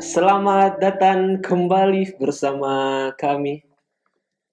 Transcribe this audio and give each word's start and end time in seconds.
Selamat 0.00 0.80
datang 0.80 1.44
kembali 1.44 2.16
bersama 2.16 2.72
kami 3.20 3.60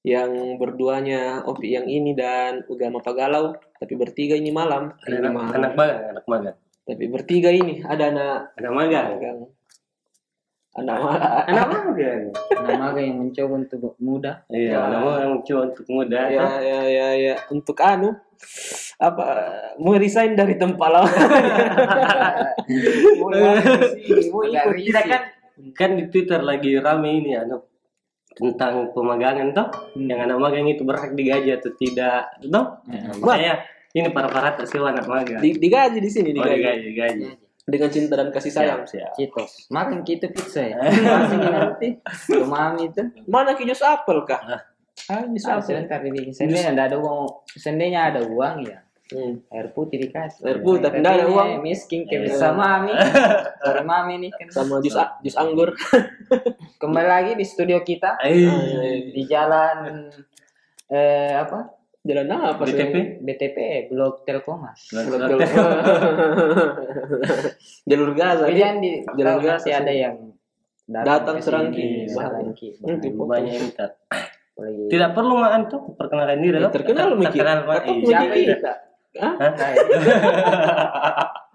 yang 0.03 0.59
berduanya 0.59 1.39
Opi 1.47 1.71
yang 1.71 1.87
ini 1.87 2.11
dan 2.11 2.67
Ugama 2.67 2.99
Pagalau. 2.99 3.55
Tapi 3.79 3.93
bertiga 3.95 4.35
ini 4.35 4.51
malam. 4.51 4.91
Ini 5.07 5.23
anak, 5.23 5.31
malam. 5.31 5.51
anak 5.55 5.71
magang 5.79 6.03
anak 6.11 6.25
magang 6.27 6.57
Tapi 6.83 7.03
bertiga 7.07 7.47
ini 7.47 7.79
ada 7.79 8.11
anak 8.11 8.35
anak 8.59 8.71
magang 8.75 9.07
magang. 9.15 9.37
Anak 10.77 10.97
ma- 10.99 11.43
anak 11.47 11.65
magang 11.71 12.23
Nama 12.51 12.87
yang 12.99 13.15
mencoba 13.17 13.53
untuk 13.55 13.95
muda. 13.97 14.43
iya 14.51 14.83
anak 14.83 14.99
magang 14.99 15.31
cuma 15.47 15.61
untuk 15.71 15.85
muda 15.87 16.19
ya 16.27 16.43
ya 16.59 16.79
ya 16.85 17.07
ya 17.15 17.35
untuk 17.49 17.79
anu 17.79 18.19
apa 18.97 19.25
mau 19.77 19.93
resign 19.93 20.33
dari 20.33 20.57
tempat 20.57 20.89
lawan. 20.89 21.09
mau 23.21 24.43
ikut. 24.43 24.73
Tidak 24.77 25.05
kan 25.05 25.21
kan 25.73 25.93
di 25.93 26.07
Twitter 26.07 26.39
lagi 26.39 26.77
rame 26.77 27.09
ini 27.15 27.33
anu 27.33 27.61
tentang 28.29 28.93
pemagangan 28.93 29.49
toh 29.49 29.67
yang 29.95 30.21
anak 30.21 30.37
magang 30.37 30.65
itu 30.65 30.81
berhak 30.81 31.11
digaji 31.11 31.49
atau 31.51 31.73
tidak 31.73 32.29
toh 32.39 32.77
makanya 33.17 33.65
ini 33.91 34.09
para 34.09 34.29
para 34.29 34.53
tak 34.53 34.69
sewa 34.69 34.93
anak 34.93 35.05
magang 35.05 35.41
Di- 35.41 35.57
digaji 35.57 35.97
di 35.97 36.07
sini 36.07 36.29
oh 36.31 36.45
digaji. 36.45 36.53
digaji 36.53 36.81
digaji 36.85 37.27
dengan 37.67 37.91
cinta 37.91 38.15
dan 38.15 38.31
kasih 38.31 38.47
sayang. 38.47 38.87
siap 38.87 39.11
Citos. 39.11 39.67
Makan 39.67 40.07
kita 40.07 40.31
pizza 40.31 40.63
ya. 40.63 40.79
Masih 41.19 41.35
nanti. 41.43 41.99
Mami 42.39 42.87
itu. 42.87 43.03
Mana 43.27 43.59
kijos 43.59 43.83
apel 43.83 44.23
kah? 44.23 44.39
Ah. 44.39 44.61
Ah, 45.11 45.27
ini 45.27 45.35
Ah, 45.43 45.59
apel. 45.59 45.75
sebentar 45.75 45.99
dibikin. 45.99 46.31
Seandainya 46.31 46.87
ada 46.87 46.95
uang, 46.95 47.27
seandainya 47.51 48.07
ada 48.07 48.23
uang 48.23 48.63
ya. 48.63 48.86
Hmm. 49.07 49.39
Air 49.47 49.71
putih 49.71 49.97
dikasih. 49.99 50.43
Air 50.43 50.59
putih, 50.59 50.83
tapi 50.83 50.99
ada 50.99 51.25
uang. 51.25 51.63
Miskin 51.63 52.03
Iya. 52.03 52.27
kayak 52.27 52.35
sama 52.35 52.83
mami. 52.83 52.91
Sorry 53.57 53.83
mami 53.87 54.13
nih 54.19 54.31
kan. 54.31 54.47
Sama 54.49 54.75
jus 54.79 54.95
jus 55.23 55.35
anggur. 55.35 55.71
Kembali 56.81 57.07
lagi 57.07 57.31
di 57.33 57.43
studio 57.43 57.79
kita 57.81 58.19
eh 58.19 58.35
di 59.09 59.23
jalan 59.23 60.11
eh 60.87 61.33
apa? 61.33 61.71
Jalan 62.03 62.27
apa 62.31 62.63
sih? 62.63 62.71
BTP 62.73 62.95
BTP 63.19 63.57
Blok 63.89 64.23
Telkomas. 64.23 64.79
Jalur 64.91 65.39
Jalur 67.85 68.11
Gaza. 68.13 68.45
Kemudian 68.45 68.75
di 68.79 68.91
tahu 69.03 69.39
gas, 69.39 69.63
masih 69.63 69.73
ada 69.73 69.93
yang 69.93 70.15
Datang 70.87 71.35
ke 71.35 71.43
serangki. 71.43 71.87
serangki. 72.07 72.67
Hmm, 72.79 72.99
banyak 73.21 73.53
yang 73.53 73.67
tidak 74.87 75.13
perlu 75.13 75.37
maan 75.37 75.69
tuh 75.69 75.93
perkenalkan 75.93 76.41
diri 76.41 76.57
Terkenal 76.73 77.13
Tak- 77.13 77.19
Miki. 77.19 77.25
terkenal 77.29 77.57
Mak. 77.61 77.77
Ketok 77.77 77.93
Iya. 77.93 77.99
Miki 77.99 78.07
Siapa 78.09 78.35
kita. 78.57 78.73
Hah? 79.17 79.35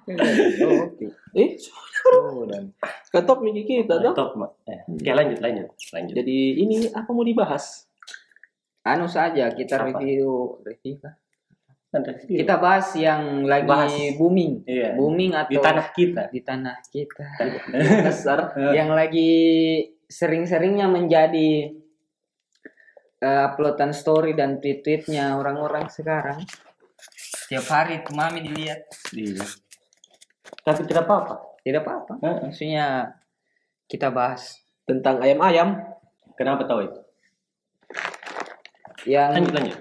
Oh, 0.03 0.75
oke. 0.85 1.07
Eh, 1.33 1.51
Oh, 2.03 2.43
dan 2.43 2.75
ketok 3.09 3.39
Miki 3.41 3.63
kita 3.63 3.95
Nah, 3.95 4.11
toh. 4.11 4.15
top 4.19 4.31
mak 4.35 4.51
eh, 4.67 4.83
oke 4.85 5.07
lanjut 5.09 5.39
lanjut 5.39 5.71
lanjut 5.89 6.15
Jadi 6.17 6.39
ini 6.59 6.91
apa 6.91 7.07
mau 7.09 7.23
dibahas? 7.23 7.87
anu 8.83 9.07
saja 9.07 9.47
kita 9.49 9.79
Apa? 9.79 9.95
review 9.95 10.59
review? 10.61 10.99
Ada 11.89 12.19
sih. 12.19 12.35
kita 12.35 12.59
bahas 12.59 12.91
yang 12.97 13.47
lagi 13.47 13.69
Bahas. 13.69 13.95
booming 14.19 14.67
Iya. 14.67 14.99
booming 14.99 15.31
atau 15.31 15.47
di 15.47 15.59
tanah 15.61 15.87
kita 15.93 16.23
di 16.27 16.41
tanah 16.43 16.77
kita 16.85 17.27
Dasar. 18.03 18.51
yang 18.75 18.91
lagi 18.91 19.31
sering-seringnya 20.05 20.91
menjadi 20.91 21.71
eh, 23.21 23.43
uploadan 23.47 23.95
story 23.95 24.35
dan 24.35 24.59
tweet-tweetnya 24.59 25.39
orang-orang 25.39 25.87
sekarang 25.87 26.43
setiap 27.53 27.69
hari 27.69 28.01
ke 28.01 28.11
mami 28.11 28.41
dilihat. 28.41 28.81
Iya. 29.13 29.45
tapi 30.63 30.85
tidak 30.85 31.05
apa-apa. 31.05 31.59
Tidak 31.61 31.81
apa-apa. 31.81 32.13
Maksudnya 32.47 33.13
kita 33.85 34.09
bahas. 34.09 34.57
Tentang 34.83 35.21
ayam-ayam. 35.21 35.79
kenapa 36.33 36.65
tahu 36.65 36.89
itu? 36.89 37.01
Yang 39.05 39.31
lanjut 39.37 39.53
lanjut. 39.53 39.79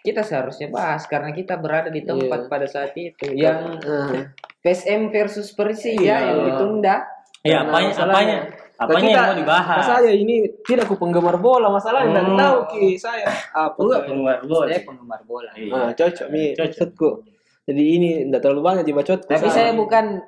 Kita 0.00 0.20
seharusnya 0.20 0.68
bahas 0.68 1.04
karena 1.04 1.30
kita 1.30 1.56
berada 1.56 1.88
di 1.88 2.02
tempat 2.02 2.46
Iya. 2.46 2.48
pada 2.48 2.66
saat 2.66 2.92
itu. 2.94 3.26
Yang 3.30 3.58
Eh, 3.84 4.20
PSM 4.60 5.08
versus 5.08 5.52
Persija 5.52 6.00
Iya. 6.00 6.16
yang 6.26 6.38
ditunda. 6.46 6.96
ya 7.40 7.64
Karena 7.64 7.70
apanya 7.72 7.90
apanya 7.96 8.38
apanya 8.80 8.96
kita- 8.96 9.12
yang 9.12 9.28
mau 9.28 9.38
dibahas 9.38 9.82
Saya 9.84 10.10
ini 10.10 10.34
tidak 10.64 10.88
ku 10.88 10.96
penggemar 10.96 11.36
bola 11.36 11.68
masalahnya 11.68 12.24
Hmm. 12.24 12.34
tahu 12.34 12.56
ki 12.66 12.96
saya 12.96 13.28
apa. 13.52 13.76
Enggak 13.76 14.00
penggemar 14.06 14.38
bola 14.42 14.66
Saya 14.66 14.80
penggemar 14.82 15.20
bola. 15.22 15.50
Iya. 15.52 15.72
Ah, 15.76 15.90
cocok 15.92 16.26
mi 16.28 16.44
Cocok. 16.56 17.14
Jadi 17.62 17.82
ini 17.86 18.08
tidak 18.24 18.40
terlalu 18.40 18.62
banyak 18.64 18.84
dibacot. 18.84 19.20
Tapi 19.22 19.46
saya 19.46 19.70
bukan 19.70 20.18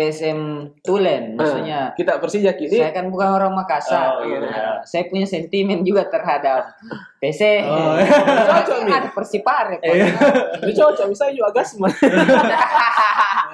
PSM 0.00 0.40
Tulen, 0.80 1.36
maksudnya 1.36 1.92
kita 1.92 2.16
Persija 2.16 2.56
ki. 2.56 2.64
Ini 2.64 2.76
saya 2.80 2.92
kan 2.96 3.12
bukan 3.12 3.28
orang 3.30 3.52
Oh, 3.52 3.58
Makassar. 3.60 4.24
iya. 4.24 4.38
Nah, 4.40 4.80
Saya 4.80 5.04
punya 5.06 5.28
sentimen 5.28 5.84
juga 5.84 6.08
terhadap 6.08 6.72
PC. 7.20 7.68
Oh. 7.68 8.00
Cocok, 8.48 8.78
Mi. 8.80 8.90
Ada 8.90 9.12
Persipare. 9.12 9.76
Ini 9.76 10.72
cocok 10.72 11.04
misalnya 11.06 11.34
juga 11.36 11.50
Gasman. 11.52 11.92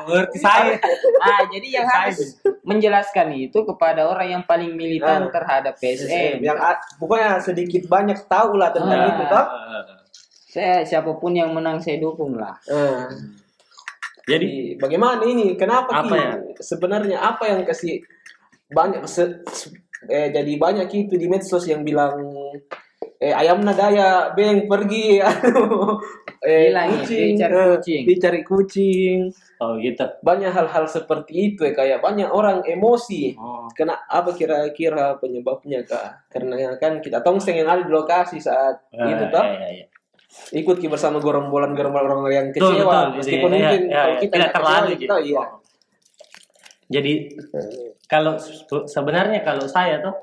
ngerti 0.07 0.39
saya 0.39 0.79
ah, 1.19 1.43
jadi 1.51 1.83
yang 1.83 1.87
harus 1.89 2.39
menjelaskan 2.63 3.27
itu 3.35 3.59
kepada 3.65 4.07
orang 4.07 4.29
yang 4.31 4.43
paling 4.45 4.71
militan 4.71 5.27
Ah. 5.27 5.33
terhadap 5.35 5.75
PSM. 5.75 6.39
yang 6.39 6.55
pokoknya 6.97 7.43
sedikit 7.43 7.91
banyak 7.91 8.15
tahu 8.27 8.55
lah 8.55 8.71
tentang 8.71 8.95
Ah. 8.97 9.11
itu 9.11 9.23
toh. 9.27 9.47
Saya 10.47 10.87
siapa 10.87 11.11
pun 11.13 11.35
yang 11.35 11.51
menang 11.51 11.83
saya 11.83 11.99
dukung 11.99 12.39
lah. 12.39 12.55
Ah. 12.65 13.11
Jadi 14.27 14.75
bagaimana 14.77 15.23
ini? 15.23 15.55
Kenapa 15.55 16.03
Apa 16.03 16.15
ya? 16.15 16.31
Sebenarnya 16.59 17.23
apa 17.23 17.47
yang 17.47 17.63
kasih 17.63 18.03
banyak 18.67 19.07
se- 19.07 19.47
se- 19.49 19.71
eh, 20.05 20.29
jadi 20.29 20.53
banyak 20.59 20.91
itu 20.91 21.15
di 21.15 21.31
medsos 21.31 21.63
yang 21.65 21.81
bilang 21.81 22.19
eh 23.17 23.33
ayam 23.33 23.63
nadaya 23.63 24.35
beng 24.35 24.67
pergi. 24.67 25.23
Anu 25.23 25.97
eh 26.47 26.69
Hilang 26.69 26.91
ya, 26.91 26.97
kucing, 27.01 27.33
dicari 27.35 27.55
eh, 27.55 27.67
kucing. 27.73 28.03
dicari 28.05 28.41
kucing. 28.43 29.19
Oh 29.57 29.79
gitu. 29.79 30.05
Banyak 30.21 30.53
hal-hal 30.53 30.85
seperti 30.85 31.55
itu 31.55 31.65
ya 31.65 31.73
kayak 31.73 32.05
banyak 32.05 32.29
orang 32.29 32.61
emosi. 32.63 33.35
Oh. 33.41 33.65
Kena 33.73 34.05
apa 34.05 34.35
kira-kira 34.35 35.17
penyebabnya 35.17 35.81
kak? 35.83 36.29
Karena 36.29 36.77
kan 36.77 37.01
kita 37.01 37.23
tongseng 37.23 37.57
yang 37.57 37.67
ada 37.67 37.83
di 37.83 37.91
lokasi 37.91 38.37
saat 38.37 38.85
itu 38.93 39.25
Ah, 39.27 39.31
toh. 39.33 39.45
iya, 39.47 39.55
iya, 39.55 39.69
iya. 39.81 39.87
Ikut 40.53 40.77
ki 40.77 40.87
bersama 40.87 41.19
gerombolan-gerombolan 41.19 42.07
orang 42.07 42.31
yang 42.31 42.47
Betul, 42.51 42.75
kecewa 42.75 42.87
betul. 42.87 43.09
meskipun 43.19 43.49
Iya, 43.49 43.59
mungkin 43.59 43.83
iya, 43.83 43.95
kalau 43.97 44.09
iya. 44.09 44.21
kita 44.21 44.35
Tidak 44.35 44.51
terlalu 44.53 44.87
kita 44.89 44.99
gitu. 44.99 45.15
iya 45.27 45.45
jadi 46.87 47.13
kalau 48.07 48.33
se- 48.39 48.63
sebenarnya 48.87 49.43
kalau 49.43 49.67
saya 49.67 49.99
tuh 49.99 50.15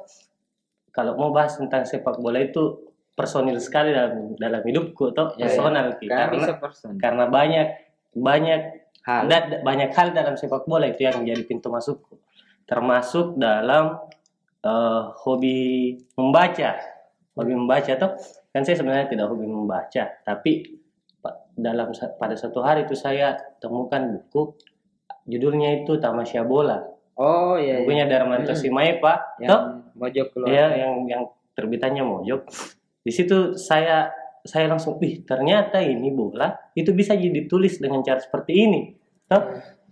kalau 0.89 1.13
mau 1.13 1.29
bahas 1.29 1.57
tentang 1.57 1.83
sepak 1.83 2.15
bola 2.17 2.39
itu 2.39 2.87
personil 3.11 3.59
sekali 3.59 3.91
dalam 3.91 4.33
dalam 4.33 4.61
hidupku 4.61 5.11
tuh 5.11 5.35
Ya, 5.35 5.45
personal 5.45 5.97
Ki. 5.97 6.07
Karena 6.07 6.55
karena 6.97 7.25
banyak 7.27 7.67
banyak 8.13 8.61
Hal. 9.03 9.27
da- 9.27 9.43
da- 9.45 9.59
banyak 9.59 9.91
hal 9.91 10.15
dalam 10.15 10.33
sepak 10.33 10.63
bola 10.63 10.87
itu 10.87 11.03
yang 11.03 11.19
menjadi 11.19 11.43
pintu 11.43 11.67
masukku 11.67 12.15
termasuk 12.63 13.35
dalam 13.35 13.99
eh, 14.63 15.01
hobi 15.19 15.59
membaca 16.15 16.79
hobi 17.35 17.51
membaca 17.51 17.91
tuh 17.91 18.11
kan 18.53 18.61
saya 18.61 18.77
sebenarnya 18.77 19.09
tidak 19.09 19.27
hobi 19.27 19.43
membaca 19.43 20.13
tapi 20.21 20.77
dalam 21.53 21.89
pada 22.15 22.33
satu 22.33 22.61
hari 22.61 22.83
itu 22.83 22.93
saya 22.93 23.33
temukan 23.57 23.99
buku 24.11 24.53
judulnya 25.25 25.81
itu 25.81 25.97
Tamasya 25.97 26.43
Bola 26.43 26.81
Oh 27.13 27.53
iya. 27.55 27.77
iya. 27.77 27.85
bukunya 27.85 28.05
Darmanto 28.05 28.49
Hmm. 28.49 28.57
Simaepa 28.57 29.37
Yang 29.37 29.49
toh 29.49 29.61
mojok 29.93 30.27
keluar. 30.31 30.49
ya 30.49 30.65
yang 30.75 30.93
yang 31.05 31.23
terbitannya 31.53 32.01
mojok 32.01 32.49
di 32.99 33.11
situ 33.11 33.53
saya 33.53 34.09
saya 34.41 34.65
langsung 34.65 34.97
ih 34.99 35.21
ternyata 35.21 35.79
ini 35.79 36.09
bola 36.09 36.51
itu 36.73 36.89
bisa 36.91 37.13
jadi 37.13 37.29
ditulis 37.31 37.77
dengan 37.77 38.01
cara 38.01 38.17
seperti 38.17 38.51
ini 38.59 38.81
toh 39.23 39.45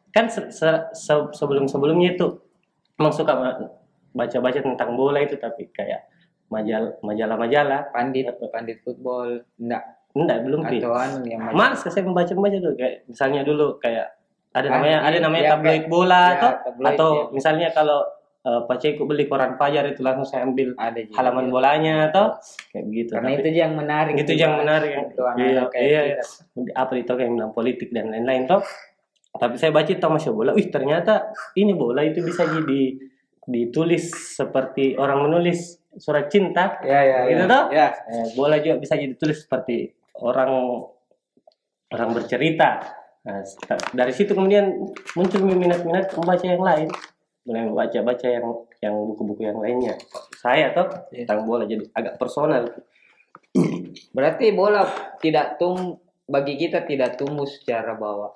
kan 0.10 0.28
se- 0.28 0.50
se- 0.50 0.92
se- 0.92 1.32
sebelum 1.32 1.66
sebelumnya 1.66 2.12
itu 2.12 2.42
emang 2.98 3.14
suka 3.14 3.32
baca-baca 4.12 4.60
tentang 4.60 4.94
bola 4.94 5.22
itu 5.22 5.38
tapi 5.38 5.70
kayak 5.70 6.11
majal 6.52 7.00
majalah-majalah 7.00 7.90
Pandit, 7.90 8.28
pandit 8.52 8.78
football. 8.84 9.40
Enggak. 9.56 9.84
enggak 10.12 10.38
belum. 10.44 10.60
Atau 10.68 10.92
anu 10.92 11.24
yang 11.24 11.42
Males 11.50 11.80
saya 11.82 12.04
membaca 12.04 12.32
membaca 12.36 12.58
tuh 12.60 12.76
kayak 12.76 13.08
misalnya 13.08 13.42
dulu 13.42 13.80
kayak 13.80 14.12
ada 14.52 14.68
Ah, 14.68 14.72
namanya 14.76 14.98
ada 15.00 15.16
iya, 15.16 15.24
namanya 15.24 15.42
iya, 15.42 15.52
tabloid 15.56 15.72
kayak- 15.80 15.88
bola 15.88 16.20
ya, 16.20 16.32
atau 16.36 16.50
tabloid, 16.60 16.90
atau 16.92 17.10
iya. 17.10 17.24
misalnya 17.32 17.68
kalau 17.72 18.00
uh, 18.44 18.62
Paceku 18.68 19.08
beli 19.08 19.24
koran 19.26 19.56
Fajar 19.56 19.88
itu 19.88 20.04
langsung 20.04 20.28
saya 20.28 20.44
ambil 20.44 20.76
ada 20.76 21.00
juga. 21.00 21.16
halaman 21.16 21.48
bolanya 21.48 22.12
atau 22.12 22.36
kayak 22.68 22.84
begitu. 22.86 23.10
Karena 23.16 23.28
Tapi 23.30 23.40
itu 23.40 23.50
yang 23.56 23.74
menarik. 23.74 24.14
itu 24.20 24.34
yang 24.36 24.54
menarik. 24.60 24.92
Itu 25.08 25.24
Iya, 25.24 25.62
kayak 25.72 25.88
iya, 25.88 26.02
kita. 26.20 26.72
apa 26.76 26.92
itu 26.94 27.12
yang 27.16 27.34
bilang 27.34 27.52
politik 27.52 27.90
dan 27.90 28.12
lain-lain 28.12 28.44
toh. 28.46 28.60
Tapi 29.32 29.56
saya 29.56 29.72
baca 29.72 29.88
Tamasya 29.88 30.32
bola, 30.36 30.52
wih 30.52 30.68
ternyata 30.68 31.32
ini 31.56 31.72
bola 31.72 32.04
itu 32.04 32.20
bisa 32.20 32.44
jadi 32.44 33.00
ditulis 33.42 34.12
seperti 34.36 34.94
orang 34.94 35.26
menulis 35.26 35.81
surat 36.02 36.26
cinta. 36.34 36.82
Ya 36.82 37.00
ya. 37.06 37.20
Gitu 37.30 37.46
ya. 37.46 37.52
toh? 37.54 37.64
Ya. 37.70 37.88
Eh, 38.10 38.26
bola 38.34 38.58
juga 38.58 38.82
bisa 38.82 38.98
jadi 38.98 39.14
ditulis 39.14 39.46
seperti 39.46 39.94
orang 40.18 40.82
orang 41.94 42.10
bercerita. 42.18 42.82
Nah, 43.22 43.46
dari 43.94 44.14
situ 44.18 44.34
kemudian 44.34 44.82
muncul 45.14 45.46
minat-minat 45.46 46.10
membaca 46.18 46.46
yang 46.46 46.66
lain. 46.66 46.90
mulai 47.42 47.66
baca-baca 47.74 48.28
yang 48.30 48.46
yang 48.86 48.94
buku-buku 48.94 49.42
yang 49.50 49.58
lainnya. 49.58 49.98
Saya 50.38 50.78
tuh 50.78 50.86
Iya. 51.10 51.26
tentang 51.26 51.50
bola 51.50 51.66
jadi 51.66 51.82
agak 51.90 52.22
personal. 52.22 52.70
Berarti 54.16 54.54
bola 54.54 54.86
tidak 55.18 55.58
tum 55.58 55.98
bagi 56.30 56.62
kita 56.62 56.86
tidak 56.86 57.18
tumbuh 57.18 57.50
secara 57.50 57.98
bawah. 57.98 58.30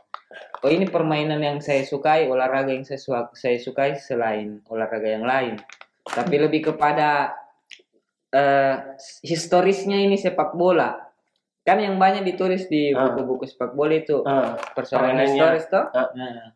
Oh 0.65 0.71
ini 0.73 0.89
permainan 0.89 1.38
yang 1.38 1.62
saya 1.62 1.85
sukai, 1.85 2.25
olahraga 2.25 2.73
yang 2.73 2.81
saya, 2.81 3.29
saya 3.38 3.57
sukai 3.62 3.94
selain 3.95 4.65
olahraga 4.67 5.06
yang 5.06 5.23
lain. 5.23 5.62
Tapi 6.01 6.35
lebih 6.41 6.73
kepada 6.73 7.29
eh, 8.36 8.76
historisnya 9.22 9.96
ini 9.98 10.16
sepak 10.16 10.52
bola. 10.54 11.00
Kan 11.62 11.80
yang 11.80 11.96
banyak 11.96 12.22
ditulis 12.24 12.68
di 12.68 12.92
Ah. 12.92 13.10
buku-buku 13.10 13.48
sepak 13.48 13.72
bola 13.74 13.96
itu 13.96 14.22
Ah, 14.22 14.54
persoalan 14.70 15.24
historis 15.24 15.66
toh. 15.66 15.88
Ah. 15.90 16.12
Nah, 16.12 16.52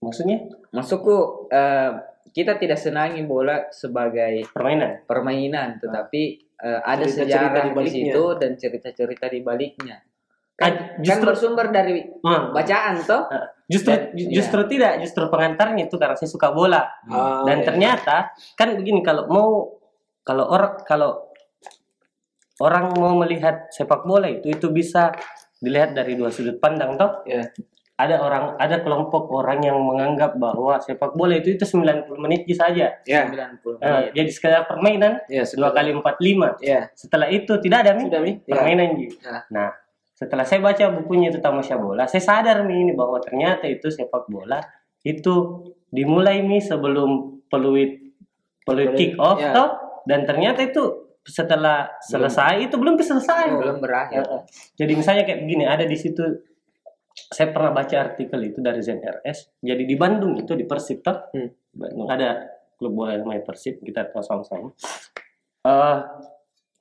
maksudnya 0.00 0.42
maksudku 0.70 1.46
eh, 1.48 1.90
kita 2.32 2.56
tidak 2.56 2.80
senangi 2.80 3.22
bola 3.22 3.68
sebagai 3.68 4.48
permainan. 4.48 5.04
permainan, 5.04 5.68
tetapi 5.78 6.22
eh, 6.56 6.80
ada 6.80 7.04
Cerita-cerita 7.04 7.26
sejarah 7.28 7.52
di 7.52 7.62
di, 7.62 7.74
baliknya. 7.74 8.04
situ 8.08 8.24
dan 8.38 8.50
cerita-cerita 8.56 9.26
di 9.28 9.40
baliknya. 9.40 9.96
Kan, 10.52 10.70
kan 10.70 10.72
justru 11.00 11.26
bersumber 11.28 11.66
dari 11.68 12.06
Ah, 12.22 12.50
bacaan 12.50 13.02
toh. 13.02 13.22
ah, 13.24 13.50
justru 13.66 13.90
Dan- 13.90 14.14
iya. 14.14 14.30
justru 14.32 14.60
tidak, 14.66 14.92
justru 15.00 15.26
pengantarnya 15.26 15.86
itu 15.86 15.96
karena 15.96 16.14
saya 16.14 16.26
suka 16.26 16.50
bola. 16.50 16.86
Ah, 17.04 17.42
Dan 17.42 17.60
iya. 17.60 17.66
ternyata 17.66 18.16
kan 18.54 18.74
begini 18.74 19.00
kalau 19.00 19.26
mau 19.26 19.50
kalau 20.22 20.44
orang 20.46 20.72
kalau 20.82 21.10
orang 22.58 22.94
mau 22.94 23.18
melihat 23.18 23.66
sepak 23.68 24.04
bola 24.04 24.30
itu 24.30 24.46
itu 24.48 24.70
bisa 24.70 25.10
dilihat 25.58 25.94
dari 25.94 26.14
dua 26.14 26.30
sudut 26.30 26.58
pandang 26.58 26.94
toh. 26.94 27.22
Ya. 27.24 27.46
Ada 27.92 28.18
orang 28.18 28.44
ada 28.58 28.82
kelompok 28.82 29.30
orang 29.30 29.62
yang 29.62 29.78
menganggap 29.78 30.34
bahwa 30.34 30.74
sepak 30.78 31.14
bola 31.14 31.38
itu 31.38 31.54
itu 31.54 31.62
90 31.62 32.18
menit 32.18 32.42
saja. 32.50 32.98
Ya. 33.06 33.20
90 33.30 33.78
Eh, 33.78 33.86
menit. 33.86 34.10
jadi 34.16 34.30
sekadar 34.32 34.62
permainan 34.66 35.22
Ya, 35.26 35.42
dua 35.44 35.70
sudah. 35.70 35.70
kali 35.70 35.90
45. 35.94 36.58
Ya. 36.58 36.90
Setelah 36.94 37.28
itu 37.30 37.52
tidak 37.58 37.86
ada 37.86 37.92
Mi. 37.94 38.10
Sudah, 38.10 38.20
Mi? 38.20 38.32
Ya. 38.42 38.58
permainan 38.58 38.88
Ji. 38.96 39.06
Ya. 39.22 39.36
Nah, 39.50 39.70
setelah 40.14 40.42
saya 40.42 40.58
baca 40.58 40.84
bukunya 40.92 41.30
itu 41.30 41.38
Tamasya 41.38 41.76
Bola, 41.78 42.06
saya 42.06 42.22
sadar 42.22 42.62
nih 42.62 42.78
ini 42.80 42.92
bahwa 42.94 43.18
ternyata 43.18 43.66
itu 43.66 43.86
sepak 43.86 44.26
bola 44.26 44.58
itu 45.02 45.66
dimulai 45.86 46.42
nih 46.42 46.62
sebelum 46.62 47.42
peluit 47.46 48.14
peluit 48.62 48.94
kick 48.94 49.18
off 49.18 49.34
ya. 49.36 49.50
toh 49.50 49.70
dan 50.08 50.26
ternyata 50.26 50.62
itu 50.64 51.12
setelah 51.22 51.86
selesai 52.02 52.66
itu 52.66 52.74
belum 52.74 52.98
selesai. 52.98 53.54
belum 53.54 53.78
berakhir. 53.78 54.26
Ya, 54.26 54.38
Jadi 54.82 54.92
misalnya 54.98 55.22
kayak 55.22 55.40
begini 55.46 55.64
ada 55.66 55.86
di 55.86 55.94
situ 55.94 56.22
saya 57.12 57.52
pernah 57.52 57.70
baca 57.70 57.96
artikel 58.02 58.40
itu 58.42 58.58
dari 58.58 58.82
ZRS. 58.82 59.62
Jadi 59.62 59.82
di 59.86 59.94
Bandung 59.94 60.34
itu 60.40 60.58
di 60.58 60.66
Persib 60.66 61.04
toh. 61.04 61.30
Hmm. 61.30 61.50
Bandung 61.72 62.08
ada 62.10 62.50
klub 62.74 62.92
bola 62.98 63.14
yang 63.14 63.22
namanya 63.22 63.46
Persib, 63.46 63.78
kita 63.80 64.10
tahu 64.10 64.24
sama-sama. 64.24 64.74
Eh 65.62 65.98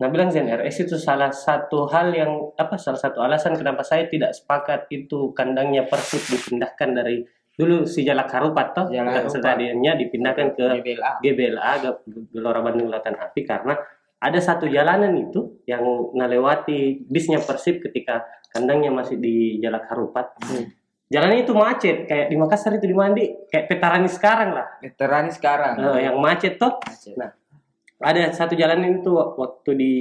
nah 0.02 0.10
bilang 0.10 0.34
ZRS 0.34 0.90
itu 0.90 0.98
salah 0.98 1.30
satu 1.30 1.86
hal 1.86 2.10
yang 2.10 2.34
apa 2.58 2.74
salah 2.82 2.98
satu 2.98 3.22
alasan 3.22 3.54
kenapa 3.54 3.86
saya 3.86 4.10
tidak 4.10 4.34
sepakat 4.34 4.90
itu 4.90 5.30
kandangnya 5.38 5.86
Persib 5.86 6.26
dipindahkan 6.26 6.90
dari 6.98 7.22
dulu 7.62 7.86
si 7.86 8.02
Jalak 8.02 8.26
Harupat 8.28 8.74
toh 8.74 8.86
Jalak 8.90 9.30
stadionnya 9.30 9.94
dipindahkan 9.94 10.58
ke 10.58 10.66
GBLA. 10.82 11.12
GBLA 11.22 11.72
Ge- 11.78 12.02
Gelora 12.30 12.60
Bandung 12.60 12.90
Lautan 12.90 13.14
Api 13.14 13.46
karena 13.46 13.78
ada 14.18 14.38
satu 14.38 14.66
jalanan 14.66 15.14
itu 15.14 15.62
yang 15.64 15.82
melewati 16.14 17.06
bisnya 17.06 17.38
Persib 17.38 17.82
ketika 17.82 18.22
kandangnya 18.50 18.90
masih 18.90 19.18
di 19.18 19.58
Jalak 19.58 19.86
Harupat. 19.86 20.34
Hmm. 20.42 20.66
Jalannya 21.08 21.44
itu 21.44 21.52
macet 21.52 22.08
kayak 22.08 22.28
di 22.28 22.36
Makassar 22.36 22.72
itu 22.74 22.88
di 22.88 22.96
Mandi 22.96 23.26
kayak 23.46 23.68
Petarani 23.68 24.08
sekarang 24.08 24.50
lah. 24.52 24.68
Veteran 24.80 25.28
sekarang. 25.28 25.74
Eh, 25.78 26.08
yang 26.08 26.16
macet 26.18 26.56
tuh. 26.56 26.72
Macet. 26.80 27.20
Nah, 27.20 27.30
ada 28.00 28.32
satu 28.32 28.56
jalan 28.56 28.80
itu 28.96 29.12
wak- 29.12 29.36
waktu 29.36 29.72
di 29.76 29.92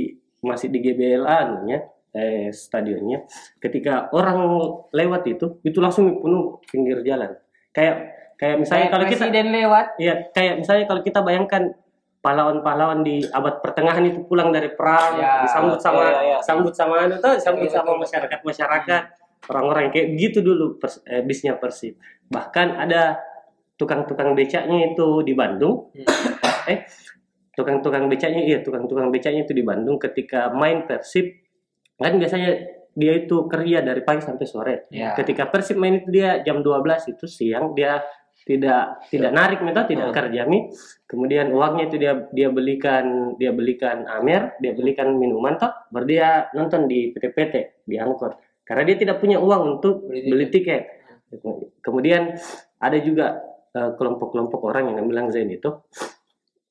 masih 0.41 0.71
di 0.71 0.81
GBLA 0.81 1.35
anunya 1.45 1.83
eh 2.11 2.51
stadionnya 2.51 3.23
ketika 3.59 4.11
orang 4.11 4.39
lewat 4.91 5.23
itu 5.29 5.63
itu 5.63 5.79
langsung 5.79 6.19
penuh 6.19 6.59
pinggir 6.65 7.03
jalan. 7.03 7.35
Kayak 7.71 7.95
kayak 8.37 8.57
misalnya 8.61 8.89
Kayak 8.89 8.95
kalau 8.95 9.05
kita 9.07 9.25
presiden 9.29 9.47
lewat, 9.53 9.87
Iya, 10.01 10.15
kayak 10.33 10.55
misalnya 10.65 10.85
kalau 10.89 11.03
kita 11.05 11.21
bayangkan 11.21 11.63
pahlawan-pahlawan 12.21 13.01
di 13.01 13.25
abad 13.33 13.65
pertengahan 13.65 14.05
itu 14.05 14.21
pulang 14.29 14.53
dari 14.53 14.69
perang, 14.77 15.17
Ya, 15.17 15.45
disambut 15.45 15.81
sama 15.81 16.05
iya, 16.05 16.21
iya. 16.21 16.39
sambut 16.45 16.73
sama 16.77 16.95
anu 17.09 17.17
tuh, 17.17 17.33
disambut 17.37 17.69
Iya, 17.69 17.81
sama 17.81 17.91
betul. 17.97 18.03
masyarakat-masyarakat, 18.05 19.03
orang-orang 19.49 19.83
yang 19.89 19.93
kayak 19.97 20.09
begitu 20.13 20.39
dulu 20.45 20.77
pers, 20.77 21.01
eh, 21.09 21.25
bisnya 21.25 21.57
Persib. 21.57 21.97
Bahkan 22.29 22.77
ada 22.77 23.17
tukang-tukang 23.81 24.37
becaknya 24.37 24.93
itu 24.93 25.25
di 25.25 25.33
Bandung. 25.33 25.89
eh, 26.69 26.85
tukang-tukang 27.57 28.09
becaknya 28.13 28.45
iya, 28.45 28.59
tukang-tukang 28.61 29.09
becaknya 29.09 29.49
itu 29.49 29.57
di 29.57 29.65
Bandung 29.65 29.97
ketika 29.97 30.53
main 30.53 30.85
Persib 30.85 31.41
kan 32.01 32.17
biasanya 32.17 32.80
dia 33.01 33.17
itu 33.17 33.49
kerja 33.49 33.81
dari 33.81 34.05
pagi 34.05 34.21
sampai 34.21 34.45
sore. 34.45 34.75
Ya. 34.93 35.17
Ketika 35.17 35.49
Persib 35.49 35.81
main 35.81 36.05
itu 36.05 36.13
dia 36.13 36.45
jam 36.45 36.61
12 36.61 37.17
itu 37.17 37.25
siang 37.25 37.73
dia 37.73 38.05
tidak 38.45 39.05
tidak 39.13 39.33
narik 39.37 39.61
minta 39.61 39.85
tidak 39.85 40.11
Hmm. 40.11 40.17
kerja 40.17 40.49
mi 40.49 40.73
kemudian 41.05 41.53
uangnya 41.53 41.93
itu 41.93 41.97
dia 42.01 42.25
dia 42.33 42.49
belikan 42.49 43.37
dia 43.37 43.53
belikan 43.53 44.09
amer 44.09 44.57
dia 44.65 44.73
belikan 44.73 45.13
minuman 45.13 45.61
toh 45.61 45.69
baru 45.93 46.07
dia 46.09 46.29
nonton 46.57 46.89
di 46.89 47.13
PT-PT 47.13 47.85
di 47.85 48.01
angkot 48.01 48.65
karena 48.65 48.83
dia 48.89 48.97
tidak 48.97 49.21
punya 49.21 49.37
uang 49.37 49.77
untuk 49.77 50.09
Beli 50.09 50.33
beli 50.33 50.47
tiket 50.49 50.83
kemudian 51.85 52.33
ada 52.81 52.99
juga 53.05 53.45
eh, 53.77 53.93
kelompok-kelompok 54.01 54.61
orang 54.65 54.97
yang 54.97 55.05
bilang 55.05 55.29
Zain 55.29 55.53
itu 55.53 55.71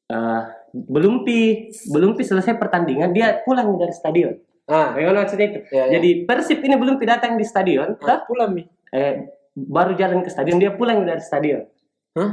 eh, 0.09 0.41
belum 0.73 1.21
pi 1.21 1.69
belum 1.93 2.17
pi 2.17 2.23
selesai 2.25 2.57
pertandingan 2.57 3.13
dia 3.13 3.45
pulang 3.45 3.77
dari 3.77 3.93
stadion 3.93 4.33
Ah, 4.69 4.93
bagaimana 4.93 5.25
maksudnya 5.25 5.47
itu 5.49 5.59
Ya, 5.67 5.83
ya. 5.83 5.97
jadi 5.97 6.09
Persib 6.23 6.61
ini 6.61 6.77
belum 6.77 7.01
datang 7.01 7.35
di 7.35 7.43
stadion 7.43 7.97
ah, 7.99 8.21
pulang 8.23 8.53
mi. 8.53 8.63
eh, 8.89 9.25
baru 9.51 9.93
jalan 9.93 10.21
ke 10.21 10.29
stadion 10.29 10.55
dia 10.55 10.71
pulang 10.71 11.01
dari 11.03 11.19
stadion 11.19 11.65
Hah? 12.13 12.31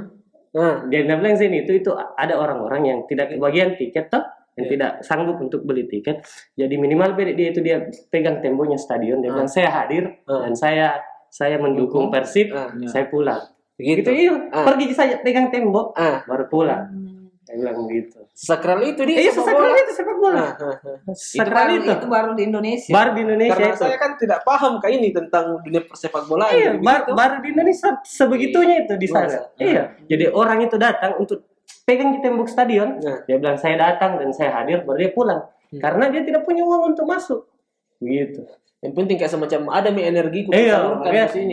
Ah, 0.53 0.77
dia 0.85 1.05
bilang 1.05 1.33
sini 1.33 1.65
itu 1.65 1.73
itu 1.75 1.91
ada 1.93 2.33
orang-orang 2.33 2.83
yang 2.87 2.99
tidak 3.05 3.29
kebagian 3.31 3.75
tiket 3.75 4.09
toh 4.09 4.21
yang 4.53 4.65
Iya. 4.65 4.73
tidak 4.73 4.91
sanggup 5.01 5.37
untuk 5.37 5.65
beli 5.65 5.85
tiket 5.85 6.25
jadi 6.55 6.75
minimal 6.75 7.13
dia 7.13 7.33
dia 7.33 7.49
itu 7.51 7.61
dia 7.61 7.77
pegang 8.07 8.41
temboknya 8.41 8.77
stadion 8.77 9.21
dia 9.21 9.29
Ah. 9.29 9.35
bilang 9.37 9.51
saya 9.51 9.69
hadir 9.71 10.17
Ah. 10.25 10.45
dan 10.45 10.53
saya 10.53 10.87
saya 11.29 11.57
mendukung 11.57 12.09
Persib 12.09 12.53
Ah. 12.53 12.73
saya 12.85 13.05
pulang 13.07 13.41
begitu. 13.75 14.01
gitu 14.01 14.11
iya 14.13 14.33
Ah. 14.51 14.65
pergi 14.65 14.93
saja 14.93 15.21
pegang 15.21 15.49
tembok 15.49 15.93
Ah, 15.93 16.25
baru 16.25 16.49
pulang 16.49 16.85
bilang 17.57 17.77
gitu 17.87 18.19
sakral 18.31 18.81
itu 18.81 19.01
dia. 19.03 19.17
iya 19.19 19.31
sepak 19.31 19.49
sakral 19.49 19.65
bola. 19.67 19.79
itu 19.79 19.93
sepak 19.93 20.17
bola 20.17 20.37
Ah, 20.37 20.51
ah, 20.55 20.77
ah. 20.77 20.97
itu 21.07 21.13
sakral 21.33 21.57
baru, 21.63 21.75
itu 21.75 21.91
itu 21.91 22.07
baru 22.07 22.31
di 22.33 22.43
Indonesia. 22.45 22.91
baru 22.91 23.11
di 23.11 23.21
Indonesia 23.23 23.53
Karena 23.55 23.69
itu 23.69 23.83
saya 23.83 23.97
kan 23.97 24.11
tidak 24.15 24.41
paham 24.43 24.73
kayak 24.77 24.95
ini 24.95 25.09
tentang 25.11 25.45
dunia 25.61 25.83
persepak 25.83 26.23
bola. 26.25 26.45
Iya, 26.49 26.71
bar- 26.79 27.09
baru 27.11 27.37
di 27.41 27.49
Indonesia 27.51 27.89
sebegitunya 28.03 28.77
itu 28.83 28.95
di 28.95 29.07
sana. 29.07 29.27
Masa? 29.27 29.41
Iya. 29.57 29.83
Jadi 30.05 30.25
orang 30.31 30.59
itu 30.61 30.77
datang 30.77 31.17
untuk 31.17 31.39
pegang 31.83 32.11
di 32.11 32.21
tembok 32.21 32.47
stadion. 32.47 32.99
Nah. 32.99 33.25
Dia 33.25 33.37
bilang 33.37 33.57
saya 33.57 33.77
datang 33.77 34.17
dan 34.17 34.31
saya 34.31 34.51
hadir, 34.55 34.83
baru 34.83 34.99
dia 34.99 35.11
pulang. 35.11 35.41
Hmm. 35.67 35.81
Karena 35.81 36.05
dia 36.09 36.23
tidak 36.23 36.43
punya 36.43 36.63
uang 36.63 36.93
untuk 36.93 37.05
masuk. 37.05 37.41
Begitu. 37.97 38.45
Yang 38.79 38.93
penting 38.95 39.17
kayak 39.17 39.33
semacam 39.33 39.61
ada 39.73 39.89
mi 39.89 40.03
energiku 40.03 40.51
Iya, 40.51 40.79
makanya, 40.95 41.25
di 41.27 41.33
sini. 41.33 41.53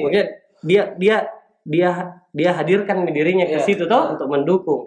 dia 0.62 0.84
dia 0.94 1.16
dia 1.64 1.90
dia 2.30 2.50
hadirkan 2.52 3.08
dirinya 3.08 3.46
ke 3.46 3.58
Iya. 3.58 3.64
situ 3.64 3.84
toh 3.86 3.96
Ah. 4.02 4.12
untuk 4.12 4.28
mendukung 4.28 4.84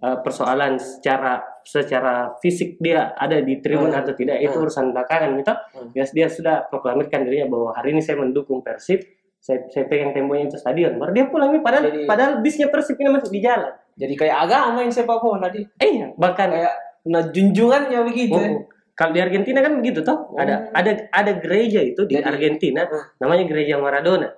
uh, 0.00 0.18
persoalan 0.20 0.76
secara 0.76 1.40
secara 1.60 2.32
fisik 2.40 2.76
dia 2.76 3.12
ada 3.14 3.38
di 3.38 3.60
tribun 3.60 3.92
Ah. 3.92 4.00
atau 4.00 4.12
tidak 4.12 4.40
itu 4.40 4.52
Ah. 4.52 4.62
urusan 4.64 4.90
belakangan 4.90 5.30
gitu. 5.36 5.52
Ah. 5.52 5.60
Dia, 5.92 6.04
dia 6.10 6.26
sudah 6.26 6.66
proklamirkan 6.66 7.22
dirinya 7.22 7.46
bahwa 7.48 7.70
hari 7.72 7.92
ini 7.92 8.00
saya 8.00 8.16
mendukung 8.16 8.60
Persib. 8.60 9.00
Saya, 9.40 9.64
saya 9.68 9.88
pegang 9.88 10.12
temboknya 10.12 10.48
itu 10.48 10.56
stadion. 10.56 11.00
Baru 11.00 11.12
dia 11.12 11.24
pulang 11.24 11.48
nih 11.48 11.64
padahal 11.64 11.84
Jadi- 11.88 12.04
padahal 12.04 12.32
bisnya 12.40 12.68
Persib 12.68 12.96
ini 12.96 13.08
masih 13.08 13.30
di 13.30 13.40
jalan. 13.40 13.72
Jadi 13.94 14.12
kayak 14.14 14.36
agama 14.44 14.80
yang 14.80 14.92
sepak 14.92 15.16
bola 15.16 15.48
di 15.48 15.64
Eh, 15.76 15.88
iya, 15.94 16.12
bahkan 16.14 16.48
kayak 16.48 16.74
nah 17.02 17.24
junjungannya 17.24 18.00
begitu. 18.04 18.36
Oh, 18.36 18.40
ya. 18.40 18.52
kalau 18.92 19.16
di 19.16 19.20
Argentina 19.20 19.64
kan 19.64 19.72
begitu 19.74 20.04
toh. 20.04 20.28
Ada 20.36 20.68
Oh. 20.68 20.76
ada 20.76 20.90
ada 21.08 21.32
gereja 21.34 21.80
itu 21.80 22.04
di 22.04 22.20
Jadi- 22.20 22.26
Argentina 22.26 22.84
Ah. 22.84 23.16
namanya 23.16 23.48
gereja 23.48 23.80
Maradona. 23.80 24.28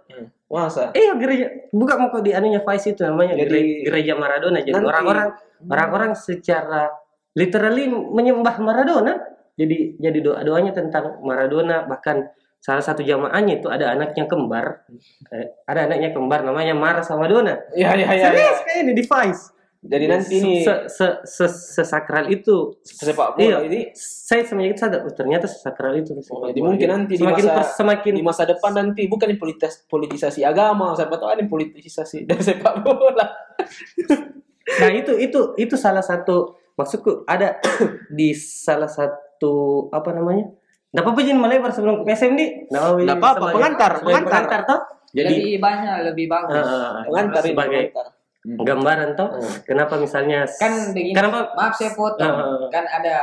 Hmm. 0.53 0.69
Masa? 0.69 0.93
Iya 0.93 1.17
gereja 1.17 1.47
buka 1.73 1.97
mau 1.97 2.13
di 2.21 2.37
anunya 2.37 2.61
Vice 2.61 2.93
itu 2.93 3.01
namanya 3.01 3.33
Jadi- 3.35 3.49
gere- 3.49 3.81
gereja 3.89 4.13
Maradona. 4.15 4.61
Jadi 4.61 4.77
orang-orang 4.77 5.29
orang-orang 5.65 6.13
secara 6.13 6.93
literally 7.33 7.89
menyembah 7.89 8.61
Maradona. 8.61 9.17
Jadi 9.57 9.97
jadi 9.97 10.19
doa 10.21 10.41
doanya 10.45 10.77
tentang 10.77 11.21
Maradona 11.25 11.85
bahkan 11.85 12.29
salah 12.63 12.81
satu 12.81 13.03
jamaahnya 13.03 13.59
itu 13.59 13.69
ada 13.69 13.91
anaknya 13.91 14.29
kembar. 14.29 14.85
Eh, 15.33 15.51
ada 15.65 15.89
anaknya 15.89 16.13
kembar 16.13 16.45
namanya 16.45 16.73
Mara 16.73 17.01
sama 17.03 17.27
Dona. 17.27 17.59
Iya 17.73 17.97
iya 17.97 18.07
iya. 18.13 18.27
Serius 18.31 18.59
kayak 18.65 18.79
ini 18.87 18.93
di 18.93 19.05
Vice. 19.05 19.52
Jadi 19.83 20.05
nanti 20.07 20.39
ini 20.39 20.63
se, 20.63 20.87
se, 20.87 21.07
se, 21.27 21.47
sesakral 21.51 22.31
itu 22.31 22.79
sepak 22.87 23.35
bola 23.35 23.43
iya, 23.43 23.59
ini 23.67 23.91
saya 23.99 24.47
semenjak 24.47 24.79
itu 24.79 24.81
sadar 24.87 25.01
oh, 25.03 25.11
ternyata 25.11 25.51
sesakral 25.51 25.99
itu 25.99 26.15
sepak 26.23 26.39
Oh, 26.39 26.47
jadi 26.47 26.61
mungkin 26.63 26.87
nanti 26.87 27.19
di 27.19 27.27
semakin 27.27 27.43
masa- 27.43 27.57
pas- 27.59 27.75
semakin 27.75 28.13
di 28.15 28.23
masa 28.23 28.43
depan 28.47 28.73
nanti 28.79 29.03
bukan 29.11 29.35
politis, 29.35 29.83
politisasi 29.91 30.47
agama, 30.47 30.95
siapa 30.95 31.19
tahu 31.19 31.35
ada 31.35 31.43
politisasi 31.43 32.23
dari 32.31 32.43
sepak 32.43 32.79
bola. 32.79 33.27
Nah 34.63 34.95
itu 34.95 35.19
itu 35.19 35.59
itu 35.59 35.75
salah 35.75 36.07
satu 36.07 36.55
maksudku 36.79 37.27
ada 37.27 37.59
di 38.17 38.31
salah 38.33 38.87
satu 38.87 39.91
apa 39.91 40.15
namanya? 40.15 40.47
Nggak 40.95 41.03
apa-apa 41.03 41.21
jadi 41.21 41.35
melebar 41.35 41.71
sebelum 41.75 42.07
ke 42.07 42.15
SM 42.15 42.33
di. 42.39 42.47
Nggak 42.71 43.19
apa-apa, 43.19 43.47
pengantar, 43.51 43.93
pengantar. 44.01 44.61
toh. 44.63 44.81
Jadi 45.13 45.35
lebih 45.35 45.55
banyak 45.61 45.97
lebih 46.09 46.27
bagus 46.31 46.63
eh, 46.63 47.05
Pengantar 47.11 47.43
sebagai 47.43 47.83
pengantar. 47.91 48.07
Gambaran 48.43 49.15
toh. 49.15 49.31
Hmm. 49.33 49.63
Kenapa 49.63 49.95
misalnya 49.97 50.51
kan 50.51 50.91
begini 50.91 51.15
Kenapa? 51.15 51.55
maaf 51.55 51.75
saya 51.75 51.95
potong 51.95 52.27
Eh, 52.29 52.43
eh. 52.59 52.69
kan 52.69 52.85
ada 52.85 53.17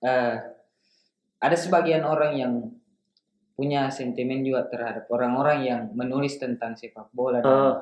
eh, 0.00 0.34
ada 1.38 1.56
sebagian 1.56 2.02
orang 2.02 2.32
yang 2.32 2.52
punya 3.52 3.86
sentimen 3.88 4.40
juga 4.40 4.66
terhadap 4.66 5.06
orang-orang 5.08 5.62
yang 5.62 5.80
menulis 5.92 6.36
tentang 6.36 6.74
sepak 6.74 7.10
bola 7.10 7.38
eh, 7.38 7.72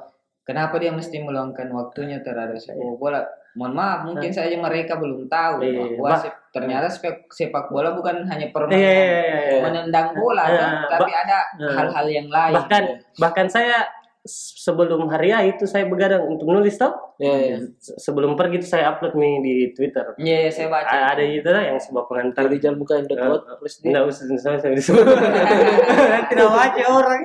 kenapa 0.42 0.76
dia 0.76 0.90
mesti 0.90 1.16
meluangkan 1.18 1.68
waktunya 1.70 2.20
terhadap 2.20 2.56
sepak 2.56 2.76
bola 2.94 3.20
mohon 3.52 3.72
maaf 3.72 4.04
mungkin 4.06 4.28
saja 4.28 4.52
mereka 4.54 4.96
belum 4.96 5.28
tahu 5.28 5.60
Iya. 5.60 5.96
bahwa 5.96 6.08
Bah- 6.10 6.22
se- 6.22 6.40
ternyata 6.50 6.88
sepak, 6.88 7.28
sepak 7.28 7.68
bola 7.68 7.92
bukan 7.92 8.24
hanya 8.26 8.46
iya, 8.46 8.50
permainan 8.50 8.80
iya, 8.82 9.04
iya, 9.18 9.40
iya. 9.46 9.60
menendang 9.60 10.08
bola 10.12 10.42
Eh, 10.42 10.56
kan, 10.56 10.70
tapi 10.90 11.10
bah- 11.10 11.20
ada 11.22 11.38
hal-hal 11.74 12.06
yang 12.10 12.28
lain 12.28 12.54
bahkan 12.54 12.82
bahkan 13.18 13.46
saya 13.46 13.76
sebelum 14.24 15.10
hari 15.10 15.34
A 15.34 15.42
itu 15.42 15.66
saya 15.66 15.82
begadang 15.84 16.22
untuk 16.26 16.46
nulis 16.46 16.78
toh. 16.78 16.94
Ya, 17.18 17.34
ya. 17.34 17.56
Se- 17.78 17.98
Sebelum 17.98 18.38
pergi 18.38 18.62
itu 18.62 18.68
saya 18.70 18.94
upload 18.94 19.18
nih 19.18 19.34
di 19.42 19.54
Twitter. 19.74 20.14
Iya, 20.14 20.46
iya, 20.46 20.50
saya 20.50 20.66
baca 20.70 20.86
A- 20.86 21.14
Ada 21.14 21.22
itu 21.26 21.46
lah 21.46 21.62
yang 21.66 21.78
sebuah 21.78 22.04
pengantar 22.06 22.46
Dari 22.46 22.58
jalan 22.58 22.78
buka 22.78 23.02
yang 23.02 23.06
dekat, 23.10 23.28
Eh, 23.42 23.56
plus 23.58 23.74
dia. 23.82 23.90
Nggak 23.90 24.04
usah 24.06 24.24
saya 24.38 24.56
saya 24.58 24.74
disebut. 24.74 25.02
Tidak 26.30 26.48
baca 26.48 26.82
orang. 26.86 27.20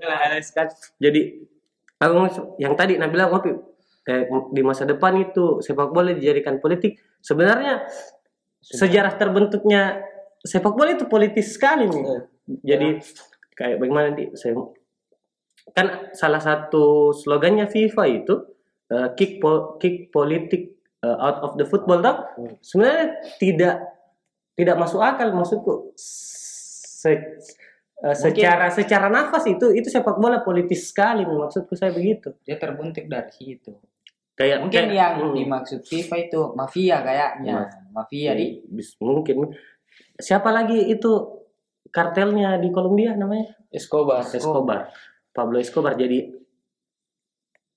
Nah, 0.00 0.36
sekali. 0.40 0.68
Jadi 1.00 1.20
aku 1.96 2.14
yang 2.60 2.74
tadi 2.76 3.00
Nabila 3.00 3.32
ngopi 3.32 3.50
eh, 4.04 4.22
di 4.52 4.60
masa 4.60 4.84
depan 4.84 5.16
itu 5.16 5.64
sepak 5.64 5.88
bola 5.90 6.12
dijadikan 6.12 6.60
politik. 6.60 7.00
Sebenarnya 7.24 7.88
sejarah 8.60 9.16
terbentuknya 9.16 10.04
sepak 10.40 10.76
bola 10.76 10.92
itu 10.92 11.08
politis 11.08 11.56
sekali 11.56 11.88
nih. 11.88 12.04
Eh. 12.04 12.22
Jadi 12.60 12.88
kayak 13.56 13.80
bagaimana 13.80 14.12
di 14.12 14.28
saya 14.36 14.60
kan 15.72 16.12
salah 16.12 16.42
satu 16.42 17.10
slogannya 17.16 17.64
FIFA 17.66 18.04
itu 18.10 18.34
eh, 18.92 19.08
kick 19.16 19.40
po- 19.40 19.80
kick 19.80 20.12
politik 20.12 20.76
eh, 21.00 21.16
out 21.16 21.40
of 21.40 21.52
the 21.56 21.64
football 21.64 22.04
toh. 22.04 22.16
Sebenarnya 22.60 23.24
tidak 23.40 23.76
tidak 24.54 24.76
masuk 24.76 25.00
akal 25.00 25.32
maksudku. 25.32 25.96
Se- 25.96 27.40
eh, 28.04 28.16
secara 28.16 28.68
secara 28.68 29.08
nafas 29.08 29.48
itu 29.48 29.72
itu 29.72 29.88
sepak 29.88 30.20
bola 30.20 30.44
politis 30.44 30.92
sekali 30.92 31.24
maksudku 31.24 31.72
saya 31.72 31.90
begitu. 31.90 32.36
Dia 32.44 32.60
terbuntik 32.60 33.08
dari 33.08 33.32
situ. 33.32 33.72
Kayak 34.34 34.66
mungkin 34.66 34.90
kayak- 34.90 34.94
yang 34.98 35.14
hmm. 35.30 35.34
dimaksud 35.38 35.80
FIFA 35.86 36.16
itu 36.28 36.40
mafia 36.58 36.96
kayaknya. 37.00 37.70
Mafia 37.94 38.34
di 38.36 38.60
Bis- 38.66 38.98
mungkin. 39.00 39.54
Siapa 40.18 40.50
lagi 40.54 40.90
itu 40.90 41.42
kartelnya 41.90 42.58
di 42.58 42.70
Kolombia 42.74 43.14
namanya? 43.14 43.54
Escobar. 43.70 44.22
Escobar 44.26 44.90
Pablo 45.34 45.58
Escobar 45.58 45.92
jadi 45.94 46.30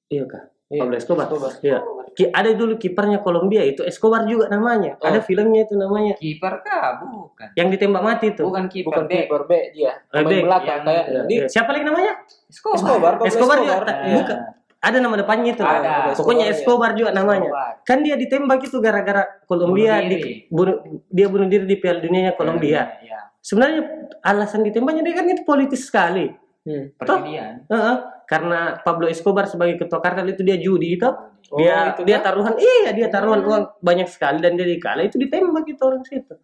iya 0.08 0.24
kah 0.24 0.46
Iya, 0.68 0.84
Pablo 0.84 1.00
Escobar. 1.00 1.26
Escobar. 1.32 1.52
Iya. 1.64 1.80
Ki- 2.12 2.28
ada 2.28 2.52
dulu 2.52 2.76
kipernya 2.76 3.24
Kolombia 3.24 3.64
itu 3.64 3.88
Escobar 3.88 4.28
juga 4.28 4.52
namanya. 4.52 5.00
Oh. 5.00 5.08
Ada 5.08 5.24
filmnya 5.24 5.64
itu 5.64 5.80
namanya. 5.80 6.20
kiper 6.20 6.60
kah 6.60 7.00
bukan 7.00 7.56
Yang 7.56 7.68
ditembak 7.72 8.04
mati 8.04 8.36
itu. 8.36 8.44
bukan 8.44 8.68
kiper 8.68 8.92
Bukan 8.92 9.04
kiper 9.08 9.42
B 9.48 9.52
dia. 9.72 9.96
Eh, 10.12 10.44
belakang 10.44 10.84
kayak 10.84 11.06
Iya, 11.08 11.22
di 11.24 11.36
iya. 11.38 11.48
Siapa 11.48 11.72
lagi 11.72 11.88
namanya? 11.88 12.20
Escobar, 12.46 12.76
Escobar. 12.76 13.12
Pablo 13.16 13.28
Escobar 13.32 13.58
juga. 13.58 13.72
Escobar. 13.72 13.88
tak- 13.88 14.00
Iya. 14.04 14.16
bukan. 14.20 14.38
Ada 14.78 14.98
nama 15.00 15.16
depannya 15.16 15.52
itu. 15.56 15.64
Ada. 15.64 15.94
Pokoknya 16.14 16.46
Escobar, 16.46 16.52
Escobar 16.52 16.92
juga 16.94 17.10
namanya. 17.14 17.48
Escobar. 17.48 17.72
Kan 17.88 17.98
dia 18.04 18.16
ditembak 18.18 18.60
itu 18.62 18.78
gara-gara 18.78 19.24
Kolombia 19.46 19.94
Bunuh 19.96 20.10
di, 20.12 20.18
bunuh- 20.52 20.80
dia 21.08 21.28
bunuh 21.32 21.48
diri 21.48 21.64
di 21.64 21.78
Piala 21.80 22.04
Dunia 22.04 22.36
Kolombia. 22.36 22.92
Iya, 23.00 23.20
Sebenarnya 23.40 23.88
alasan 24.20 24.68
ditembaknya 24.68 25.00
dia 25.02 25.16
kan 25.16 25.26
itu 25.26 25.48
politis 25.48 25.88
sekali. 25.88 26.28
Hmm. 26.68 26.92
perjudian 27.00 27.64
Heeh. 27.72 27.96
karena 28.28 28.76
Pablo 28.84 29.08
Escobar 29.08 29.48
sebagai 29.48 29.80
ketua 29.80 30.04
kartel 30.04 30.36
itu 30.36 30.44
dia 30.44 30.60
judi 30.60 31.00
itu. 31.00 31.08
Oh, 31.48 31.56
dia 31.56 31.96
itu 31.96 32.04
dia 32.04 32.20
kan? 32.20 32.36
taruhan 32.36 32.60
iya 32.60 32.92
dia 32.92 33.08
taruhan 33.08 33.40
uang 33.40 33.80
banyak 33.80 34.12
sekali 34.12 34.44
dan 34.44 34.60
dia 34.60 34.68
dikalah 34.68 35.08
itu 35.08 35.16
ditembak 35.16 35.64
itu 35.64 35.80
orang 35.80 36.04
situ. 36.04 36.36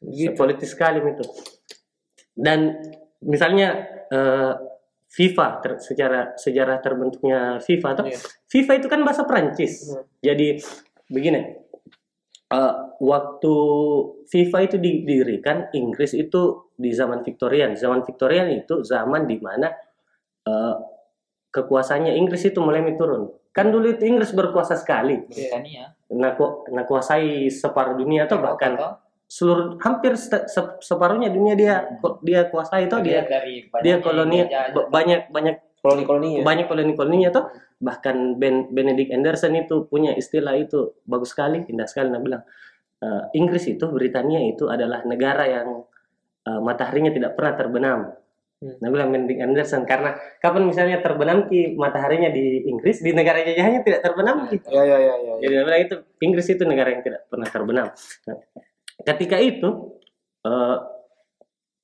Gitu. 0.00 0.32
Politis 0.32 0.72
sekali 0.72 0.96
itu. 1.04 1.20
Dan 2.32 2.72
misalnya 3.20 3.84
eh, 4.08 4.52
FIFA 5.12 5.46
ter- 5.60 5.82
secara 5.84 6.32
sejarah 6.40 6.80
terbentuknya 6.80 7.60
FIFA 7.60 7.88
atau 7.92 8.04
Iya. 8.08 8.16
FIFA 8.48 8.72
itu 8.80 8.86
kan 8.88 9.00
bahasa 9.04 9.28
Prancis. 9.28 9.92
Hmm. 9.92 10.08
Jadi 10.24 10.56
begini. 11.12 11.59
Eh, 12.50 12.74
waktu 13.00 13.54
FIFA 14.30 14.58
itu 14.66 14.76
didirikan 14.76 15.70
Inggris 15.72 16.12
itu 16.14 16.70
di 16.76 16.90
zaman 16.92 17.22
Victorian. 17.22 17.74
Zaman 17.78 18.02
Victorian 18.04 18.50
itu 18.52 18.82
zaman 18.82 19.24
di 19.26 19.38
mana 19.38 19.70
eh, 20.46 20.74
kekuasaannya 21.50 22.14
Inggris 22.14 22.46
itu 22.46 22.58
mulai 22.62 22.82
turun. 22.94 23.30
Kan 23.50 23.74
dulu 23.74 23.90
itu 23.98 24.06
Inggris 24.06 24.30
berkuasa 24.30 24.78
sekali. 24.78 25.26
Britania 25.26 25.90
Nah, 26.10 26.34
ku- 26.34 26.66
nah 26.74 26.82
kuasai 26.82 27.46
separuh 27.46 27.94
dunia 27.94 28.26
atau 28.26 28.42
bahkan 28.42 28.74
seluruh 29.30 29.78
hampir 29.78 30.18
se- 30.18 30.50
se- 30.50 30.82
separuhnya 30.82 31.30
dunia 31.30 31.54
dia 31.54 31.86
dia 32.18 32.50
kuasai 32.50 32.90
itu 32.90 32.98
dia 32.98 33.22
dari 33.22 33.62
dia 33.78 33.94
banyaknya 33.94 34.02
koloni 34.02 34.38
banyak 34.90 35.20
banyak 35.30 35.56
Koloni-koloninya. 35.80 36.44
banyak 36.44 36.66
koloni-koloninya 36.68 37.28
tuh 37.32 37.44
bahkan 37.80 38.36
ben, 38.36 38.68
Benedict 38.68 39.10
Anderson 39.10 39.56
itu 39.56 39.88
punya 39.88 40.12
istilah 40.12 40.52
itu 40.54 41.00
bagus 41.08 41.32
sekali 41.32 41.64
indah 41.66 41.88
sekali 41.88 42.12
nah 42.12 42.20
bilang 42.20 42.44
"Eh, 43.00 43.22
Inggris 43.40 43.64
itu 43.64 43.88
Britania 43.88 44.44
itu 44.44 44.68
adalah 44.68 45.00
negara 45.08 45.48
yang 45.48 45.80
eh, 46.44 46.60
mataharinya 46.60 47.08
tidak 47.10 47.32
pernah 47.36 47.54
terbenam 47.56 48.00
Hmm. 48.60 48.76
nah 48.76 48.92
bilang 48.92 49.08
Benedict 49.08 49.40
Anderson 49.40 49.88
karena 49.88 50.12
kapan 50.36 50.68
misalnya 50.68 51.00
terbenam 51.00 51.48
ki 51.48 51.80
mataharinya 51.80 52.28
di 52.28 52.68
Inggris 52.68 53.00
di 53.00 53.16
negara 53.16 53.40
jajahannya 53.40 53.80
tidak 53.80 54.04
terbenam 54.04 54.52
ki 54.52 54.60
Ya 54.68 54.84
ya 54.84 55.00
ya 55.00 55.14
ya. 55.16 55.32
jadi 55.40 55.52
dia 55.56 55.64
bilang 55.64 55.80
itu 55.80 55.96
Inggris 56.20 56.44
itu 56.52 56.62
negara 56.68 56.92
yang 56.92 57.00
tidak 57.00 57.24
pernah 57.24 57.48
terbenam. 57.48 57.88
Nah, 58.28 58.36
ketika 59.00 59.40
itu 59.40 59.96
eh, 60.44 60.76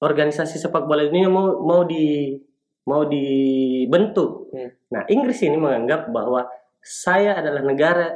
organisasi 0.05 0.61
sepak 0.61 0.85
bola 0.85 1.09
dunia 1.09 1.33
mau 1.33 1.57
mau 1.65 1.81
di 1.89 2.37
mau 2.87 3.03
dibentuk. 3.05 4.49
Hmm. 4.55 4.71
Nah 4.89 5.03
Inggris 5.07 5.43
ini 5.43 5.59
menganggap 5.59 6.09
bahwa 6.09 6.47
saya 6.79 7.35
adalah 7.37 7.61
negara 7.61 8.15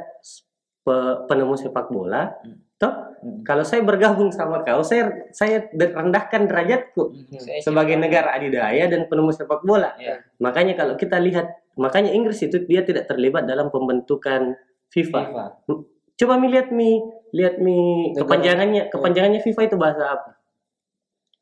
pe- 0.81 1.17
penemu 1.27 1.55
sepak 1.55 1.91
bola. 1.91 2.31
Hmm. 2.41 2.57
Toh 2.79 2.93
Hmm. 3.21 3.45
kalau 3.45 3.61
saya 3.61 3.85
bergabung 3.85 4.33
sama 4.33 4.65
kau, 4.65 4.81
saya 4.81 5.29
saya 5.29 5.69
rendahkan 5.69 6.49
derajatku 6.49 7.13
Hmm, 7.13 7.61
sebagai 7.61 7.93
negara 7.93 8.33
adidaya 8.33 8.89
dan 8.89 9.05
penemu 9.05 9.29
sepak 9.29 9.61
bola. 9.61 9.93
Ya, 9.95 10.25
Makanya 10.41 10.73
kalau 10.73 10.97
kita 10.97 11.21
lihat, 11.21 11.45
makanya 11.77 12.09
Inggris 12.09 12.41
itu 12.41 12.65
dia 12.65 12.81
tidak 12.81 13.05
terlibat 13.05 13.45
dalam 13.45 13.69
pembentukan 13.69 14.57
FIFA. 14.89 15.21
FIFA. 15.29 15.45
Coba 16.17 16.33
mi 16.37 16.49
lihat 16.49 16.73
mi, 16.73 16.97
lihat 17.29 17.61
mi 17.61 18.09
kepanjangannya, 18.17 18.89
kepanjangannya 18.89 19.41
FIFA 19.41 19.61
itu 19.63 19.77
bahasa 19.77 20.03
apa? 20.17 20.40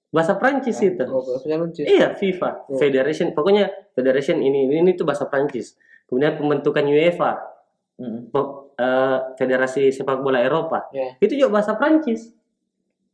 Bahasa 0.09 0.33
Prancis 0.35 0.77
itu. 0.79 1.03
Oh, 1.03 1.21
bahasa 1.21 1.45
Prancis. 1.45 1.85
Iya, 1.85 2.13
FIFA, 2.13 2.49
Oh. 2.65 2.75
Federation. 2.75 3.29
Pokoknya 3.31 3.69
Federation 3.93 4.37
ini 4.37 4.65
ini, 4.65 4.79
ini 4.79 4.91
itu 4.91 5.03
bahasa 5.03 5.25
Prancis. 5.25 5.77
Kemudian 6.05 6.33
pembentukan 6.35 6.81
UEFA, 6.83 7.31
Hmm. 7.95 8.31
eh, 8.73 9.17
Federasi 9.35 9.91
Sepak 9.91 10.19
Bola 10.19 10.39
Eropa. 10.39 10.87
Ya. 10.89 11.13
Itu 11.17 11.35
juga 11.35 11.59
bahasa 11.59 11.75
Prancis. 11.75 12.33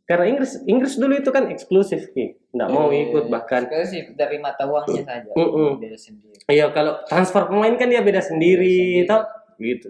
Karena 0.05 0.29
Inggris 0.29 0.61
Inggris 0.63 0.93
dulu 0.95 1.17
itu 1.17 1.27
kan 1.27 1.49
eksklusif 1.49 2.13
ki, 2.13 2.37
nggak 2.53 2.69
mau 2.69 2.93
Eh, 2.93 3.09
ikut 3.09 3.25
bahkan. 3.25 3.65
Sih 3.83 4.13
dari 4.13 4.37
mata 4.37 4.61
uangnya 4.63 5.01
saja 5.01 5.33
Mm-mm. 5.33 5.81
beda 5.81 5.97
sendiri 5.97 6.37
Iya 6.45 6.69
kalau 6.69 7.01
transfer 7.03 7.49
pemain 7.49 7.73
kan 7.73 7.89
dia 7.89 8.05
beda 8.05 8.21
sendiri, 8.21 9.01
Beda 9.01 9.01
sendiri. 9.01 9.09
toh 9.09 9.23
gitu. 9.57 9.89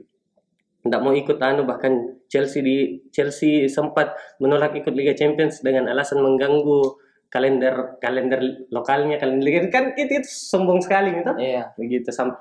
Nggak 0.86 1.02
mau 1.02 1.14
ikut 1.18 1.38
anu 1.42 1.66
bahkan 1.66 2.16
Chelsea 2.30 2.62
di 2.62 3.02
Chelsea 3.10 3.66
sempat 3.66 4.14
menolak 4.38 4.78
ikut 4.78 4.94
Liga 4.94 5.18
Champions 5.18 5.66
dengan 5.66 5.90
alasan 5.90 6.22
mengganggu 6.22 7.02
kalender 7.26 8.00
kalender 8.00 8.70
lokalnya 8.72 9.20
kalender 9.20 9.44
liga 9.44 9.60
kan 9.68 9.92
itu, 9.98 10.22
itu 10.24 10.30
sombong 10.30 10.80
sekali 10.80 11.20
gitu. 11.20 11.36
iya 11.36 11.74
Begitu 11.76 12.08
sam- 12.14 12.38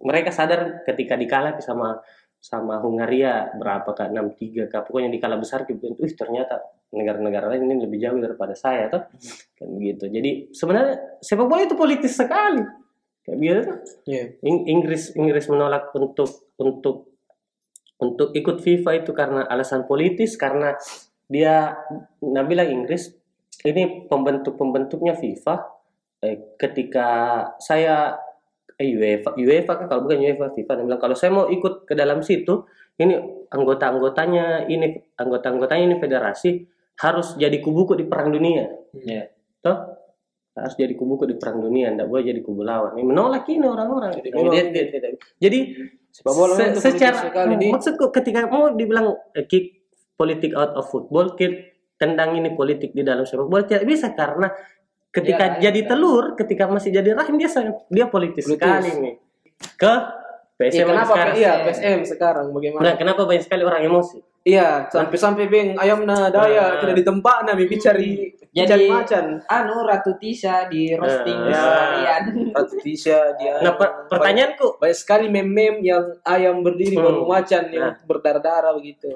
mereka 0.00 0.30
sadar 0.30 0.86
ketika 0.86 1.18
dikalah 1.18 1.58
sama 1.58 1.98
sama 2.40 2.80
Hungaria 2.80 3.52
berapa 3.52 3.92
kak 3.92 4.14
6-3 4.16 4.70
kak 4.72 4.88
pokoknya 4.88 5.12
dikalah 5.12 5.36
besar 5.36 5.68
gitu 5.68 5.92
wih 5.98 6.12
ternyata 6.16 6.56
negara-negara 6.88 7.52
lain 7.52 7.68
ini 7.68 7.84
lebih 7.84 8.00
jauh 8.00 8.16
daripada 8.16 8.56
saya 8.56 8.88
toh 8.88 9.04
kan 9.60 9.68
begitu 9.76 10.08
jadi 10.08 10.48
sebenarnya 10.48 11.20
sepak 11.20 11.44
bola 11.44 11.68
itu 11.68 11.76
politis 11.76 12.16
sekali 12.16 12.64
kayak 13.28 13.38
gitu 13.44 13.60
tuh. 13.60 13.76
Iya. 14.08 14.24
Ing- 14.40 14.66
Inggris 14.72 15.12
Inggris 15.12 15.46
menolak 15.52 15.92
untuk 15.92 16.48
untuk 16.56 17.09
untuk 18.00 18.32
ikut 18.32 18.64
FIFA 18.64 19.04
itu 19.04 19.12
karena 19.12 19.44
alasan 19.44 19.84
politis 19.84 20.34
karena 20.34 20.74
dia 21.28 21.76
bilang 22.20 22.68
Inggris 22.68 23.12
ini 23.62 24.08
pembentuk-pembentuknya 24.08 25.14
FIFA. 25.14 25.54
Eh, 26.20 26.56
ketika 26.56 27.08
saya 27.56 28.16
eh, 28.76 28.92
UEFA 28.92 29.36
UEFA 29.36 29.72
kan 29.76 29.86
kalau 29.88 30.04
bukan 30.04 30.20
UEFA 30.20 30.52
FIFA 30.52 30.72
dia 30.76 30.84
bilang 30.84 31.00
kalau 31.00 31.16
saya 31.16 31.32
mau 31.32 31.48
ikut 31.48 31.84
ke 31.84 31.96
dalam 31.96 32.20
situ 32.20 32.64
ini 32.96 33.16
anggota-anggotanya 33.48 34.68
ini 34.68 35.00
anggota-anggotanya 35.16 35.84
ini 35.88 35.96
federasi 35.96 36.50
harus 37.00 37.32
jadi 37.36 37.56
kubuku 37.60 37.96
di 37.96 38.04
perang 38.04 38.28
dunia. 38.28 38.68
Ya. 39.00 39.32
toh? 39.60 39.76
Harus 40.52 40.76
jadi 40.76 40.92
kubuku 40.92 41.24
di 41.24 41.36
perang 41.40 41.60
dunia 41.60 41.88
tidak 41.88 42.08
boleh 42.08 42.24
jadi 42.26 42.40
kubu 42.44 42.60
lawan. 42.60 42.92
Ini 42.96 43.04
menolak 43.06 43.48
ini 43.48 43.64
orang-orang. 43.64 44.12
Jadi 44.20 44.28
Ini 44.28 44.36
memang- 44.36 44.52
dia- 44.52 44.68
dia- 44.68 44.88
dia- 44.92 45.20
jadi 45.40 45.58
Sepak 46.10 46.32
bola 46.32 46.54
se- 46.54 46.74
secara 46.76 47.16
sekali, 47.22 47.54
Di. 47.54 47.68
maksudku 47.70 48.10
ketika 48.10 48.46
mau 48.46 48.70
dibilang 48.70 49.14
eh, 49.32 49.46
kick 49.46 49.86
politik 50.14 50.52
out 50.52 50.74
of 50.74 50.84
football 50.84 51.32
kick 51.32 51.70
tendang 51.94 52.34
ini 52.34 52.50
politik 52.50 52.90
di 52.90 53.00
dalam 53.00 53.22
sepak 53.22 53.46
bola 53.46 53.62
tidak 53.62 53.84
bisa 53.84 54.10
karena 54.10 54.50
ketika 55.08 55.56
Dia 55.56 55.70
jadi 55.70 55.80
lain, 55.80 55.90
telur 55.90 56.24
ketika 56.34 56.64
masih 56.66 56.90
jadi 56.90 57.14
rahim 57.14 57.34
dia 57.34 57.50
dia 57.88 58.06
politis, 58.06 58.44
Politis. 58.44 58.54
sekali 58.56 58.90
nih 59.00 59.14
ke 59.74 59.92
PSM 60.54 60.86
kenapa 60.86 61.08
sekarang. 61.08 61.34
iya 61.34 61.52
PSM 61.64 62.00
sekarang 62.04 62.46
bagaimana? 62.50 62.82
Nah, 62.84 62.94
kenapa 62.94 63.24
banyak 63.24 63.42
sekali 63.42 63.62
orang 63.64 63.82
emosi? 63.82 64.18
Iya, 64.40 64.88
sampai-sampai 64.88 65.52
beng 65.52 65.68
ayamna 65.76 66.32
daya 66.32 66.72
Nah. 66.72 66.80
tidak 66.80 66.96
di 66.96 67.04
tempat 67.04 67.44
nah 67.44 67.52
bibi 67.52 67.76
cari 67.76 68.10
Jadi- 68.50 68.66
cari 68.72 68.84
macan. 68.88 69.24
Anu 69.44 69.84
Ratu 69.84 70.16
Tisha 70.16 70.64
di 70.66 70.96
roasting 70.96 71.40
Ya. 71.44 71.60
sekalian. 71.60 72.22
Ratu 72.56 72.76
Tisha 72.80 73.18
dia. 73.36 73.60
Nah, 73.60 73.76
per- 73.76 74.08
pertanyaanku 74.08 74.80
banyak 74.80 74.96
sekali 74.96 75.28
meme-meme 75.28 75.84
yang 75.84 76.04
ayam 76.24 76.64
berdiri 76.64 76.96
Hmm. 76.96 77.04
baru 77.04 77.22
macan 77.28 77.64
yang 77.68 77.92
Nah. 77.92 78.00
berdarah-darah 78.08 78.72
begitu. 78.74 79.12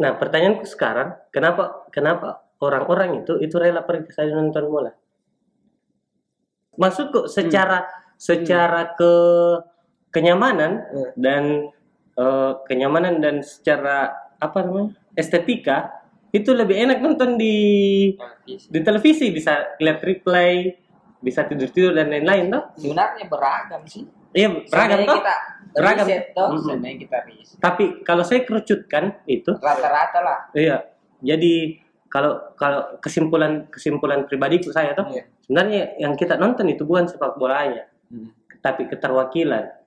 Nah, 0.00 0.16
pertanyaanku 0.16 0.64
sekarang, 0.64 1.12
kenapa 1.28 1.84
kenapa 1.92 2.40
orang-orang 2.64 3.20
itu 3.22 3.36
itu 3.38 3.54
rela 3.60 3.84
pergi 3.84 4.08
ke 4.08 4.12
stadion 4.16 4.48
nonton 4.48 4.64
bola? 4.64 4.90
Maksudku 6.78 7.26
secara 7.28 7.84
secara 8.16 8.94
ke 8.96 9.12
kenyamanan 10.08 10.88
Hmm. 10.88 11.10
dan 11.20 11.44
eh, 12.18 12.52
kenyamanan 12.66 13.22
dan 13.22 13.46
secara 13.46 14.10
apa 14.38 14.58
namanya? 14.62 14.94
estetika 15.12 15.98
itu 16.30 16.52
lebih 16.52 16.78
enak 16.78 16.98
nonton 17.00 17.34
di 17.34 17.56
di 18.46 18.80
televisi 18.80 19.28
bisa 19.28 19.74
lihat 19.76 19.98
replay, 19.98 20.76
bisa 21.18 21.42
tidur-tidur 21.42 21.90
dan 21.92 22.08
lain-lain 22.08 22.46
toh. 22.48 22.62
Sebenarnya 22.76 23.24
beragam 23.26 23.82
sih. 23.84 24.04
Iya, 24.30 24.48
beragam 24.68 24.68
Sebenarnya 24.68 25.06
toh. 25.08 25.16
kita 25.18 25.34
Beragam. 25.74 26.06
riset 26.06 26.24
toh, 26.32 26.48
Mhm. 26.48 26.58
sebenarnya 26.60 26.96
kita 26.98 27.18
riset. 27.24 27.56
Tapi 27.58 27.84
kalau 28.02 28.22
saya 28.22 28.40
kerucutkan 28.44 29.04
itu 29.24 29.50
Rata-rata 29.56 30.18
lah. 30.20 30.38
Iya. 30.52 30.76
Jadi 31.18 31.54
kalau 32.06 32.54
kalau 32.54 33.00
kesimpulan 33.00 33.66
kesimpulan 33.68 34.24
pribadiku 34.24 34.70
saya 34.70 34.92
tuh 34.92 35.08
Iya. 35.10 35.24
sebenarnya 35.42 35.82
yang 35.98 36.12
kita 36.14 36.36
nonton 36.36 36.68
itu 36.68 36.84
bukan 36.84 37.08
sepak 37.08 37.34
bolanya, 37.34 37.88
Hmm. 38.12 38.30
tapi 38.60 38.86
keterwakilan. 38.86 39.77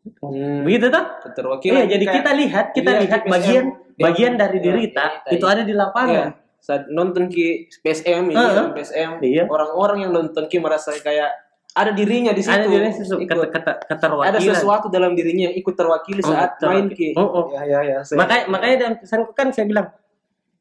Hmm. 0.00 0.64
Begitu 0.64 0.88
tuh? 0.88 1.04
Keterwakilan. 1.22 1.76
Iya, 1.76 1.84
jadi 1.90 2.04
kita 2.10 2.30
lihat 2.32 2.66
kita 2.72 2.90
Iya, 2.90 3.00
lihat 3.04 3.20
bagian 3.26 3.64
Iya. 3.68 4.00
bagian 4.00 4.32
dari 4.34 4.56
Iya, 4.56 4.64
diri 4.64 4.80
kita 4.88 5.06
itu 5.28 5.44
ada 5.44 5.60
di 5.60 5.70
Iya. 5.70 5.80
lapangan. 5.82 6.28
Saat 6.58 6.82
nonton 6.88 7.28
ki 7.28 7.46
PSM 7.78 8.22
ini 8.26 8.36
Heeh. 8.36 8.66
PSM 8.72 9.10
Iya. 9.20 9.44
orang-orang 9.46 9.98
yang 10.02 10.12
nonton 10.12 10.44
ki 10.44 10.56
merasa 10.56 10.92
kayak 10.94 11.28
ada 11.70 11.92
dirinya 11.92 12.32
di 12.32 12.40
situ. 12.40 12.50
Ada 12.50 12.66
diri 12.66 12.88
sesu- 12.90 13.16
Ikut. 13.16 13.28
keter- 13.30 13.50
keter- 13.52 13.80
keterwakilan. 13.86 14.32
ada 14.32 14.40
sesuatu 14.40 14.86
dalam 14.88 15.12
dirinya 15.12 15.46
yang 15.46 15.56
ikut 15.56 15.74
terwakili 15.74 16.18
Oh, 16.18 16.28
saat 16.28 16.56
main 16.58 16.88
terwakili. 16.88 17.12
ki. 17.12 17.20
Oh, 17.20 17.28
oh. 17.28 17.44
Ya 17.50 17.62
ya 17.62 17.80
ya. 17.82 17.98
saya- 18.00 18.18
Makanya 18.18 18.44
makanya 18.48 18.76
dalam 18.78 18.94
pesanku 18.96 19.30
kan 19.30 19.52
saya 19.52 19.64
bilang 19.64 19.86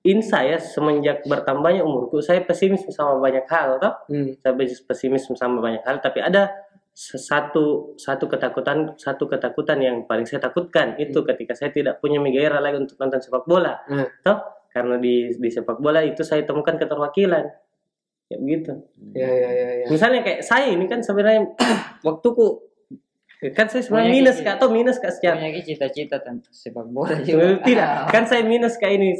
in 0.01 0.19
saya 0.21 0.55
semenjak 0.57 1.23
bertambahnya 1.23 1.81
umurku 1.81 2.19
saya 2.19 2.39
pesimis 2.41 2.87
sama 2.89 3.17
banyak 3.17 3.43
hal 3.45 3.75
toh. 3.77 3.93
Hmm. 4.05 4.31
saya 4.37 4.51
pesimis 4.85 5.27
sama 5.29 5.59
banyak 5.59 5.81
hal 5.81 5.97
tapi 5.97 6.19
ada 6.19 6.51
satu 6.99 7.95
satu 7.95 8.27
ketakutan 8.27 8.99
satu 8.99 9.31
ketakutan 9.31 9.79
yang 9.79 10.03
paling 10.03 10.27
saya 10.27 10.43
takutkan 10.43 10.99
itu 10.99 11.23
ketika 11.23 11.55
saya 11.55 11.71
tidak 11.71 12.03
punya 12.03 12.19
gairah 12.19 12.59
lagi 12.59 12.75
untuk 12.75 12.99
nonton 12.99 13.23
sepak 13.23 13.47
bola. 13.47 13.79
Hmm. 13.87 14.03
toh 14.19 14.67
karena 14.67 14.99
di 14.99 15.31
di 15.31 15.47
sepak 15.47 15.79
bola 15.79 16.03
itu 16.03 16.27
saya 16.27 16.43
temukan 16.43 16.75
keterwakilan. 16.75 17.47
Ya 18.27 18.37
begitu. 18.43 18.83
Ya 19.15 19.31
ya 19.31 19.49
ya 19.49 19.69
ya. 19.79 19.85
misalnya 19.87 20.27
kayak 20.27 20.43
saya 20.43 20.75
ini 20.75 20.91
kan 20.91 20.99
sebenarnya 20.99 21.55
waktuku 22.07 22.67
kan 23.55 23.71
saya 23.71 23.79
sebenarnya 23.79 24.11
minus 24.11 24.37
kak. 24.43 24.59
Atau 24.59 24.67
minus 24.67 24.99
kak 24.99 25.15
secara 25.15 25.39
Punya 25.39 25.63
cita-cita 25.63 26.19
tentang 26.19 26.51
sepak 26.51 26.83
bola 26.91 27.15
juga. 27.25 27.63
Tidak 27.63 27.91
kan 28.11 28.27
saya 28.27 28.43
minus 28.43 28.75
kak 28.75 28.91
ini 28.91 29.15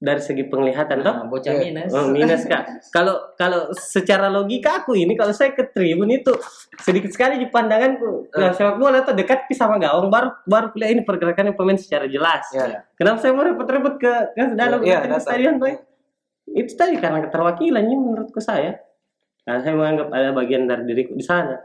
dari 0.00 0.16
segi 0.18 0.48
penglihatan 0.48 1.04
toh 1.04 1.12
Nah, 1.12 1.28
bocah 1.28 1.52
Iya. 1.52 1.60
minus. 1.60 1.92
Oh, 1.92 2.08
minus 2.08 2.48
kak. 2.48 2.88
Kalau 2.88 3.36
kalau 3.36 3.68
secara 3.70 4.32
logika 4.32 4.80
aku 4.80 4.96
ini 4.96 5.12
kalau 5.12 5.30
saya 5.30 5.52
ke 5.52 5.68
tribun 5.68 6.08
itu 6.08 6.32
sedikit 6.80 7.12
sekali 7.12 7.36
di 7.36 7.46
pandanganku 7.46 8.32
Eh. 8.32 8.40
nah, 8.40 8.50
sepak 8.50 8.80
bola 8.80 9.04
tuh 9.04 9.12
dekat 9.12 9.44
pi 9.44 9.52
sama 9.52 9.76
gawang 9.76 10.08
baru 10.08 10.32
baru 10.48 10.72
kuliah 10.72 10.90
ini 10.90 11.04
pergerakannya 11.04 11.52
pemain 11.52 11.76
secara 11.76 12.08
jelas. 12.08 12.48
Ya. 12.50 12.88
Kenapa 12.96 13.20
saya 13.20 13.36
mau 13.36 13.44
repot-repot 13.44 13.94
ke 13.94 14.12
ke 14.32 14.44
dalam 14.56 14.80
Iya, 14.80 15.04
ke 15.04 15.06
datang. 15.06 15.20
stadion 15.20 15.54
tuh? 15.56 15.76
Itu 16.48 16.72
tadi 16.74 16.96
karena 16.96 17.20
keterwakilannya 17.20 17.94
menurutku 17.94 18.40
saya. 18.40 18.80
Karena 19.44 19.60
saya 19.60 19.74
menganggap 19.76 20.08
ada 20.10 20.28
bagian 20.32 20.64
dari 20.64 20.82
diriku 20.82 21.12
di 21.12 21.22
sana. 21.22 21.60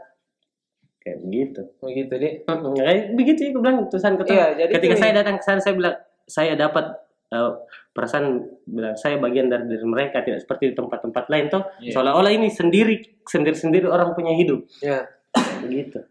Kayak 0.98 1.18
begitu. 1.22 1.60
Begitu 1.80 2.12
deh. 2.12 2.32
Kayak 2.44 3.02
begitu 3.14 3.38
ya, 3.40 3.48
aku 3.48 3.58
bilang 3.60 3.76
tulisan 3.88 4.14
kata. 4.14 4.28
Iya, 4.28 4.46
jadi 4.60 4.72
Ketika 4.76 4.94
saya 4.98 5.12
datang 5.16 5.36
ke 5.38 5.44
sana 5.44 5.60
saya 5.64 5.74
bilang 5.74 5.96
saya 6.26 6.52
dapat 6.52 6.84
eh, 7.26 7.50
perasaan 7.96 8.26
bilang 8.62 8.92
saya 8.94 9.16
bagian 9.16 9.48
dari 9.48 9.64
diri 9.64 9.82
mereka 9.82 10.20
tidak 10.20 10.38
seperti 10.38 10.70
di 10.70 10.74
tempat-tempat 10.76 11.24
lain 11.26 11.48
toh 11.48 11.64
Iya. 11.80 11.96
seolah-olah 11.96 12.28
ini 12.30 12.52
sendiri 12.52 13.24
sendiri-sendiri 13.24 13.88
orang 13.88 14.12
punya 14.12 14.36
hidup 14.36 14.68
Ya. 14.78 15.08
begitu. 15.64 16.04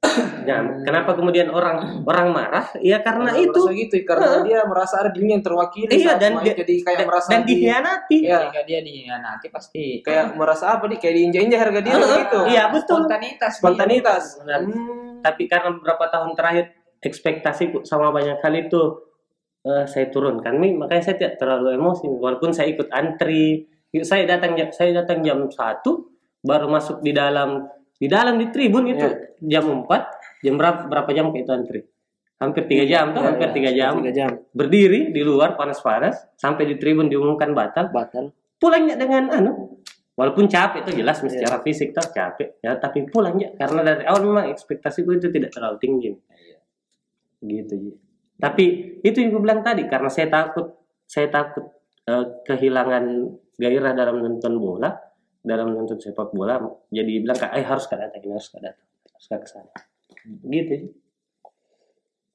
Nah, 0.40 0.80
kenapa 0.82 1.12
kemudian 1.12 1.52
orang 1.52 2.02
orang 2.02 2.32
marah? 2.32 2.66
Ya 2.80 2.98
karena 2.98 3.36
itu 3.36 3.52
merasa 3.52 3.76
gitu 3.76 3.94
karena 4.02 4.40
dia 4.42 4.64
merasa 4.64 4.94
ada 5.04 5.12
dirinya 5.12 5.36
yang 5.38 5.44
terwakili 5.44 5.92
Iya, 5.92 6.16
dan 6.16 6.40
dia- 6.40 6.56
jadi 6.56 6.74
kayak 6.82 6.98
dan, 6.98 7.06
merasa 7.06 7.28
dan 7.30 7.40
di- 7.44 7.48
dikhianati. 7.54 8.18
Iya. 8.24 8.38
Ketika 8.48 8.62
dia 8.64 8.78
nanti 9.20 9.46
pasti 9.52 9.82
kayak 10.00 10.34
merasa 10.34 10.64
apa 10.72 10.88
nih 10.88 10.98
kayak 10.98 11.14
diinjak-injak 11.14 11.60
harga 11.60 11.80
diri 11.84 11.94
Heeh, 12.00 12.16
gitu. 12.24 12.38
Iya 12.48 12.64
betul. 12.72 12.96
spontanitas. 13.04 13.52
Spontanitas. 13.60 14.22
Benar. 14.40 14.60
Hmm. 14.64 15.20
Tapi 15.20 15.42
karena 15.46 15.68
beberapa 15.76 16.04
tahun 16.08 16.30
terakhir 16.32 16.64
ekspektasiku 17.00 17.84
sama 17.84 18.08
banyak 18.10 18.40
hal 18.40 18.54
itu 18.56 18.82
eh, 19.64 19.84
saya 19.88 20.06
turunkan, 20.08 20.56
makanya 20.56 21.02
saya 21.04 21.16
tidak 21.16 21.34
terlalu 21.40 21.76
emosi. 21.76 22.06
Walaupun 22.08 22.50
saya 22.52 22.68
ikut 22.72 22.88
antri, 22.92 23.66
Yuk, 23.90 24.06
saya 24.06 24.22
datang 24.22 24.54
jam 24.54 24.70
saya 24.70 25.02
datang 25.02 25.18
jam 25.26 25.50
satu, 25.50 26.14
baru 26.46 26.70
masuk 26.70 27.02
di 27.02 27.10
dalam 27.10 27.66
di 27.98 28.06
dalam 28.06 28.38
di 28.38 28.46
tribun 28.54 28.86
itu 28.86 29.02
Iya. 29.42 29.58
jam 29.58 29.82
4 29.82 30.46
jam 30.46 30.54
berapa 30.54 30.86
berapa 30.86 31.10
jam 31.10 31.34
itu 31.34 31.50
antri? 31.50 31.82
Hampir 32.38 32.70
tiga 32.70 32.86
jam 32.86 33.10
tuh, 33.12 33.20
Iya, 33.20 33.28
hampir 33.34 33.48
iya, 33.50 33.56
tiga 33.58 33.70
jam. 33.74 33.92
Tiga 34.00 34.12
jam. 34.14 34.30
Berdiri 34.54 35.10
di 35.10 35.20
luar 35.26 35.58
panas-panas 35.58 36.38
sampai 36.38 36.70
di 36.70 36.78
tribun 36.78 37.10
diumumkan 37.10 37.50
batal. 37.50 37.90
Batal. 37.90 38.30
Pulangnya 38.62 38.94
dengan 38.94 39.26
anu 39.28 39.82
walaupun 40.20 40.44
capek 40.52 40.84
itu 40.84 41.00
jelas 41.00 41.24
Iya. 41.24 41.32
secara 41.32 41.56
fisik 41.64 41.96
tuh 41.96 42.04
capek 42.12 42.60
ya 42.60 42.76
tapi 42.76 43.08
pulangnya 43.08 43.56
karena 43.56 43.80
dari 43.80 44.04
awal 44.04 44.28
memang 44.28 44.52
ekspektasiku 44.52 45.16
itu 45.16 45.32
tidak 45.32 45.48
terlalu 45.56 45.80
tinggi 45.80 46.10
gitu 47.40 47.74
Ji. 47.80 47.90
Tapi 48.40 48.64
itu 48.98 49.16
yang 49.16 49.30
gue 49.30 49.42
bilang 49.42 49.60
tadi 49.60 49.84
karena 49.84 50.08
saya 50.08 50.26
takut 50.26 50.72
saya 51.04 51.28
takut 51.28 51.68
eh, 52.02 52.24
kehilangan 52.42 53.04
gairah 53.54 53.92
dalam 53.92 54.18
nonton 54.18 54.56
bola 54.56 54.96
dalam 55.38 55.70
nonton 55.70 55.96
sepak 55.96 56.32
bola 56.32 56.56
jadi 56.88 57.20
bilang 57.20 57.36
kak 57.36 57.52
eh 57.52 57.62
harus 57.62 57.84
datang 57.86 58.18
ini 58.18 58.32
harus 58.32 58.48
kak 58.48 58.60
datang 58.60 58.86
harus 59.06 59.26
kak 59.26 59.38
ke 59.38 59.48
sana 59.48 59.72
gitu 60.46 60.90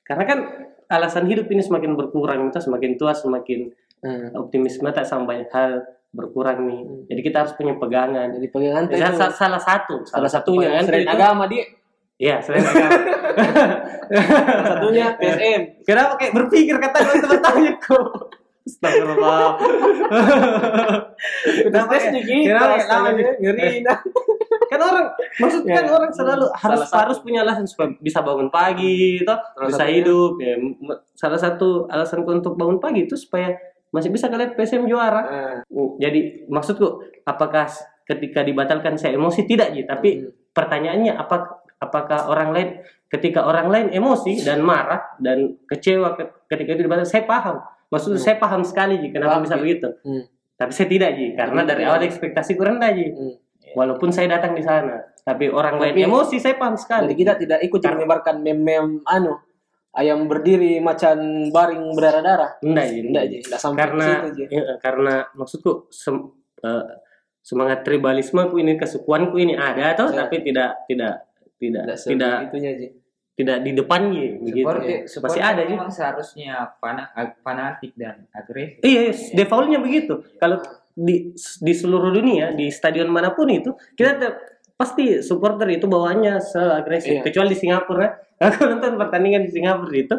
karena 0.03 0.23
kan 0.23 0.39
alasan 0.87 1.25
hidup 1.25 1.49
ini 1.49 1.59
semakin 1.59 1.93
berkurang 1.93 2.47
kita 2.47 2.61
semakin 2.61 2.91
tua 2.95 3.11
semakin 3.11 3.73
Hmm. 3.95 4.29
optimisme 4.37 4.85
tak 4.87 5.01
sama 5.01 5.25
banyak 5.25 5.49
hal 5.49 5.81
berkurang 6.13 6.61
nih. 6.61 6.77
Hmm. 6.77 7.01
Jadi 7.09 7.21
kita 7.25 7.41
harus 7.41 7.57
punya 7.57 7.73
pegangan. 7.73 8.29
Jadi 8.29 8.47
pegangan 8.47 8.85
Salah, 8.85 9.01
itu 9.01 9.17
sa- 9.17 9.33
salah 9.33 9.57
satu, 9.57 9.95
salah 10.05 10.29
satunya 10.29 10.77
kan 10.77 10.85
itu. 10.85 11.09
agama 11.09 11.49
dia. 11.49 11.65
Iya, 12.15 12.39
selain 12.39 12.63
agama. 12.69 12.99
Satunya 14.63 15.05
PSM. 15.15 15.61
Kenapa 15.83 16.13
kayak 16.15 16.33
berpikir 16.33 16.75
kata 16.77 16.97
lu 17.01 17.13
bertanya 17.27 17.71
kok? 17.77 18.07
Astagfirullah. 18.65 19.47
Kenapa 21.61 21.91
Tes 21.91 22.03
ya? 22.07 22.11
gitu. 22.17 22.47
Kenapa. 22.47 22.97
Ngeri. 23.37 23.83
nah. 23.83 23.99
kan 24.65 24.79
orang 24.81 25.07
maksud 25.37 25.61
kan 25.63 25.83
Ya. 25.83 25.91
orang 25.91 26.11
selalu 26.11 26.45
harus 26.49 26.79
Salah 26.79 26.87
satu. 26.87 26.97
harus 26.97 27.17
punya 27.21 27.39
alasan 27.43 27.65
supaya 27.65 27.93
bisa 27.99 28.19
bangun 28.19 28.49
pagi 28.49 29.21
Salah 29.21 29.39
bisa 29.61 29.77
satunya. 29.77 29.93
hidup 29.93 30.31
ya 30.39 30.53
salah 31.13 31.37
satu 31.37 31.67
alasanku 31.85 32.29
untuk 32.33 32.53
bangun 32.55 32.79
pagi 32.79 33.05
itu 33.05 33.13
supaya 33.13 33.53
masih 33.91 34.09
bisa 34.09 34.25
ngeliat 34.25 34.57
PSM 34.57 34.83
juara 34.85 35.21
Nah, 35.21 35.55
jadi 35.95 36.47
maksudku 36.47 36.87
apakah 37.23 37.69
ketika 38.03 38.41
dibatalkan 38.41 38.95
saya 38.95 39.13
emosi 39.13 39.45
tidak 39.45 39.69
Ji 39.71 39.85
tapi 39.85 40.09
Hmm. 40.17 40.33
pertanyaannya 40.49 41.13
apa 41.13 41.61
apakah 41.77 42.27
orang 42.27 42.49
lain 42.49 42.69
ketika 43.07 43.43
orang 43.43 43.67
lain 43.67 43.87
emosi 43.89 44.41
dan 44.41 44.59
marah 44.59 45.13
dan 45.17 45.59
kecewa 45.63 46.15
ke- 46.15 46.31
ketika 46.47 46.73
itu 46.73 46.83
dibatas 46.83 47.07
saya 47.07 47.23
paham 47.23 47.59
maksudnya 47.87 48.17
saya 48.17 48.35
paham 48.35 48.61
sekali 48.61 48.97
Ji 48.97 49.09
kenapa 49.09 49.37
Paham, 49.37 49.43
bisa 49.43 49.55
begitu 49.55 49.87
Hmm. 50.01 50.23
tapi 50.53 50.71
saya 50.71 50.87
tidak 50.87 51.09
Ji 51.13 51.27
karena 51.33 51.61
Tapi 51.61 51.69
dari 51.69 51.83
awal 51.83 52.01
ekspektasi 52.03 52.51
kurang 52.53 52.79
Ji 52.79 53.07
Hmm. 53.07 53.35
walaupun 53.73 54.09
saya 54.09 54.31
datang 54.31 54.51
di 54.51 54.61
sana 54.61 55.03
tapi 55.21 55.47
orang 55.47 55.77
lain 55.77 55.93
Tapi- 55.93 56.05
emosi 56.05 56.35
saya 56.37 56.55
paham 56.55 56.73
Jadi 56.73 56.83
sekali 56.83 57.11
kita 57.13 57.33
tidak 57.35 57.59
ikut 57.61 57.77
Karena- 57.77 57.93
menyebarkan 57.97 58.35
mem-mem 58.39 58.87
anu 59.03 59.33
ayam 59.91 60.25
berdiri 60.25 60.77
macan 60.77 61.17
baring 61.49 61.91
berdarah-darah. 61.91 62.59
enggak 62.61 62.85
Ji 62.85 62.99
Tidak, 63.05 63.23
Ji. 63.25 63.37
Tidak 63.41 63.59
sampai 63.59 63.79
karena 63.81 64.07
situ, 64.27 64.43
ya, 64.49 64.63
karena 64.77 65.15
maksudku 65.31 65.71
sem- 65.89 66.29
eh, 66.59 66.85
semangat 67.39 67.81
tribalismeku 67.81 68.55
ini 68.55 68.73
kesukuanku 68.73 69.37
ini 69.37 69.53
ada 69.53 69.93
atau 69.93 70.09
Ya. 70.09 70.25
tapi 70.25 70.41
tidak 70.41 70.83
tidak 70.85 71.24
tidak 71.59 71.83
Tidak 71.95 72.37
tidak 72.51 72.73
tidak 73.35 73.57
di 73.67 73.71
depan 73.75 74.15
Ji 74.15 74.39
begitu 74.39 74.63
Seperti, 74.63 74.91
ya. 74.95 75.21
masih 75.27 75.43
ada 75.43 75.61
Ji 75.67 75.73
memang 75.75 75.91
seharusnya 75.91 76.53
fana- 76.79 77.11
fanatik 77.43 77.91
dan 77.99 78.23
agresif. 78.31 78.79
Iya, 78.79 79.11
yes, 79.11 79.35
defaultnya 79.35 79.83
begitu. 79.83 80.23
Kalau 80.39 80.63
di 80.95 81.35
di 81.35 81.73
seluruh 81.75 82.15
dunia 82.15 82.55
di 82.55 82.71
stadion 82.71 83.11
mana 83.11 83.35
pun 83.35 83.51
itu 83.51 83.75
kita 83.99 84.11
te- 84.15 84.39
pasti 84.79 85.19
supporter 85.19 85.67
itu 85.67 85.83
bawaannya 85.83 86.39
seagresif. 86.39 87.19
Iya. 87.19 87.23
Kecuali 87.27 87.51
di 87.51 87.59
Singapura, 87.59 88.07
aku 88.47 88.71
nonton 88.71 88.95
pertandingan 88.95 89.43
di 89.43 89.51
Singapura 89.51 89.95
itu 89.95 90.15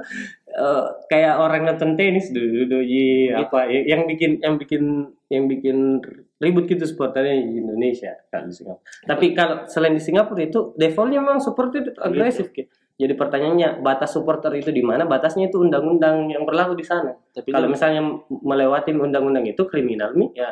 eh, 0.53 0.85
kayak 1.09 1.35
orang 1.41 1.63
nonton 1.73 1.97
tenis 1.97 2.29
dulu 2.29 2.85
ji 2.85 3.33
apa 3.33 3.69
yang 3.73 4.05
bikin 4.05 4.45
yang 4.45 4.61
bikin 4.61 4.85
yang 5.33 5.45
bikin 5.49 6.05
ribut 6.37 6.69
gitu 6.69 6.85
supporternya 6.85 7.49
di 7.49 7.65
Indonesia 7.65 8.13
kalau 8.29 8.49
di 8.49 8.55
Singapura. 8.55 8.85
Tapi 9.09 9.27
kalau 9.33 9.57
selain 9.65 9.95
di 9.97 10.03
Singapura 10.05 10.43
itu 10.45 10.77
defaultnya 10.77 11.21
memang 11.25 11.41
supporter 11.41 11.81
itu 11.81 11.91
agresif. 11.97 12.53
Ki. 12.53 12.69
Jadi 12.97 13.13
pertanyaannya 13.13 13.85
batas 13.85 14.17
supporter 14.17 14.53
itu 14.57 14.73
di 14.73 14.81
mana? 14.81 15.05
Batasnya 15.05 15.53
itu 15.53 15.61
undang-undang 15.61 16.33
yang 16.33 16.49
berlaku 16.49 16.73
di 16.77 16.85
sana. 16.85 17.13
Tapi 17.13 17.53
Kalau 17.53 17.69
misalnya 17.69 18.01
melewati 18.29 18.97
undang-undang 18.97 19.45
itu 19.45 19.69
kriminal 19.69 20.17
nih 20.17 20.33
ya 20.33 20.51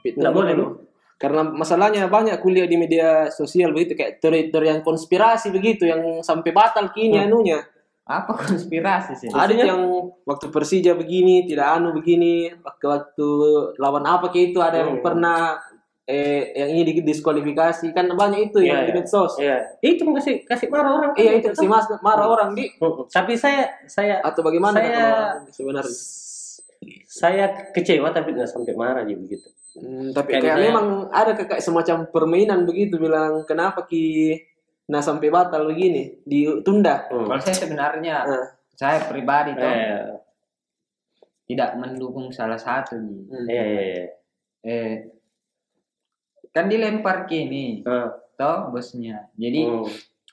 nggak 0.00 0.32
boleh, 0.32 0.52
dulu. 0.56 0.66
Karena 1.20 1.44
masalahnya 1.44 2.08
banyak 2.08 2.40
kuliah 2.40 2.64
di 2.64 2.76
media 2.80 3.28
sosial 3.28 3.72
begitu 3.72 3.96
kayak 4.00 4.20
teori-teori 4.20 4.66
yang 4.76 4.80
konspirasi 4.80 5.52
begitu 5.52 5.88
yang 5.88 6.24
sampai 6.24 6.52
batal 6.52 6.88
kini 6.92 7.20
Hmm. 7.20 7.28
anunya. 7.32 7.60
Apa 8.04 8.36
konspirasi 8.36 9.16
sih? 9.16 9.28
Ada 9.28 9.56
yang 9.56 9.80
waktu 10.22 10.46
Persija 10.48 10.92
begini, 10.92 11.44
tidak 11.44 11.72
anu 11.72 11.92
begini, 11.92 12.52
waktu 12.60 12.84
waktu 12.84 13.28
lawan 13.76 14.04
apa 14.04 14.28
kayak 14.28 14.52
itu 14.52 14.60
ada 14.60 14.76
yang 14.78 15.00
Hmm. 15.00 15.02
pernah 15.02 15.56
eh 16.04 16.52
yang 16.52 16.68
ini 16.70 17.00
didiskualifikasi 17.00 17.88
kan 17.90 18.04
banyak 18.06 18.52
itu 18.52 18.60
Iya, 18.60 18.68
yang 18.68 18.80
di 18.82 18.92
iya. 18.92 18.96
medsos. 18.98 19.32
Iya, 19.40 19.56
itu 19.80 20.04
kasih 20.04 20.44
kasih 20.44 20.68
marah 20.68 20.92
orang. 20.92 21.10
kan 21.10 21.18
Iya 21.18 21.32
itu 21.34 21.48
gitu. 21.48 21.56
si 21.56 21.66
Mas 21.66 21.88
marah 21.98 22.28
orang 22.28 22.52
di 22.52 22.68
Mm-mm. 22.76 23.08
Tapi 23.08 23.32
saya 23.34 23.72
saya 23.86 24.20
atau 24.20 24.44
bagaimana 24.44 24.76
Saya- 24.76 24.92
kalau 24.92 25.48
sebenarnya. 25.48 25.96
saya 27.06 27.44
kecewa 27.70 28.12
tapi 28.12 28.36
nggak 28.36 28.44
sampai 28.46 28.74
marah 28.74 29.00
aja 29.00 29.16
begitu. 29.16 29.48
Hmm, 29.74 30.12
tapi 30.12 30.36
Kayak 30.36 30.44
kayak 30.44 30.58
memang 30.62 30.86
ada 31.08 31.32
kayak 31.34 31.58
semacam 31.58 31.96
permainan 32.06 32.62
begitu 32.62 32.94
bilang 32.94 33.42
kenapa 33.42 33.82
ki 33.82 34.36
nah 34.86 35.00
sampai 35.00 35.28
batal 35.28 35.64
begini 35.64 36.20
ditunda. 36.22 37.08
Hmm. 37.08 37.24
Kalau 37.26 37.40
saya 37.40 37.56
sebenarnya 37.58 38.16
Nah, 38.22 38.46
saya 38.70 39.00
pribadi 39.02 39.52
tuh 39.52 39.64
Eh, 39.64 40.04
tidak 41.46 41.76
mendukung 41.76 42.28
salah 42.28 42.56
satu 42.56 42.96
nih. 42.96 43.20
hmm. 43.22 43.46
iya 43.46 43.64
iya 43.64 43.82
iya. 43.82 44.06
Eh, 44.62 44.94
kan 46.50 46.66
dilempar 46.66 47.24
kini, 47.24 47.80
Eh, 47.80 48.08
toh 48.34 48.68
bosnya. 48.68 49.28
Jadi 49.34 49.60
hmm. 49.62 49.88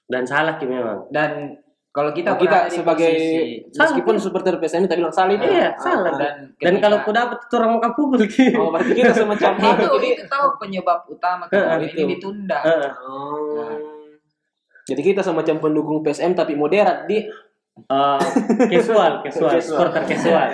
Dan 0.06 0.24
salah 0.26 0.56
ki 0.56 0.66
memang. 0.66 1.08
dan 1.08 1.56
kalau 1.90 2.12
kita 2.12 2.36
Nah, 2.36 2.40
kita 2.40 2.58
sebagai 2.70 3.08
posisi- 3.10 3.64
meskipun 3.74 4.16
supporter 4.18 4.56
PSM 4.58 4.84
tapi 4.86 5.00
bilang 5.00 5.12
salah 5.14 5.32
itu. 5.34 5.44
Iya, 5.46 5.70
Ah, 5.70 5.72
salah. 5.78 6.04
ah. 6.06 6.18
dan 6.18 6.34
Dan 6.54 6.74
ketika- 6.74 6.82
kalau 6.82 6.98
aku 6.98 7.12
dapat 7.14 7.38
itu 7.42 7.54
orang 7.54 7.72
muka 7.74 7.90
pukul 7.94 8.22
ki. 8.26 8.46
Oh, 8.54 8.68
berarti 8.70 8.92
kita 8.94 9.12
semacam 9.14 9.52
itu, 9.56 9.88
itu 10.10 10.24
tahu 10.26 10.48
penyebab 10.58 11.00
utama 11.06 11.44
kenapa 11.46 11.80
Eh, 11.80 11.88
ini 11.90 11.92
itu. 11.94 12.08
ditunda. 12.10 12.60
Eh, 12.62 12.90
Oh. 13.02 14.01
Jadi 14.84 15.02
kita 15.04 15.22
semacam 15.22 15.56
pendukung 15.60 15.98
PSM 16.00 16.34
tapi 16.34 16.54
moderat 16.54 17.06
di 17.06 17.22
eh, 17.22 18.22
casual, 18.74 19.22
casual, 19.22 19.52
Casual. 19.52 19.62
supporter 19.62 20.02
casual. 20.04 20.48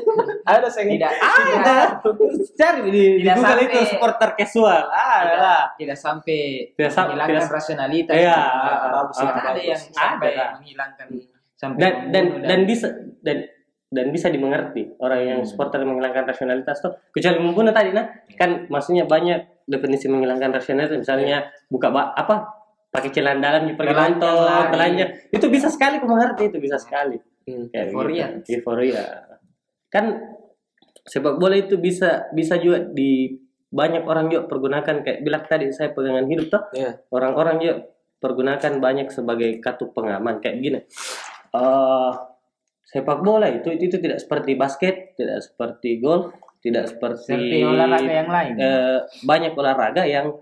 ada 0.46 0.66
saya 0.66 0.86
Tidak 0.92 1.12
Ada. 1.12 1.76
Cari 2.52 2.80
di, 2.84 2.90
di 2.90 3.00
Tidak 3.18 3.34
Google 3.34 3.48
sampai- 3.50 3.66
itu 3.66 3.78
supporter 3.86 4.30
casual. 4.34 4.80
Ada 4.86 5.22
tidak, 5.22 5.38
lah. 5.38 5.62
tidak 5.74 5.98
sampai 5.98 6.40
Tidak 6.70 6.92
menghilangkan 6.94 7.34
tidak- 7.36 7.52
rasionalitas. 7.52 8.14
Iya, 8.14 8.38
Tidak, 8.38 8.90
bagus, 8.90 9.16
bagus. 9.16 9.42
ada 9.42 9.60
yang 9.60 9.80
Ada, 9.80 9.92
sampai 9.92 10.30
Kak. 10.30 10.48
menghilangkan 10.56 11.06
sampai 11.52 11.76
dan 11.78 11.92
dan 12.08 12.24
membunuh 12.24 12.46
dan 12.46 12.60
bisa 12.64 12.86
dan 13.20 13.36
dan 13.90 14.06
bisa 14.08 14.26
dimengerti 14.26 14.82
orang 14.96 15.20
yang 15.20 15.38
Hmm. 15.38 15.48
supporter 15.50 15.82
menghilangkan 15.82 16.24
rasionalitas 16.24 16.78
tuh 16.78 16.94
kecuali 17.10 17.36
membunuh 17.36 17.68
tadi 17.68 17.90
nah 17.90 18.06
kan 18.32 18.64
maksudnya 18.66 19.04
banyak 19.04 19.66
definisi 19.66 20.06
menghilangkan 20.06 20.54
rasionalitas 20.54 20.96
misalnya 20.96 21.52
buka 21.66 21.90
ba- 21.90 22.14
apa 22.14 22.59
pakai 22.90 23.10
celana 23.10 23.38
dalam 23.40 23.62
di 23.64 23.74
pergi 23.74 23.94
nonton 23.94 24.66
telanjang 24.68 25.10
itu 25.30 25.46
bisa 25.46 25.66
sekali 25.66 25.96
aku 25.96 26.06
mengerti 26.06 26.42
itu 26.46 26.58
bisa 26.58 26.76
sekali 26.76 27.16
Hmm. 27.40 27.66
Kayak 27.66 27.86
Euforia. 27.88 28.26
gitu. 28.36 28.48
euforia 28.52 29.04
kan 29.88 30.04
sepak 31.02 31.34
bola 31.34 31.56
itu 31.56 31.74
bisa 31.76 32.28
bisa 32.30 32.54
juga 32.54 32.84
di 32.84 33.32
banyak 33.66 34.04
orang 34.04 34.28
juga 34.28 34.44
pergunakan 34.44 35.00
kayak 35.00 35.18
bilang 35.20 35.42
tadi 35.44 35.70
saya 35.70 35.90
pegangan 35.90 36.26
hidup 36.26 36.46
tuh 36.48 36.62
Iya. 36.70 37.00
orang-orang 37.08 37.56
juga 37.58 37.74
pergunakan 38.18 38.72
banyak 38.76 39.08
sebagai 39.08 39.56
katup 39.58 39.90
pengaman 39.90 40.38
kayak 40.38 40.56
gini 40.58 40.78
eh 41.50 42.12
sepak 42.84 43.18
bola 43.20 43.48
itu, 43.48 43.70
itu 43.70 43.88
itu 43.88 43.96
tidak 43.98 44.18
seperti 44.18 44.54
basket 44.54 45.14
tidak 45.14 45.40
seperti 45.40 45.96
golf 45.96 46.34
tidak 46.60 46.92
seperti, 46.92 47.24
seperti 47.24 47.56
olahraga 47.64 48.12
yang 48.12 48.28
lain. 48.28 48.52
eh, 48.58 48.98
banyak 49.22 49.52
olahraga 49.54 50.02
yang 50.04 50.36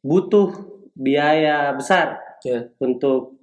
butuh 0.00 0.52
biaya 0.96 1.70
besar 1.72 2.16
Iya. 2.40 2.72
untuk 2.78 3.36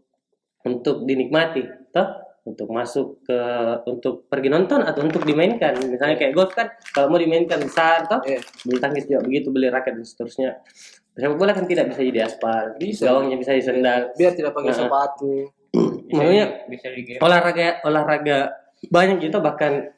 untuk 0.63 1.03
dinikmati 1.03 1.61
toh 1.89 2.07
untuk 2.43 2.67
masuk 2.69 3.23
ke 3.23 3.39
untuk 3.85 4.27
pergi 4.27 4.49
nonton 4.49 4.81
atau 4.81 4.99
untuk 4.99 5.23
dimainkan 5.23 5.77
misalnya 5.81 6.17
kayak 6.17 6.33
golf 6.33 6.51
kan 6.51 6.67
kalau 6.91 7.07
mau 7.07 7.15
dimainkan 7.15 7.59
besar 7.59 8.03
toh 8.03 8.19
Iya. 8.21 8.41
bulu 8.63 8.77
tangkis 8.77 9.05
juga 9.05 9.21
begitu 9.21 9.47
beli 9.47 9.67
raket 9.67 9.93
dan 9.93 10.03
seterusnya 10.03 10.49
sepak 11.13 11.37
bola 11.37 11.53
kan 11.53 11.63
tidak 11.63 11.87
bisa 11.87 12.01
jadi 12.01 12.19
aspal 12.25 12.73
Bisa. 12.75 13.05
gawangnya 13.05 13.37
bisa 13.37 13.53
di 13.53 13.61
sendal 13.61 14.11
Biar 14.13 14.33
tidak 14.33 14.51
pakai 14.51 14.71
Nah. 14.71 14.77
sepatu. 14.77 15.31
bisa 16.03 16.19
makanya 16.19 16.45
di- 16.45 16.57
bisa 16.69 16.87
digerak. 16.89 17.19
olahraga 17.19 17.65
olahraga 17.83 18.37
banyak 18.85 19.17
gitu 19.21 19.37
bahkan 19.39 19.93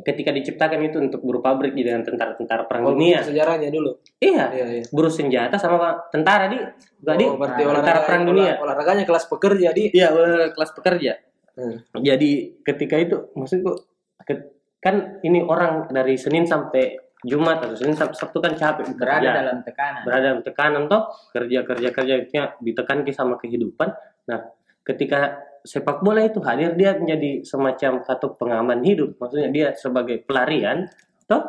ketika 0.00 0.30
diciptakan 0.30 0.78
itu 0.84 0.96
untuk 0.98 1.20
buruh 1.20 1.38
pabrik 1.38 1.72
gitu 1.72 1.86
dengan 1.86 2.02
tentara-tentara 2.02 2.64
perang 2.64 2.82
Oh, 2.84 2.92
dunia 2.92 3.18
sejarahnya 3.20 3.68
dulu. 3.68 3.98
iya 4.16 4.46
Iya, 4.48 4.66
iya. 4.72 4.82
buruh 4.88 5.08
senjata 5.08 5.54
sama 5.54 5.78
tentara 6.08 6.46
di 6.46 6.58
Nggak, 6.98 7.14
di 7.14 7.24
Oh, 7.24 7.34
berarti 7.34 7.54
Nah, 7.56 7.68
olahraga 7.68 7.78
tentara 7.80 8.00
perang 8.02 8.22
dunia 8.24 8.50
olah- 8.52 8.60
olahraganya 8.74 9.04
kelas 9.04 9.24
pekerja 9.26 9.68
di. 9.70 9.84
iya 9.90 10.08
olahraga 10.08 10.48
kelas 10.50 10.70
pekerja 10.72 11.12
Hmm. 11.52 11.74
jadi 11.96 12.30
ketika 12.60 12.96
itu 12.96 13.16
maksudku 13.32 13.72
ke- 14.20 14.46
kan 14.78 14.94
ini 15.20 15.40
orang 15.40 15.86
dari 15.88 16.14
Senin 16.14 16.42
sampai 16.42 16.94
Jumat 17.20 17.58
atau 17.60 17.74
Senin 17.74 17.92
sampai 17.92 18.14
Sabtu 18.14 18.38
kan 18.38 18.54
capek 18.54 18.94
berada 18.94 19.18
bekerja. 19.18 19.30
dalam 19.36 19.56
tekanan. 19.60 20.02
berada 20.02 20.24
dalam 20.24 20.42
tekanan 20.44 20.82
toh 20.86 21.02
kerja 21.28 21.58
kerja 21.64 21.88
kerjanya 21.90 22.54
ditekan 22.56 23.02
ke 23.02 23.10
sama 23.10 23.34
kehidupan 23.36 23.90
nah 24.24 24.46
ketika 24.80 25.42
sepak 25.60 26.00
bola 26.00 26.20
itu 26.20 26.38
hadir 26.40 26.74
dia 26.74 26.94
menjadi 26.94 27.42
semacam 27.42 28.02
katup 28.02 28.36
pengaman 28.36 28.80
hidup 28.80 29.16
maksudnya 29.16 29.48
dia 29.48 29.66
sebagai 29.72 30.20
pelarian 30.20 30.86
toh 31.24 31.42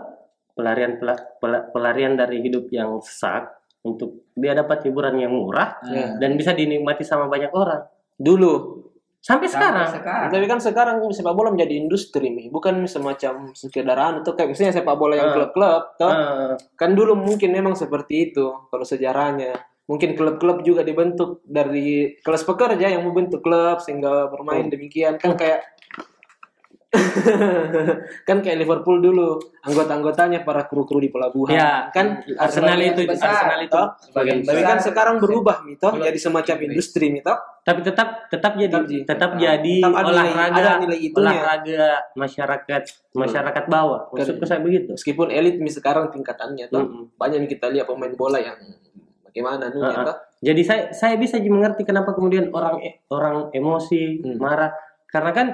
pelarian 0.54 0.98
pela- 0.98 1.24
pela- 1.38 1.66
pelarian 1.68 2.14
dari 2.14 2.40
hidup 2.40 2.68
yang 2.70 3.00
sesak 3.00 3.54
untuk 3.80 4.28
dia 4.34 4.52
dapat 4.52 4.84
hiburan 4.84 5.16
yang 5.16 5.32
murah 5.32 5.80
Iya. 5.82 6.20
dan 6.20 6.36
bisa 6.36 6.52
dinikmati 6.52 7.02
sama 7.02 7.26
banyak 7.26 7.50
orang 7.50 7.88
Dulu. 8.14 8.84
sampai 9.20 9.48
Sampai 9.48 9.48
sekarang 9.52 9.88
sekarang. 9.94 10.30
Tapi 10.32 10.46
kan 10.48 10.60
sekarang 10.60 10.96
sepak 11.12 11.32
bola 11.32 11.52
menjadi 11.52 11.76
industri 11.76 12.32
nih, 12.32 12.48
bukan 12.48 12.88
semacam 12.88 13.52
sekedar 13.52 13.96
anu 13.96 14.24
tuh 14.24 14.32
kayak 14.32 14.52
misalnya 14.52 14.80
sepak 14.80 14.96
bola 14.96 15.16
yang 15.16 15.32
Ah. 15.32 15.36
klub-klub, 15.36 15.84
toh. 15.96 16.08
Eh, 16.08 16.56
kan 16.76 16.96
dulu 16.96 17.16
mungkin 17.16 17.52
memang 17.52 17.76
seperti 17.76 18.32
itu 18.32 18.48
kalau 18.66 18.84
sejarahnya. 18.84 19.60
Mungkin 19.90 20.14
klub-klub 20.14 20.62
juga 20.62 20.86
dibentuk 20.86 21.42
dari 21.44 22.14
kelas 22.22 22.46
pekerja 22.46 22.94
yang 22.94 23.02
membentuk 23.02 23.42
klub 23.42 23.82
sehingga 23.82 24.30
bermain 24.30 24.70
demikian. 24.70 25.18
Kan 25.18 25.34
kayak 25.34 25.66
kan 28.28 28.42
kayak 28.42 28.58
Liverpool 28.58 28.98
dulu 28.98 29.38
anggota-anggotanya 29.62 30.42
para 30.42 30.66
kru-kru 30.66 30.98
di 30.98 31.14
pelabuhan. 31.14 31.54
Ya, 31.54 31.86
kan 31.90 32.26
Arsenal 32.34 32.82
itu 32.82 33.06
besar, 33.06 33.46
Arsenal 33.46 33.62
itu 33.62 33.74
toh. 33.74 33.88
sebagian 34.02 34.38
tapi 34.42 34.62
kan 34.66 34.78
sekarang 34.82 35.16
berubah 35.22 35.62
mito 35.62 35.86
jadi 35.92 36.18
semacam 36.18 36.56
industri 36.66 37.14
mito. 37.14 37.30
Tapi 37.62 37.86
tetap 37.86 38.26
tetap 38.34 38.58
jadi 38.58 38.74
Tetap 38.74 38.90
jadi- 38.90 39.06
tetap, 39.06 39.30
tetap- 39.30 39.38
jadi 39.38 39.76
tetap 39.78 39.94
ada 39.94 40.02
nilai- 40.02 40.34
olahraga 40.34 40.58
ada 40.58 40.72
nilai 40.82 41.00
itunya. 41.00 41.30
olahraga 41.30 41.84
masyarakat 42.16 42.82
masyarakat 43.14 43.64
bawah. 43.70 44.02
Maksudku 44.10 44.44
saya 44.46 44.60
begitu. 44.60 44.90
Meskipun 44.98 45.30
elit 45.30 45.62
sekarang 45.70 46.10
tingkatannya 46.10 46.66
toh. 46.70 46.82
Mm-mm. 46.82 47.04
banyak 47.22 47.46
yang 47.46 47.50
kita 47.50 47.70
lihat 47.70 47.86
pemain 47.86 48.14
bola 48.14 48.42
yang 48.42 48.58
bagaimana 49.30 49.64
ya 49.70 49.86
ah. 49.86 50.06
toh? 50.10 50.18
Jadi 50.40 50.62
saya 50.64 50.82
saya 50.92 51.16
bisa 51.16 51.38
mengerti 51.38 51.84
kenapa 51.84 52.12
kemudian 52.12 52.50
orang 52.50 52.82
orang 53.08 53.52
emosi, 53.52 54.24
Hmm. 54.26 54.38
marah 54.40 54.72
karena 55.06 55.32
kan 55.32 55.48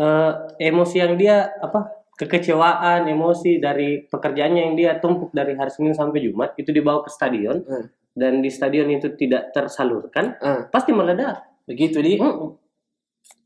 eh, 0.00 0.32
emosi 0.62 0.96
yang 0.96 1.14
dia 1.14 1.52
apa 1.56 1.92
kekecewaan, 2.16 3.08
emosi 3.08 3.56
dari 3.56 4.04
pekerjaannya 4.04 4.60
yang 4.60 4.74
dia 4.76 4.90
tumpuk 5.00 5.32
dari 5.32 5.56
hari 5.56 5.72
Senin 5.72 5.96
sampai 5.96 6.20
Jumat 6.20 6.52
itu 6.56 6.68
dibawa 6.68 7.00
ke 7.00 7.08
stadion 7.08 7.64
Hmm. 7.64 7.88
dan 8.12 8.40
di 8.40 8.50
stadion 8.52 8.88
itu 8.88 9.08
tidak 9.16 9.52
tersalurkan, 9.52 10.36
Ah, 10.38 10.68
pasti 10.68 10.92
meledak. 10.92 11.40
begitu 11.64 12.02
di. 12.02 12.18
Hmm. 12.18 12.58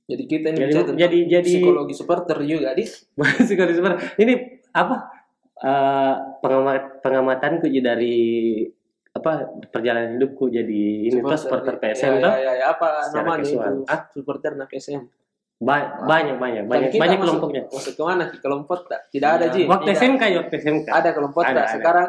Jadi 0.05 0.25
kita 0.27 0.47
ini 0.53 0.59
Jadi 0.69 0.81
jadi 0.97 1.19
jadi 1.41 1.51
psikologi 1.55 1.95
supporter 1.95 2.37
juga 2.43 2.75
di. 2.75 2.85
psikologi 3.47 3.75
super. 3.79 3.95
Ini 4.17 4.33
apa 4.75 5.14
eh, 5.57 6.15
pengamat 6.41 7.01
pengamatanku 7.01 7.67
dari 7.79 8.17
apa 9.11 9.47
perjalanan 9.71 10.19
hidupku 10.19 10.51
jadi 10.51 10.83
ini 11.07 11.23
tuh 11.23 11.39
supporter 11.39 11.79
PSM 11.79 12.19
ya, 12.19 12.21
tuh 12.21 12.33
ya, 12.33 12.39
ya, 12.41 12.53
ya, 12.53 12.67
apa 12.69 12.89
namanya 13.15 13.47
itu? 13.47 13.87
Ah? 13.87 14.11
Supporter 14.11 14.53
na 14.55 14.67
PSM. 14.67 15.07
Ba- 15.55 16.03
banyak 16.03 16.35
banyak 16.35 16.65
banyak 16.67 16.91
kita 16.91 16.99
banyak 16.99 17.19
masuk- 17.19 17.39
kelompoknya. 17.39 17.63
Masuk 17.71 17.93
ke 17.95 18.03
mana? 18.03 18.25
Ke 18.27 18.39
kelompok 18.43 18.79
tak? 18.85 19.07
Tidak 19.09 19.31
ada 19.31 19.47
Iya. 19.47 19.55
Ji. 19.55 19.63
Waktu 19.65 19.87
Tidak. 19.87 20.01
SMK 20.03 20.23
ya, 20.27 20.37
waktu 20.43 20.55
SMK. 20.59 20.87
Ada 20.91 21.11
kelompok 21.15 21.41
Ada, 21.41 21.53
tak? 21.53 21.63
ada. 21.63 21.73
Sekarang 21.73 22.09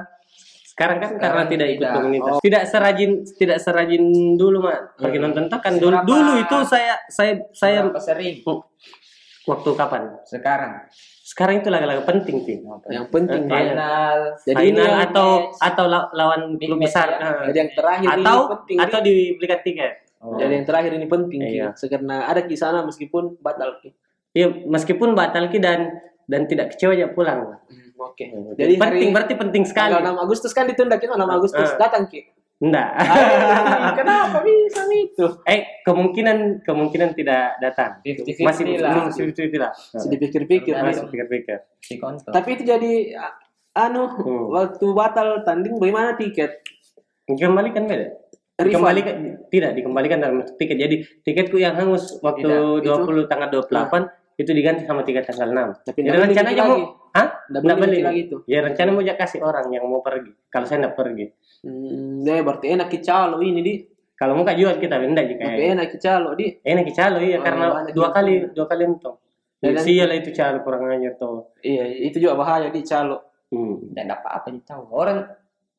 Sekarang 0.65 0.97
kan 0.99 1.07
Sekarang 1.07 1.23
karena 1.23 1.43
tidak 1.47 1.67
ikut 1.69 1.79
tidak. 1.79 1.93
komunitas. 1.95 2.33
Oh. 2.35 2.41
Tidak 2.43 2.63
serajin 2.67 3.11
tidak 3.31 3.57
serajin 3.61 4.03
dulu, 4.35 4.57
Mak. 4.59 4.79
Pergi 4.99 5.15
Hmm. 5.15 5.23
nonton 5.23 5.43
tak 5.47 5.59
kan 5.61 5.73
dulu, 5.77 5.95
dulu 6.03 6.31
itu 6.35 6.57
saya 6.65 6.99
saya 7.07 7.31
saya 7.53 7.79
sering 7.95 8.43
waktu 9.45 9.69
kapan? 9.71 10.03
sekarang 10.25 10.83
Sekarang 11.35 11.59
itu 11.59 11.67
laga-laga 11.67 12.07
penting, 12.07 12.37
Tim. 12.41 12.63
yang 12.87 13.11
penting 13.11 13.43
Eh, 13.43 13.51
final 13.51 14.17
Jadi 14.39 14.63
ini 14.63 14.79
Final 14.79 15.03
atau 15.03 15.27
match. 15.43 15.59
atau 15.59 15.85
la- 15.85 16.07
lawan 16.09 16.41
klub 16.55 16.79
match 16.79 16.87
besar. 16.87 17.07
ya. 17.09 17.19
Nah. 17.19 17.43
Jadi 17.43 17.57
yang 17.59 17.71
terakhir 17.75 18.07
atau 18.07 18.37
ini 18.39 18.47
penting. 18.49 18.77
atau 18.79 18.97
Di. 18.97 19.11
dibelikan 19.11 19.59
tiket. 19.59 19.93
Oh. 20.17 20.39
Jadi 20.39 20.51
yang 20.53 20.65
terakhir 20.65 20.91
ini 20.93 21.05
penting 21.05 21.39
Ki. 21.39 21.53
Iya. 21.53 21.67
Karena 21.75 22.15
ada 22.23 22.39
di 22.39 22.55
sana 22.55 22.79
meskipun 22.81 23.35
batal 23.37 23.77
Ki. 23.77 23.91
Iya, 24.31 24.47
meskipun 24.65 25.11
batal 25.11 25.47
ki 25.47 25.59
dan 25.59 25.91
dan 26.25 26.47
tidak 26.47 26.71
kecewa 26.71 26.95
aja 26.95 27.07
pulang. 27.09 27.59
Hmm, 27.61 27.91
Oke. 28.01 28.25
Jadi 28.25 28.55
Jadi 28.57 28.73
penting 28.77 29.03
hari 29.03 29.13
berarti 29.13 29.33
penting 29.35 29.63
sekali. 29.63 29.91
tanggal 29.91 30.03
6 30.09 30.23
Agustus 30.23 30.51
kan 30.51 30.65
ditunda 30.65 30.95
kita 30.95 31.13
6 31.13 31.27
Agustus 31.29 31.67
Ah. 31.69 31.77
datang 31.77 32.07
Ki. 32.07 32.23
Enggak. 32.55 32.87
Ah, 32.95 33.91
Kenapa 33.93 34.39
bisa 34.39 34.87
itu? 34.87 35.27
eh, 35.43 35.83
kemungkinan 35.83 36.63
kemungkinan 36.63 37.11
tidak 37.11 37.59
datang. 37.59 37.99
50-50 37.99 38.47
Masih 38.47 38.63
lah. 38.79 38.91
belum 38.95 39.05
50-50 39.11 39.59
lah. 39.59 39.71
Masih 39.91 40.09
dipikir-pikir. 40.09 40.73
Masih 40.73 40.85
Masih 40.85 41.01
Mas. 41.01 41.11
pikir-pikir. 41.11 41.57
Tapi 42.25 42.49
itu 42.51 42.63
jadi 42.63 42.93
anu 43.75 44.07
Hmm. 44.07 44.45
waktu 44.49 44.85
batal 44.89 45.43
tanding 45.43 45.75
bagaimana 45.75 46.15
tiket? 46.15 46.63
Dikembalikan 47.27 47.83
beda? 47.85 48.07
Dikembalikan 48.55 49.15
tidak 49.51 49.71
dikembalikan 49.75 50.17
dalam 50.23 50.37
tiket. 50.55 50.77
Jadi 50.79 50.95
tiketku 51.21 51.59
yang 51.59 51.75
hangus 51.75 52.15
waktu 52.23 52.47
Tidak, 52.47 52.87
20 52.87 53.27
tanggal 53.27 53.51
28 53.51 54.07
itu 54.35 54.51
diganti 54.51 54.83
sama 54.83 55.03
tiket 55.03 55.27
tanggal 55.27 55.51
6. 55.51 55.83
Tapi 55.83 55.99
Jadi 56.01 56.17
rencananya 56.21 56.63
mau. 56.63 56.79
Hah? 57.11 57.27
Nggak 57.47 57.61
Nggak 57.61 57.75
boleh 57.75 57.87
beli. 57.87 57.99
lagi 58.03 58.21
itu. 58.27 58.37
Ya 58.47 58.59
rencana 58.59 58.89
mau 58.91 59.03
kasih 59.05 59.39
orang 59.39 59.67
yang 59.71 59.83
mau 59.83 59.99
pergi. 59.99 60.31
Kalau 60.47 60.63
saya 60.63 60.87
nggak 60.87 60.95
pergi. 60.95 61.25
Hmm, 61.65 62.21
deh 62.21 62.45
berarti 62.45 62.69
enak 62.69 62.87
Ki 62.87 63.01
calo 63.01 63.41
ini 63.41 63.59
di. 63.59 63.73
Kalau 64.13 64.37
mau 64.37 64.45
kak 64.45 64.55
jual 64.55 64.77
kita 64.77 64.95
benda 64.95 65.25
jika 65.25 65.43
Tapi 65.43 65.73
enak 65.73 65.87
Ki 65.89 65.97
calo 65.97 66.29
di. 66.37 66.45
enak 66.61 66.87
calo 66.93 67.17
iya 67.19 67.37
Oh, 67.37 67.43
karena 67.43 67.65
dua 67.89 68.05
yang 68.05 68.13
kali 68.13 68.33
dua 68.53 68.65
kali 68.69 68.83
untung. 68.85 69.17
Dan- 69.57 69.81
Sia 69.81 70.05
lah 70.05 70.13
itu 70.13 70.29
calo 70.29 70.61
kurang 70.61 70.85
aja 70.87 71.09
tuh. 71.17 71.49
Iya, 71.59 71.89
itu 72.05 72.21
juga 72.21 72.37
bahaya 72.37 72.69
di 72.69 72.85
calo. 72.85 73.33
Hmm. 73.49 73.93
ada 73.93 74.17
apa-apa 74.17 74.49
dia 74.51 74.61
tahu 74.61 74.89
orang 74.89 75.25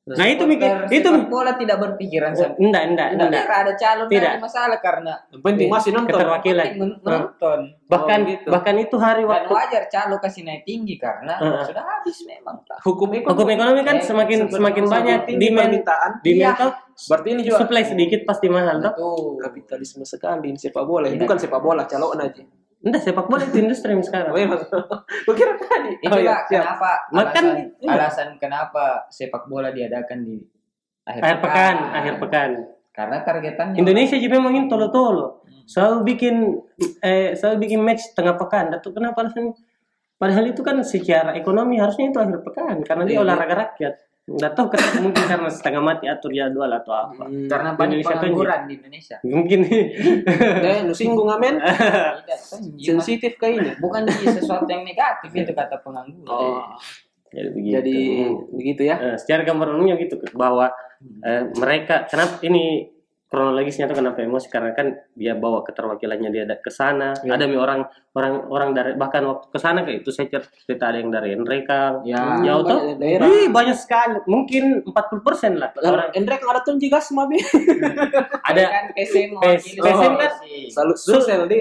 Nah 0.06 0.22
itu 0.22 0.46
mikir 0.46 0.86
itu 0.86 1.10
bola 1.26 1.58
tidak 1.58 1.82
berpikiran 1.82 2.30
sampai 2.30 2.62
enggak 2.62 2.82
enggak 2.86 3.08
tidak 3.10 3.26
enggak. 3.26 3.42
ada 3.50 3.72
calon 3.74 4.06
Tidak. 4.06 4.22
tidak 4.22 4.38
masalah 4.38 4.78
karena 4.78 5.14
Yang 5.28 5.42
penting 5.42 5.66
masih 5.66 5.90
nonton. 5.90 6.14
Keterwakilan. 6.14 6.66
menonton 6.78 7.60
Bahkan 7.86 8.18
Oh, 8.18 8.30
gitu. 8.30 8.48
bahkan 8.48 8.74
itu 8.76 8.96
hari 8.98 9.22
dan 9.22 9.30
waktu 9.34 9.50
wajar 9.50 9.82
calo 9.90 10.16
kasih 10.22 10.42
naik 10.42 10.62
tinggi 10.62 10.94
karena 10.94 11.34
Heeh. 11.36 11.62
sudah 11.66 11.82
habis 11.82 12.22
memang 12.22 12.54
Hukum 12.86 13.08
ekonomi. 13.12 13.30
hukum 13.34 13.48
ekonomi 13.50 13.80
kan 13.82 13.96
Eh, 13.98 14.06
semakin 14.06 14.38
semakin 14.46 14.84
banyak 14.86 15.18
demand 15.34 15.74
permintaan. 15.74 16.10
demand 16.22 16.54
Iya. 16.54 16.62
tuh 16.62 16.72
Berarti 16.96 17.28
ini 17.28 17.42
juga 17.42 17.58
supply 17.60 17.82
sedikit 17.84 18.20
pasti 18.22 18.46
mahal 18.46 18.76
tuh. 18.78 18.88
Betul. 18.88 19.42
kapitalisme 19.42 20.06
sekali 20.06 20.54
sepak 20.54 20.86
bola. 20.86 21.10
Iya. 21.10 21.18
Bukan 21.18 21.36
sepak 21.36 21.60
bola, 21.60 21.82
calon 21.84 22.14
aja. 22.16 22.46
Enggak 22.87 23.03
sepak 23.03 23.27
bola 23.27 23.42
itu 23.42 23.59
industri 23.59 23.90
sekarang. 23.99 24.31
Oh, 24.31 24.38
memang. 24.38 24.62
Kukira 25.27 25.59
tadi. 25.59 25.90
Oh, 26.07 26.07
Itulah 26.07 26.22
iya, 26.22 26.37
siap. 26.46 26.62
kenapa 26.62 26.90
Makan, 27.11 27.18
alasan, 27.18 27.46
iya. 27.83 27.90
alasan 27.99 28.29
kenapa 28.38 28.85
sepak 29.11 29.44
bola 29.51 29.75
diadakan 29.75 30.18
di 30.22 30.38
akhir, 31.03 31.20
Akhir 31.27 31.38
pekan, 31.42 31.77
akhir 31.92 32.14
pekan. 32.22 32.51
Karena 32.94 33.16
targetannya 33.20 33.77
Indonesia 33.77 34.16
juga 34.16 34.35
memang 34.38 34.55
ini 34.55 34.66
tolo-tolo. 34.70 35.42
Selalu 35.66 35.96
bikin 36.07 36.35
eh 37.03 37.35
selalu 37.35 37.57
bikin 37.66 37.81
match 37.83 38.14
tengah 38.14 38.38
pekan. 38.38 38.70
Atau 38.70 38.94
kenapa 38.94 39.27
alasannya? 39.27 39.53
Padahal 40.16 40.49
itu 40.49 40.62
kan 40.64 40.81
secara 40.81 41.37
ekonomi 41.37 41.77
harusnya 41.77 42.09
itu 42.09 42.16
akhir 42.16 42.40
pekan 42.40 42.81
karena 42.87 43.03
dia 43.05 43.18
Iya. 43.18 43.25
olahraga 43.27 43.55
rakyat. 43.68 43.94
Enggak 44.26 44.58
tahu 44.58 44.66
kenapa 44.74 44.98
mungkin 44.98 45.22
karena 45.22 45.46
setengah 45.46 45.82
mati 45.86 46.04
atur 46.10 46.34
jadwal 46.34 46.66
atau 46.66 46.90
apa. 46.92 47.30
Hmm. 47.30 47.46
karena 47.46 47.70
banyak 47.72 48.02
Indonesia 48.02 48.18
pengangguran 48.18 48.60
di 48.66 48.74
Indonesia. 48.74 49.16
Mungkin 49.22 49.58
Eh, 50.66 50.78
lu 50.82 50.92
singgung 50.92 51.30
amen. 51.30 51.54
Sensitif 52.82 53.38
kayak 53.38 53.54
ini. 53.54 53.70
bukan 53.78 54.02
di 54.02 54.26
sesuatu 54.26 54.66
yang 54.66 54.82
negatif 54.82 55.30
itu 55.30 55.52
kata 55.54 55.78
pengangguran. 55.78 56.26
Oh, 56.26 56.74
jadi 57.30 57.48
begitu. 57.54 57.74
jadi 57.78 57.98
begitu 58.50 58.82
ya. 58.82 58.96
Eh, 58.98 59.16
secara 59.22 59.46
gambar 59.46 59.78
umumnya 59.78 59.94
gitu 59.94 60.18
bahwa 60.34 60.74
eh, 61.22 61.46
mereka 61.54 62.10
kenapa 62.10 62.42
ini 62.42 62.90
kronologisnya 63.26 63.84
tuh 63.84 63.98
kenapa 63.98 64.22
emosi 64.22 64.46
karena 64.46 64.70
kan 64.70 64.86
dia 65.12 65.34
bawa 65.34 65.60
keterwakilannya 65.60 66.30
dia 66.30 66.42
ada 66.42 66.56
ke 66.56 66.70
sana 66.70 67.10
Iya. 67.18 67.34
ada 67.34 67.44
mi 67.44 67.58
orang 67.58 67.82
orang 68.12 68.46
orang 68.46 68.70
dari 68.70 68.94
bahkan 68.94 69.26
waktu 69.26 69.50
ke 69.50 69.58
sana 69.58 69.82
kayak 69.82 70.00
itu 70.00 70.10
saya 70.10 70.30
cer- 70.30 70.46
cerita 70.62 70.86
ada 70.86 70.98
yang 70.98 71.10
dari 71.10 71.34
Enreka 71.34 72.06
Ya, 72.06 72.38
jauh 72.40 72.62
tuh. 72.62 72.78
Ih, 72.96 73.50
banyak 73.50 73.74
sekali 73.74 74.22
mungkin 74.24 74.86
40% 74.86 75.58
lah 75.58 75.74
orang 75.82 76.14
Endrek 76.14 76.38
ada 76.40 76.62
tuh 76.62 76.78
jigas 76.78 77.10
mah 77.10 77.26
be. 77.26 77.42
ada 78.42 78.62
kan 78.64 78.84
mewakili 79.28 79.80
PSM 79.82 80.12
kan. 80.14 80.32
Selalu 80.68 80.94
di. 81.46 81.60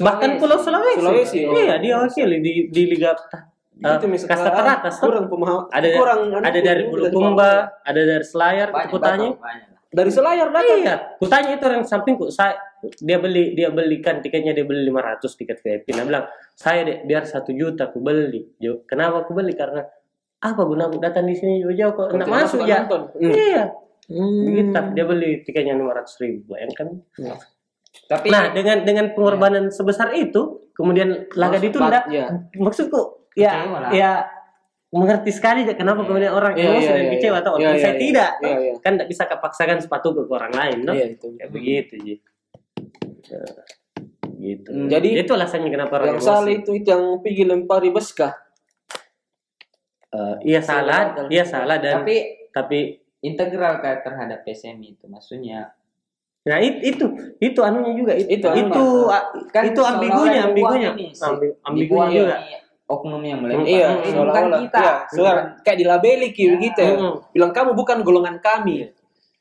bahkan 0.00 0.40
Pulau 0.40 0.56
Sulawesi, 0.56 0.96
Sulawesi, 0.96 1.38
oh. 1.44 1.52
iya 1.52 1.76
dia 1.76 2.00
wakili 2.00 2.40
di 2.40 2.52
di 2.72 2.82
liga 2.88 3.12
eh, 3.12 3.44
Itu 3.92 4.08
misalnya 4.08 4.32
kasta 4.32 4.48
teratas 4.50 4.94
kurang 4.96 5.28
pemaham. 5.28 5.68
ada 5.68 5.88
kurang 5.92 6.20
ada 6.32 6.56
dari 6.56 6.88
Bulukumba 6.88 7.68
ada 7.84 8.00
dari 8.00 8.24
Selayar 8.24 8.72
banyak 8.72 9.71
dari 9.92 10.08
Selayar 10.08 10.48
datang. 10.48 10.78
Iya, 10.78 10.94
kutanya 11.16 11.52
itu 11.52 11.64
orang 11.64 11.84
sampingku, 11.84 12.26
saya 12.28 12.56
dia 12.98 13.16
beli 13.16 13.52
dia 13.52 13.68
belikan 13.68 14.18
tiketnya 14.18 14.50
dia 14.50 14.64
beli 14.64 14.88
500 14.88 15.22
tiket 15.36 15.60
VIP. 15.60 15.92
Nah 15.92 16.02
bilang 16.02 16.24
saya 16.52 16.80
deh 16.82 16.96
biar 17.02 17.22
satu 17.22 17.52
juta 17.52 17.86
aku 17.86 18.00
beli. 18.00 18.56
Jo, 18.56 18.82
kenapa 18.82 19.22
aku 19.22 19.32
beli 19.32 19.52
karena 19.52 19.84
apa 20.40 20.60
guna 20.62 20.88
aku 20.88 20.98
datang 20.98 21.22
di 21.22 21.36
sini 21.36 21.60
jauh-jauh 21.60 21.92
kok 21.92 22.06
enak 22.10 22.18
Tidak 22.18 22.28
masuk 22.32 22.60
ya. 22.64 22.76
nonton. 22.82 23.02
Hmm. 23.14 23.30
Iya, 23.30 23.64
Hmm. 24.02 24.42
gitu. 24.50 24.80
Dia 24.92 25.04
beli 25.06 25.30
tiketnya 25.40 25.74
500 25.74 26.18
ribu, 26.18 26.50
bayangkan. 26.50 26.86
Tapi 28.02 28.26
Nah 28.26 28.50
dengan 28.50 28.82
dengan 28.82 29.06
pengorbanan 29.12 29.68
sebesar 29.68 30.10
itu, 30.12 30.66
kemudian 30.72 31.28
laga 31.32 31.56
Masuk 31.56 31.64
ditunda. 31.68 32.00
iya. 32.08 32.26
Maksudku 32.56 33.00
ya 33.32 33.52
ya 33.92 34.10
mengerti 34.92 35.32
sekali 35.32 35.64
ya 35.64 35.72
kenapa 35.72 36.04
kemudian 36.04 36.30
orang 36.30 36.52
Iya, 36.52 36.68
emosi 36.68 36.84
iya, 36.84 36.92
dan 36.92 37.00
iya, 37.00 37.10
kecewa 37.10 37.32
iya. 37.32 37.40
atau 37.40 37.52
Iya, 37.54 37.64
iya, 37.66 37.80
saya 37.80 37.88
iya. 37.88 37.98
tidak 37.98 38.30
Iya, 38.38 38.56
iya. 38.58 38.72
kan 38.78 38.92
tidak 38.92 39.08
bisa 39.08 39.22
kepaksakan 39.26 39.78
sepatu 39.80 40.08
ke 40.12 40.20
orang 40.26 40.52
lain 40.52 40.76
no? 40.82 40.92
Iya 40.92 41.06
itu. 41.10 41.26
kayak 41.32 41.50
begitu 41.50 41.94
ji 41.98 42.14
Eh, 43.24 43.62
gitu 44.38 44.68
Hmm, 44.68 44.86
jadi- 44.86 45.14
itu 45.16 45.32
alasannya 45.32 45.70
kenapa 45.70 45.92
orang 45.96 46.08
Yang 46.10 46.18
emosi. 46.18 46.28
salah 46.28 46.52
itu 46.52 46.70
itu 46.74 46.86
yang 46.86 47.04
pergi 47.18 47.44
lempari 47.46 47.88
beskah. 47.88 48.34
Eh, 50.12 50.36
iya 50.44 50.60
salah 50.60 51.16
Salah. 51.16 51.28
iya 51.30 51.44
salah 51.46 51.76
dan 51.78 51.94
tapi 51.98 52.16
tapi 52.50 52.78
integral 53.18 53.80
kayak 53.80 54.02
terhadap 54.02 54.38
PSM 54.42 54.76
itu 54.82 55.08
maksudnya 55.08 55.72
nah 56.42 56.58
it- 56.58 56.82
itu 56.82 57.06
itu 57.38 57.60
anunya 57.62 57.92
juga 57.94 58.12
itu 58.12 58.34
Itu 58.34 58.50
itu, 58.52 58.86
kan 59.48 59.62
itu 59.64 59.80
ambigunya 59.80 60.40
ambigunya 60.44 60.90
ambigunya 61.62 62.08
juga 62.12 62.36
oknum 62.84 63.22
yang 63.22 63.40
melempar 63.40 63.64
Iya, 63.64 63.88
ini 64.02 64.18
bukan 64.18 64.44
kita 64.62 64.80
Iya, 64.80 64.94
seolah- 65.08 65.46
kayak 65.60 65.78
dilabeli 65.78 66.28
ki 66.30 66.42
Ya. 66.42 66.50
begitu 66.54 66.78
ya. 66.78 66.92
Hmm. 66.94 67.14
Bilang 67.30 67.52
kamu 67.52 67.70
bukan 67.72 67.98
golongan 68.00 68.36
kami. 68.38 68.90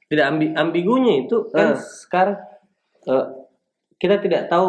tidak 0.06 0.28
ambi 0.28 0.52
ambigunya 0.52 1.24
itu 1.24 1.48
kan 1.48 1.72
sekarang 1.72 2.36
eh, 3.02 3.26
kita 3.96 4.20
tidak 4.20 4.52
tahu 4.52 4.68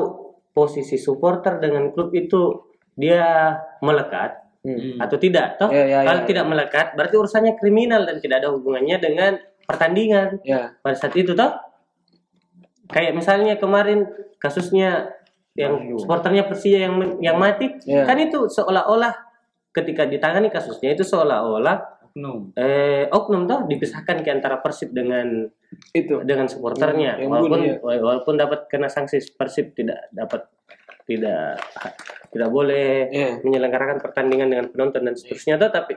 posisi 0.48 0.94
supporter 0.94 1.58
dengan 1.58 1.90
klub 1.90 2.14
itu 2.14 2.62
dia 2.94 3.50
melekat 3.80 4.38
Hmm. 4.62 5.02
atau 5.02 5.18
tidak 5.18 5.58
toh 5.58 5.66
Iya, 5.66 5.82
iya, 5.82 5.98
kalau 6.06 6.22
iya. 6.22 6.28
tidak 6.30 6.46
melekat 6.46 6.86
berarti 6.94 7.14
urusannya 7.18 7.58
kriminal 7.58 8.06
dan 8.06 8.22
tidak 8.22 8.38
ada 8.38 8.54
hubungannya 8.54 8.96
dengan 8.96 9.34
pertandingan 9.66 10.38
Ya. 10.46 10.78
pada 10.78 10.94
saat 10.94 11.18
itu 11.18 11.34
toh 11.34 11.50
kayak 12.86 13.10
misalnya 13.10 13.58
kemarin 13.58 14.06
kasusnya 14.38 15.10
yang 15.54 15.72
Mario. 15.76 15.96
supporternya 15.98 16.44
Persija 16.44 16.78
yang 16.80 16.94
yang 17.18 17.36
mati 17.36 17.68
Iya. 17.82 18.04
kan 18.04 18.16
itu 18.16 18.48
seolah-olah 18.48 19.12
ketika 19.70 20.04
ditangani 20.04 20.48
kasusnya 20.48 20.92
itu 20.92 21.02
seolah-olah 21.02 21.76
oknum. 22.06 22.52
eh 22.54 23.04
oknum 23.06 23.44
tuh 23.44 23.64
dipisahkan 23.66 24.20
ke 24.20 24.30
antara 24.30 24.58
Persib 24.58 24.90
dengan 24.90 25.48
Itu. 25.90 26.20
dengan 26.20 26.44
supporternya 26.44 27.16
Yang 27.16 27.28
walaupun 27.28 27.58
ya. 27.62 27.74
wa- 27.78 28.02
walaupun 28.02 28.34
dapat 28.34 28.64
kena 28.66 28.86
sanksi 28.86 29.20
Persib 29.30 29.72
tidak 29.72 30.08
dapat 30.10 30.48
tidak 31.02 31.60
tidak 32.28 32.48
boleh 32.48 33.08
Iya. 33.08 33.40
menyelenggarakan 33.40 33.98
pertandingan 33.98 34.48
dengan 34.48 34.66
penonton 34.66 35.02
dan 35.02 35.14
seterusnya 35.14 35.56
tuh 35.58 35.68
tapi 35.70 35.96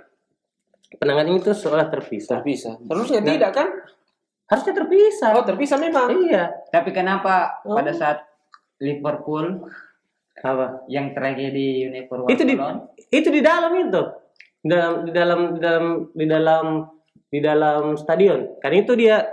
penanganan 0.93 1.35
itu 1.35 1.51
seolah 1.51 1.87
terpisah 1.87 2.39
Terpisah. 2.39 2.75
Seharusnya 2.81 3.19
Nah. 3.19 3.27
tidak 3.29 3.51
kan? 3.53 3.69
harusnya 4.45 4.73
terpisah 4.73 5.31
Oh, 5.31 5.41
terpisah 5.41 5.77
memang. 5.77 6.07
iya 6.21 6.53
Tapi 6.69 6.91
kenapa 6.91 7.59
Oh. 7.61 7.73
pada 7.73 7.89
saat 7.91 8.21
Liverpool 8.81 9.71
apa? 10.45 10.85
yang 10.91 11.15
tragedi 11.15 11.87
Unifor 11.89 12.27
itu 12.27 12.43
di 12.43 12.55
itu 13.09 13.29
di 13.31 13.41
dalam 13.41 13.71
itu. 13.79 14.01
Di 14.61 14.67
dalam 14.69 14.93
di 15.05 15.11
dalam 15.13 15.39
di 15.53 15.59
dalam 15.61 15.85
di 16.11 16.25
dalam 16.25 16.65
di 17.29 17.39
dalam 17.39 17.83
stadion. 17.95 18.59
Kan 18.59 18.73
itu 18.75 18.93
dia 18.93 19.25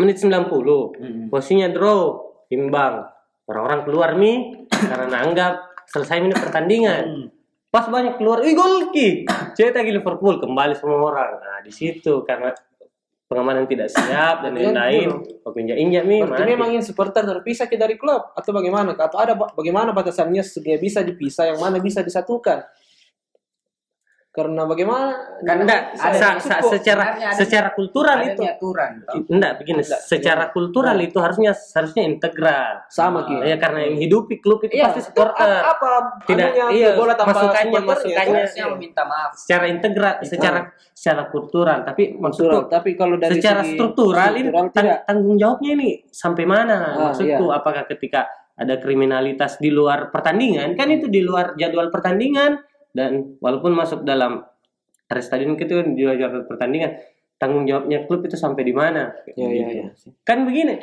menit 0.00 0.20
90 0.20 0.48
Mm-mm. 0.48 1.26
posisinya 1.28 1.68
draw 1.72 2.20
imbang. 2.52 3.04
Orang-orang 3.48 3.80
keluar 3.82 4.10
nih 4.14 4.68
karena 4.70 5.16
anggap 5.26 5.52
selesai 5.90 6.22
menit 6.22 6.38
pertandingan. 6.38 7.04
Hmm. 7.06 7.28
pas 7.70 7.86
banyak 7.86 8.18
keluar 8.18 8.42
ih 8.42 8.50
gol 8.58 8.90
ki. 8.90 9.30
Cetak 9.54 9.86
Liverpool 9.86 10.42
kembali 10.42 10.74
semua 10.74 11.06
orang. 11.06 11.38
Nah 11.38 11.58
di 11.62 11.70
situ 11.70 12.26
karena 12.26 12.50
pengamanan 13.30 13.62
tidak 13.64 13.86
siap 13.88 14.42
dan 14.42 14.50
Iya, 14.52 14.74
lain-lain 14.74 15.08
oke 15.46 15.54
injak 15.56 15.78
injak 15.78 16.02
nih 16.02 16.20
Berarti 16.26 16.42
mati. 16.42 16.50
memang 16.50 16.68
ingin 16.74 16.82
supporter 16.82 17.22
terpisah 17.22 17.70
ke 17.70 17.78
dari 17.78 17.94
klub 17.94 18.34
atau 18.34 18.50
bagaimana? 18.50 18.90
Atau 18.92 19.22
ada 19.22 19.38
ba- 19.38 19.54
bagaimana 19.54 19.94
batasannya 19.94 20.42
sehingga 20.42 20.76
bisa 20.76 21.00
dipisah, 21.00 21.54
yang 21.54 21.62
mana 21.62 21.78
bisa 21.78 22.02
disatukan? 22.02 22.66
Karena 24.30 24.62
bagaimana? 24.62 25.10
kan 25.42 25.58
enggak 25.58 25.82
Ada 25.92 26.38
sa- 26.38 26.62
kok. 26.62 26.70
secara 26.70 27.18
ada- 27.18 27.34
secara 27.34 27.74
kultural 27.74 28.14
ada 28.14 28.30
itu 28.30 28.42
aturan. 28.46 29.02
enggak 29.26 29.52
begini 29.58 29.82
Enggak, 29.82 30.00
secara 30.00 30.44
gimana? 30.46 30.54
kultural 30.54 30.94
Nah. 30.94 31.02
itu 31.02 31.18
harusnya 31.18 31.50
harusnya 31.50 32.02
integral 32.04 32.72
sama 32.86 33.26
Ki. 33.26 33.42
ya 33.42 33.58
karena 33.58 33.80
yang 33.82 33.98
hidupi 33.98 34.38
klub 34.38 34.62
itu 34.62 34.70
Iya, 34.70 34.86
pasti 34.86 35.10
supporter 35.10 35.50
apa, 35.66 36.22
Tidak, 36.22 36.46
iya, 36.70 36.94
bola 36.94 37.18
tanpa 37.18 37.34
masukannya, 37.34 37.80
masukannya. 37.82 38.42
Harusnya 38.46 38.64
meminta 38.70 39.02
maaf. 39.02 39.30
secara 39.34 39.64
integral 39.66 40.14
secara 40.22 40.58
secara 40.92 41.22
kultural 41.26 41.78
tapi 41.82 42.14
maksudku 42.14 42.70
Tapi 42.70 42.90
kalau 42.94 43.18
dari 43.18 43.34
secara 43.34 43.66
segi 43.66 43.74
struktural, 43.74 44.30
ini 44.30 44.46
struktural 44.46 44.70
tidak. 44.70 44.98
tanggung 45.04 45.36
jawabnya 45.36 45.70
ini 45.74 45.90
sampai 46.06 46.44
mana 46.46 46.78
Ah, 46.88 47.02
maksudku 47.10 47.44
iya. 47.44 47.56
apakah 47.56 47.82
ketika 47.84 48.30
ada 48.54 48.78
kriminalitas 48.78 49.56
di 49.56 49.68
luar 49.68 50.14
pertandingan 50.14 50.76
kan 50.76 50.86
itu 50.86 51.08
di 51.08 51.18
luar 51.18 51.56
jadwal 51.56 51.90
pertandingan 51.90 52.62
dan 52.90 53.36
walaupun 53.38 53.72
masuk 53.72 54.02
dalam 54.02 54.42
area 55.06 55.24
stadion 55.24 55.54
itu 55.54 55.74
kan 55.74 55.94
di 55.94 56.02
luar 56.02 56.46
pertandingan 56.46 56.98
tanggung 57.36 57.64
jawabnya 57.64 58.04
klub 58.04 58.20
itu 58.22 58.36
sampai 58.36 58.62
di 58.62 58.74
mana 58.74 59.10
Iya, 59.32 59.48
iya, 59.48 59.66
iya. 59.72 59.84
kan 60.22 60.44
begini 60.44 60.76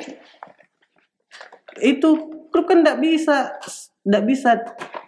itu 1.78 2.08
klub 2.50 2.66
kan 2.66 2.82
tidak 2.82 2.98
bisa 2.98 3.36
tidak 4.02 4.22
bisa 4.24 4.50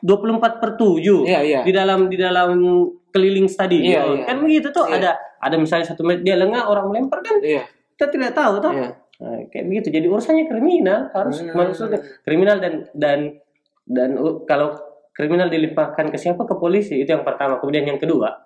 24 0.01 0.61
per 0.63 0.71
7 0.77 1.27
Iya, 1.27 1.41
iya. 1.43 1.61
di 1.65 1.73
dalam 1.73 2.07
di 2.07 2.17
dalam 2.17 2.53
keliling 3.11 3.49
stadion 3.51 3.83
Iya, 3.83 4.01
iya. 4.07 4.25
kan 4.29 4.37
begitu 4.39 4.69
tuh 4.71 4.87
Iya. 4.87 4.97
ada 5.01 5.11
ada 5.41 5.57
misalnya 5.57 5.89
satu 5.89 6.05
menit 6.05 6.23
dia 6.23 6.37
lengah 6.39 6.69
orang 6.69 6.93
melempar 6.93 7.21
kan 7.21 7.41
Iya. 7.43 7.65
kita 7.97 8.13
tidak 8.13 8.33
tahu 8.37 8.61
toh 8.63 8.73
Iya. 8.73 8.91
Nah, 9.21 9.37
kayak 9.53 9.67
begitu 9.69 9.93
jadi 9.93 10.07
urusannya 10.09 10.49
kriminal 10.49 11.13
harus 11.13 11.45
Hmm. 11.45 11.53
maksudnya 11.53 12.01
kriminal 12.25 12.57
dan 12.57 12.89
dan 12.97 13.19
dan 13.85 14.17
uh, 14.17 14.41
kalau 14.49 14.73
kriminal 15.21 15.47
dilimpahkan 15.47 16.09
ke 16.09 16.17
siapa 16.17 16.41
ke 16.43 16.57
polisi 16.57 16.97
itu 16.97 17.11
yang 17.11 17.21
pertama 17.21 17.61
kemudian 17.61 17.85
yang 17.85 18.01
kedua 18.01 18.41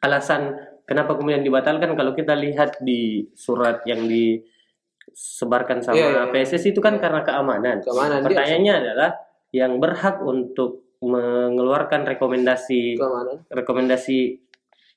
alasan 0.00 0.56
kenapa 0.82 1.12
kemudian 1.12 1.42
dibatalkan 1.42 1.92
kalau 1.92 2.12
kita 2.12 2.32
lihat 2.32 2.80
di 2.80 3.28
surat 3.34 3.84
yang 3.84 4.08
disebarkan 4.08 5.78
sama 5.78 5.96
Iya, 5.96 6.06
iya, 6.06 6.22
iya. 6.24 6.32
PSSI 6.32 6.72
itu 6.72 6.80
kan 6.80 6.96
karena 6.96 7.20
keamanan 7.20 7.80
Keamanan, 7.80 8.18
dia- 8.18 8.26
pertanyaannya 8.26 8.74
adalah 8.78 9.10
yang 9.50 9.76
berhak 9.76 10.16
untuk 10.22 10.88
mengeluarkan 10.98 12.04
rekomendasi 12.06 12.96
Keamanan. 12.96 13.36
rekomendasi 13.48 14.18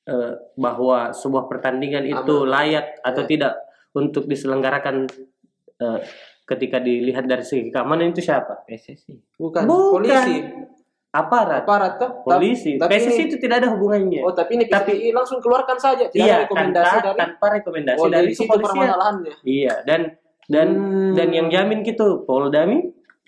eh, 0.03 0.33
bahwa 0.55 1.11
sebuah 1.11 1.45
pertandingan 1.45 2.03
itu 2.03 2.35
Aman. 2.41 2.49
layak 2.49 2.97
atau 3.01 3.21
Ya. 3.21 3.29
tidak 3.29 3.53
untuk 3.91 4.25
diselenggarakan 4.25 5.05
eh, 5.77 5.99
ketika 6.43 6.77
dilihat 6.77 7.25
dari 7.25 7.41
segi 7.41 7.69
keamanan 7.69 8.09
itu 8.09 8.19
siapa? 8.19 8.65
PSSI. 8.65 9.13
Bukan. 9.35 9.63
Bukan. 9.63 9.91
Polisi. 9.97 10.35
Aparat, 11.11 11.67
Aparat 11.67 11.99
toh. 11.99 12.23
polisi. 12.23 12.79
Tapi 12.79 12.87
PSSI 12.89 13.11
ini- 13.13 13.27
itu 13.27 13.35
tidak 13.37 13.59
ada 13.59 13.67
hubungannya. 13.69 14.23
Oh, 14.23 14.31
tapi 14.31 14.55
ini 14.55 14.65
PSSI 14.65 15.11
langsung 15.11 15.37
keluarkan 15.37 15.75
saja. 15.75 16.07
Tidak 16.07 16.15
iya, 16.17 16.39
ada 16.39 16.43
rekomendasi 16.47 16.87
tanpa, 16.87 17.03
dari 17.03 17.19
tanpa 17.19 17.45
rekomendasi 17.51 17.99
Oh, 17.99 18.07
dari 18.07 18.31
permasalahannya. 18.31 19.33
Iya, 19.43 19.73
dan 19.83 20.01
dan 20.47 20.67
Hmm. 20.69 21.11
dan 21.13 21.27
yang 21.29 21.47
jamin 21.47 21.79
gitu 21.81 22.23
Polda 22.23 22.63
Mi 22.63 22.79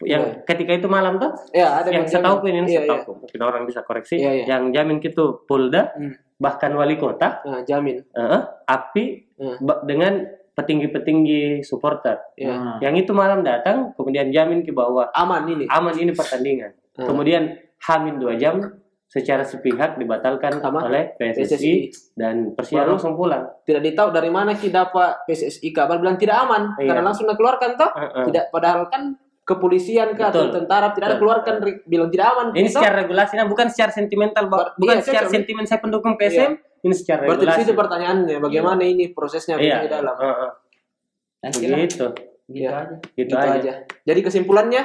yang 0.01 0.23
Iya. 0.25 0.43
ketika 0.45 0.71
itu 0.73 0.87
malam 0.87 1.15
tuh 1.15 1.31
Ya, 1.49 1.77
ada 1.77 1.87
yang 1.87 2.03
saya 2.03 2.19
tahu 2.21 2.43
ini 2.45 2.63
saya 2.65 2.83
iya. 2.83 2.89
tahu 2.89 3.15
mungkin 3.17 3.39
orang 3.41 3.63
bisa 3.63 3.79
koreksi 3.81 4.15
Iya, 4.17 4.31
iya. 4.33 4.45
yang 4.49 4.71
jamin 4.71 4.99
gitu 4.99 5.43
Polda 5.43 5.91
Hmm. 5.93 6.15
bahkan 6.35 6.71
wali 6.73 6.95
kota 6.95 7.39
Nah, 7.41 7.63
jamin. 7.63 7.99
eh, 8.01 8.41
api 8.65 9.03
ba- 9.59 9.79
dengan 9.81 10.23
petinggi-petinggi 10.53 11.61
supporter. 11.61 12.19
Hmm. 12.35 12.79
yang 12.79 12.93
itu 12.93 13.11
malam 13.11 13.41
datang 13.41 13.91
kemudian 13.93 14.29
jamin 14.29 14.61
ke 14.61 14.71
bahwa 14.71 15.07
Aman 15.11 15.43
ini. 15.45 15.65
aman 15.65 15.93
ini 15.93 16.11
pertandingan 16.11 16.71
Hmm. 16.93 17.07
kemudian 17.07 17.43
hamin 17.85 18.15
dua 18.15 18.33
jam 18.33 18.59
secara 19.05 19.41
sepihak 19.41 19.95
dibatalkan 19.95 20.57
Sama 20.57 20.83
oleh 20.83 21.13
PSSI, 21.13 21.45
PSSI. 21.45 21.73
dan 22.13 22.51
Persija 22.51 22.81
Baru- 22.81 22.97
langsung 22.97 23.13
pulang 23.13 23.45
Tidak 23.61 23.77
ditahu 23.79 24.09
dari 24.09 24.27
mana 24.27 24.53
kita 24.53 24.83
dapat 24.83 25.21
PSSI 25.23 25.69
kabar 25.69 25.97
bilang 25.97 26.15
tidak 26.15 26.39
aman 26.39 26.73
Iya. 26.75 26.87
karena 26.89 27.03
langsung 27.03 27.27
dikeluarkan 27.27 27.71
toh. 27.75 27.91
Eh, 27.91 28.01
eh. 28.01 28.25
Tidak 28.25 28.45
padahal 28.49 28.87
kan 28.87 29.13
kepolisian 29.43 30.13
kah 30.13 30.27
atau 30.29 30.49
tentara 30.49 30.89
tidak 30.91 31.05
ada 31.05 31.17
keluarkan 31.17 31.53
bilang 31.83 32.07
tidak 32.07 32.27
aman. 32.27 32.47
ini 32.53 32.65
Toh? 32.65 32.79
secara 32.79 32.95
regulasi 32.97 33.33
nah 33.35 33.45
bukan 33.45 33.67
secara 33.67 33.91
sentimental. 33.91 34.43
Ber- 34.47 34.73
bukan 34.73 34.97
iya, 34.97 35.03
secara 35.03 35.27
sentimen 35.27 35.63
saya 35.63 35.77
pendukung 35.77 36.15
PSM 36.15 36.51
ini 36.81 36.93
secara 36.93 37.21
Berarti 37.21 37.43
regulasi 37.43 37.61
situ 37.61 37.73
pertanyaannya 37.75 38.37
bagaimana 38.39 38.81
ini 38.81 39.11
prosesnya 39.11 39.55
iya 39.55 39.77
di 39.79 39.89
dalam. 39.89 40.15
eh. 40.15 40.51
Nanti 41.39 41.63
lah, 41.63 41.77
begitu 41.77 41.85
gitu 41.85 42.07
Iya. 42.49 42.69
aja. 42.73 42.95
gitu, 43.13 43.29
Gitu 43.29 43.35
aja. 43.35 43.51
aja. 43.53 43.73
Jadi 44.01 44.19
kesimpulannya 44.21 44.81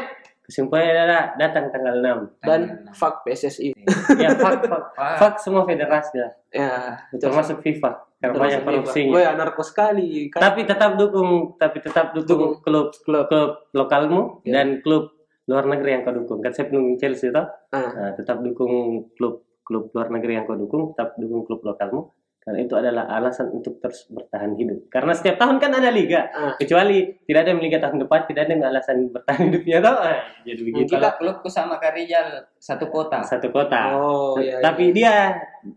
kesimpulannya 0.49 0.91
adalah 0.91 1.23
datang 1.37 1.69
tanggal 1.69 1.95
6 1.95 2.41
dan 2.41 2.61
Tanggal 2.65 2.91
fuck 2.91 3.21
PSSI. 3.23 3.69
ya 4.19 4.33
fuck, 4.33 4.65
fuck, 4.65 4.85
Fuck. 4.91 5.17
fuck 5.21 5.35
semua 5.39 5.63
federasi 5.63 6.17
lah 6.17 6.33
Ya, 6.49 6.73
betul. 7.07 7.29
termasuk 7.29 7.61
FIFA 7.61 7.91
karena 8.17 8.33
Termasuk 8.33 8.41
banyak 8.41 8.61
korupsinya 8.65 9.13
Gue 9.13 9.23
anarko 9.23 9.63
sekali. 9.63 10.09
Kan? 10.29 10.41
tapi 10.41 10.61
tetap 10.65 10.97
dukung 10.97 11.31
tapi 11.55 11.79
tetap 11.79 12.11
dukung 12.11 12.59
klub 12.59 12.91
klub 12.99 13.29
klub 13.29 13.51
lokalmu 13.71 14.41
Ya. 14.43 14.59
dan 14.59 14.81
klub 14.81 15.13
luar 15.45 15.65
negeri 15.65 15.91
yang 15.91 16.03
kau 16.03 16.13
dukung 16.13 16.41
kan 16.41 16.51
saya 16.51 16.67
pendukung 16.67 16.97
Chelsea 16.97 17.29
toh 17.29 17.45
Ah, 17.69 17.89
nah, 17.89 18.11
tetap 18.13 18.41
dukung 18.41 18.73
klub 19.13 19.45
klub 19.61 19.93
luar 19.93 20.09
negeri 20.09 20.33
yang 20.35 20.45
kau 20.45 20.57
dukung 20.57 20.93
tetap 20.93 21.13
dukung 21.15 21.45
klub 21.45 21.61
lokalmu 21.63 22.09
karena 22.49 22.65
itu 22.65 22.75
adalah 22.75 23.05
alasan 23.13 23.53
untuk 23.53 23.77
terus 23.77 24.09
bertahan 24.09 24.57
hidup 24.57 24.89
karena 24.89 25.13
setiap 25.13 25.37
tahun 25.37 25.61
kan 25.61 25.69
ada 25.71 25.93
liga 25.93 26.33
ah. 26.33 26.57
kecuali 26.57 27.21
tidak 27.23 27.45
ada 27.45 27.53
liga 27.53 27.77
tahun 27.77 28.01
depan 28.01 28.25
tidak 28.25 28.41
ada 28.41 28.53
yang 28.57 28.65
alasan 28.65 28.97
bertahan 29.07 29.41
hidupnya 29.45 29.77
toh 29.79 29.97
Ah, 29.99 30.17
jadi 30.41 30.61
begitu 30.63 30.89
Kita 30.89 31.11
klubku 31.15 31.45
sama 31.47 31.77
Karijal 31.77 32.49
satu 32.57 32.89
kota. 32.89 33.21
satu 33.21 33.53
kota 33.53 33.93
Oh, 33.93 34.41
iya, 34.41 34.65
tapi 34.65 34.89
iya. 34.89 34.97
dia 34.97 35.15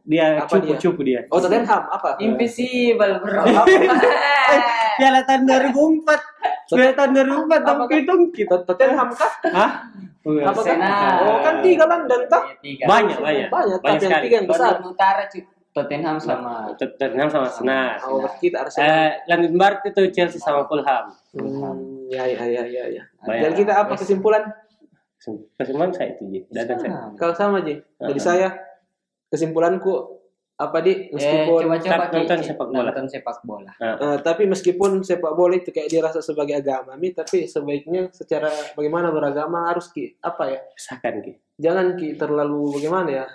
dia 0.08 0.26
Apa 0.40 0.48
cupu 0.48 0.64
dia? 0.64 0.78
cupu 0.80 1.02
dia 1.04 1.20
Oh, 1.28 1.44
Tottenham 1.44 1.84
apa? 1.92 2.16
Invisible 2.18 3.20
bro. 3.20 3.44
Piala 4.96 5.20
tahun 5.24 5.42
2004 5.44 6.72
Piala 6.72 6.94
tahun 6.96 7.12
2004 7.12 7.52
Apa 7.52 7.60
dong 7.60 7.80
kan? 7.82 7.98
hitung 8.00 8.22
kita 8.32 8.48
Tot- 8.54 8.66
Tottenham 8.70 9.12
kah? 9.12 9.32
Hah? 9.50 9.72
Apa 10.22 10.62
kan? 10.64 10.78
Arsenal. 10.80 11.20
Oh, 11.26 11.38
kan 11.42 11.56
tiga 11.60 11.84
London 11.84 12.22
toh? 12.30 12.44
Tiga. 12.62 12.86
Banyak, 12.86 13.18
banyak. 13.20 13.48
Banyak, 13.50 13.78
Banyak 13.82 14.00
tapi 14.00 14.06
yang 14.08 14.24
tiga 14.24 14.36
yang 14.38 14.48
besar. 14.48 14.74
Utara 14.80 15.24
Tottenham 15.72 16.20
sama 16.20 16.76
Tottenham 16.76 17.32
sama 17.32 17.48
Arsenal. 17.48 17.96
Oh, 18.12 18.28
kita 18.44 18.68
Arsenal. 18.68 19.24
Eh, 19.24 19.52
Barat 19.56 19.82
itu 19.88 20.02
Chelsea 20.12 20.40
sama 20.40 20.68
Fulham. 20.68 21.16
Hmm, 21.32 22.12
ya, 22.12 22.28
ya, 22.28 22.44
ya, 22.44 22.64
ya, 22.68 22.84
ya. 22.92 23.04
Dan 23.24 23.52
kita 23.56 23.72
apa 23.80 23.96
kesimpulan? 23.96 24.52
Kesimpulan 25.56 25.96
saya 25.96 26.18
itu, 26.18 26.28
Ji. 26.28 26.40
Datang 26.52 26.78
saya. 26.82 26.92
Kalau 27.16 27.34
sama, 27.38 27.64
Ji. 27.64 27.80
Dari 27.96 28.20
Ah. 28.20 28.24
saya, 28.24 28.48
kesimpulanku 29.32 30.20
apa 30.62 30.78
di 30.86 31.10
Eh, 31.10 31.16
meskipun 31.18 31.62
coba-coba 31.66 32.06
Nonton 32.14 32.40
sepak 32.46 32.68
bola. 32.70 32.90
Nonton 32.94 33.06
sepak 33.10 33.38
bola. 33.42 33.72
Eh, 33.82 34.18
tapi 34.22 34.44
meskipun 34.46 35.02
sepak 35.02 35.34
bola 35.34 35.58
itu 35.58 35.74
kayak 35.74 35.90
dirasa 35.90 36.22
sebagai 36.22 36.62
agama, 36.62 36.94
Mi, 37.02 37.16
tapi 37.18 37.50
sebaiknya 37.50 38.14
secara 38.14 38.52
bagaimana 38.78 39.10
beragama 39.10 39.74
harus 39.74 39.90
ki 39.90 40.22
apa 40.22 40.54
ya? 40.54 40.60
Pisahkan 40.78 41.18
Ki. 41.26 41.34
Jangan 41.58 41.98
ki 41.98 42.14
terlalu 42.14 42.78
bagaimana 42.78 43.10
ya? 43.10 43.26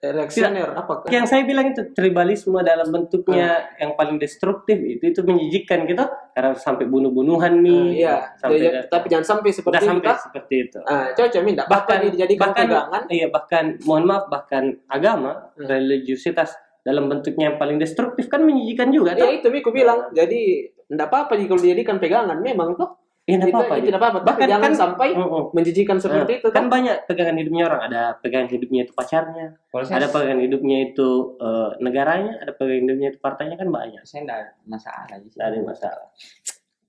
Reaksioner 0.00 0.72
apa? 0.72 1.04
Yang 1.12 1.26
saya 1.28 1.44
bilang 1.44 1.76
itu 1.76 1.92
tribalisme 1.92 2.56
dalam 2.64 2.88
bentuknya 2.88 3.68
Ah. 3.68 3.76
yang 3.76 3.92
paling 3.92 4.16
destruktif 4.16 4.80
itu 4.80 5.12
itu 5.12 5.20
menjijikkan 5.20 5.84
gitu 5.84 6.00
karena 6.32 6.56
sampai 6.56 6.88
bunuh-bunuhan 6.88 7.60
nih. 7.60 8.00
Eh, 8.00 8.00
iya, 8.00 8.32
sampai 8.34 8.56
Jadi- 8.58 8.88
tapi 8.88 9.06
jangan 9.12 9.26
sampai 9.28 9.48
seperti 9.52 9.76
itu. 9.76 9.88
sampai 9.92 10.08
kah? 10.08 10.16
seperti 10.16 10.54
itu. 10.56 10.78
Ah, 10.82 11.12
cocok 11.12 11.42
minta 11.44 11.62
bahkan 11.68 12.00
dijadikan 12.02 12.48
bahkan 12.48 12.64
pegangan. 12.66 13.02
iya 13.08 13.26
bahkan 13.28 13.64
mohon 13.84 14.08
maaf 14.08 14.24
bahkan 14.26 14.64
agama 14.88 15.52
Hmm. 15.52 15.68
religiusitas 15.68 16.56
dalam 16.80 17.04
bentuknya 17.06 17.52
yang 17.52 17.58
paling 17.60 17.76
destruktif 17.76 18.24
kan 18.26 18.40
menjijikan 18.40 18.88
juga 18.88 19.12
Ya 19.12 19.20
toh? 19.20 19.36
itu 19.36 19.48
aku 19.52 19.68
bilang. 19.68 20.08
Jadi 20.10 20.64
enggak 20.88 21.12
apa-apa 21.12 21.36
jika 21.36 21.52
kalau 21.52 21.60
dijadikan 21.60 22.00
pegangan 22.00 22.40
memang 22.40 22.72
tuh. 22.72 22.88
Nggak 23.22 23.36
Tidak- 23.42 23.54
apa-apa. 23.54 23.74
Tidak 23.78 23.98
apa-apa. 23.98 24.18
Tapi 24.18 24.26
Bahkan 24.26 24.48
jangan 24.48 24.64
kan- 24.66 24.80
sampai 24.80 25.08
Mm-mm. 25.12 25.42
menjijikan 25.52 25.96
seperti 25.96 26.32
Nah, 26.32 26.40
itu. 26.40 26.48
kan 26.50 26.64
toh. 26.64 26.70
banyak 26.70 26.96
pegangan 27.04 27.36
hidupnya 27.36 27.64
orang 27.64 27.82
ada 27.84 28.02
pegangan 28.16 28.48
hidupnya 28.48 28.80
itu 28.82 28.92
pacarnya 28.92 29.46
Kalau 29.66 29.84
saya, 29.84 29.96
ada 29.96 30.08
pegangan 30.08 30.40
hidupnya 30.40 30.78
itu 30.84 31.08
eh, 31.36 31.70
negaranya 31.78 32.32
ada 32.38 32.50
pegangan 32.50 32.82
hidupnya 32.84 33.08
itu 33.08 33.18
partainya 33.18 33.54
kan 33.54 33.68
banyak 33.68 34.02
saya 34.02 34.20
enggak 34.24 34.40
masalah 34.64 35.06
tidak 35.06 35.46
ada 35.46 35.58
masalah 35.60 36.06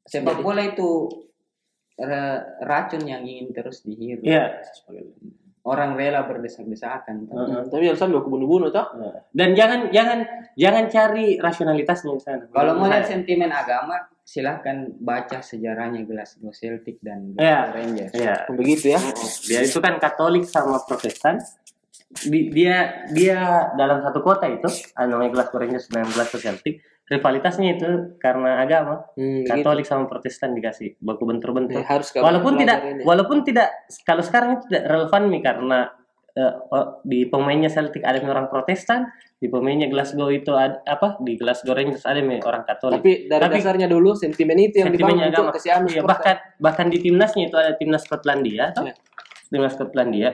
Sepak 0.04 0.40
bola 0.40 0.66
itu 0.66 0.90
ra- 1.96 2.42
racun 2.60 3.04
yang 3.04 3.22
ingin 3.22 3.52
terus 3.52 3.84
dihirup. 3.84 4.24
iya 4.24 4.60
Orang 5.62 5.94
rela 5.94 6.26
berdesak-desakan. 6.26 7.30
Tapi 7.70 7.86
yang 7.86 7.94
sambil 7.94 8.18
aku 8.18 8.34
bunuh-bunuh 8.34 8.74
toh. 8.74 8.98
dan 9.30 9.54
jangan 9.54 9.94
jangan 9.94 10.26
jangan 10.58 10.90
cari 10.90 11.38
rasionalitasnya 11.38 12.12
di 12.12 12.18
sana 12.20 12.44
Kalau 12.50 12.74
mau 12.76 12.90
lihat 12.90 13.06
sentimen 13.06 13.46
agama, 13.48 13.94
silahkan 14.24 14.76
baca 14.96 15.40
sejarahnya 15.40 16.04
Glasgow 16.04 16.52
Celtic 16.52 16.98
dan. 17.00 17.34
Glasgow 17.34 17.74
Rangers. 17.74 18.12
Iya. 18.12 18.36
Begitu 18.48 18.86
ya. 18.90 19.00
dia 19.44 19.60
itu 19.62 19.78
kan 19.78 19.98
Katolik 19.98 20.46
sama 20.46 20.80
Protestan 20.80 21.42
Di- 22.12 22.48
dia 22.48 23.08
dia 23.10 23.40
dalam 23.74 24.02
satu 24.02 24.20
kota 24.20 24.44
itu 24.46 24.68
namanya 24.98 25.32
Glasgow 25.32 25.58
Rangers 25.58 25.88
dan 25.88 26.04
Glasgow 26.06 26.40
Celtic 26.40 26.80
rivalitasnya 27.04 27.76
itu 27.76 27.88
karena 28.18 28.60
agama 28.60 29.04
Hmm. 29.14 29.44
Katolik 29.44 29.84
sama 29.84 30.06
Protestan 30.06 30.52
dikasih 30.52 30.96
baku 30.98 31.24
bentur-bentur 31.26 31.80
Ya, 31.80 31.88
harus 31.90 32.12
walaupun 32.14 32.56
tidak 32.58 32.78
ini. 32.86 33.04
walaupun 33.04 33.42
tidak 33.42 33.68
kalau 34.02 34.20
sekarang 34.22 34.58
itu 34.58 34.68
tidak 34.68 34.84
relevan 34.88 35.24
nih 35.28 35.42
karena 35.42 35.80
eh, 36.36 36.54
oh, 36.72 37.00
di 37.04 37.28
pemainnya 37.28 37.68
Celtic 37.68 38.02
ada 38.04 38.20
yang 38.20 38.32
orang 38.32 38.48
Protestan 38.48 39.08
di 39.42 39.50
pemainnya 39.50 39.90
Glasgow 39.90 40.30
itu 40.30 40.54
ada, 40.54 40.86
apa 40.86 41.18
di 41.20 41.34
Glasgow 41.36 41.74
Rangers 41.74 42.06
ada 42.06 42.22
yang 42.22 42.42
orang 42.46 42.62
Katolik 42.64 43.02
Tapi 43.02 43.14
dari 43.26 43.42
Tapi- 43.42 43.56
dasarnya 43.58 43.88
dulu 43.90 44.14
sentimen 44.14 44.58
itu 44.62 44.86
yang 44.86 44.94
dibangun 44.94 45.28
agama 45.28 45.50
Iya, 45.52 45.82
supporter. 45.82 46.06
bahkan 46.06 46.36
bahkan 46.62 46.88
di 46.94 46.98
timnasnya 47.02 47.50
itu 47.50 47.58
ada 47.58 47.74
timnas 47.76 48.06
Skotlandia? 48.06 48.72
Iya. 48.78 48.94
timnas 49.52 49.74
Skotlandia 49.76 50.30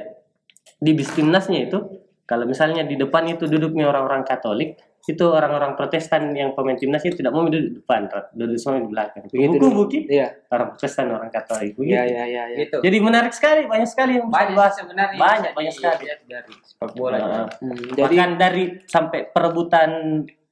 di 0.78 0.91
bis 0.93 1.10
timnasnya 1.10 1.66
itu 1.66 2.07
kalau 2.28 2.43
misalnya 2.43 2.84
di 2.84 2.93
depan 2.93 3.23
itu 3.25 3.47
duduknya 3.47 3.88
orang-orang 3.88 4.21
Katolik 4.21 4.75
itu 5.07 5.23
orang-orang 5.23 5.80
Protestan 5.80 6.36
yang 6.36 6.51
pemain 6.51 6.75
timnas 6.75 6.99
itu 7.01 7.15
tidak 7.15 7.32
mau 7.32 7.47
duduk 7.47 7.63
di 7.63 7.71
depan 7.80 8.11
duduk 8.36 8.59
semua 8.59 8.84
di 8.84 8.91
belakang. 8.91 9.23
Begitu 9.23 9.55
buku 9.55 9.67
buki 9.71 9.99
Iya. 10.11 10.28
orang 10.51 10.75
Protestan 10.75 11.07
orang 11.07 11.32
Katolik 11.32 11.71
begitu. 11.73 11.95
Iya, 11.95 12.03
iya, 12.03 12.23
iya, 12.28 12.43
iya. 12.51 12.57
Gitu. 12.59 12.78
jadi 12.84 12.97
menarik 12.99 13.32
sekali 13.32 13.63
banyak 13.63 13.88
sekali 13.88 14.19
yang 14.19 14.28
bisa 14.28 14.36
banyak 14.36 14.51
dibahas. 14.51 14.67
sih 14.69 14.80
sebenarnya 14.84 15.15
banyak 15.17 15.51
banyak 15.55 15.73
sekali. 15.73 16.03
dari 16.28 16.51
sepak 16.61 16.91
bola. 16.93 17.17
Nah, 17.17 17.47
Hmm, 17.57 17.80
jadi 17.95 18.15
bahkan 18.19 18.32
dari 18.36 18.63
sampai 18.84 19.19
perebutan 19.32 19.89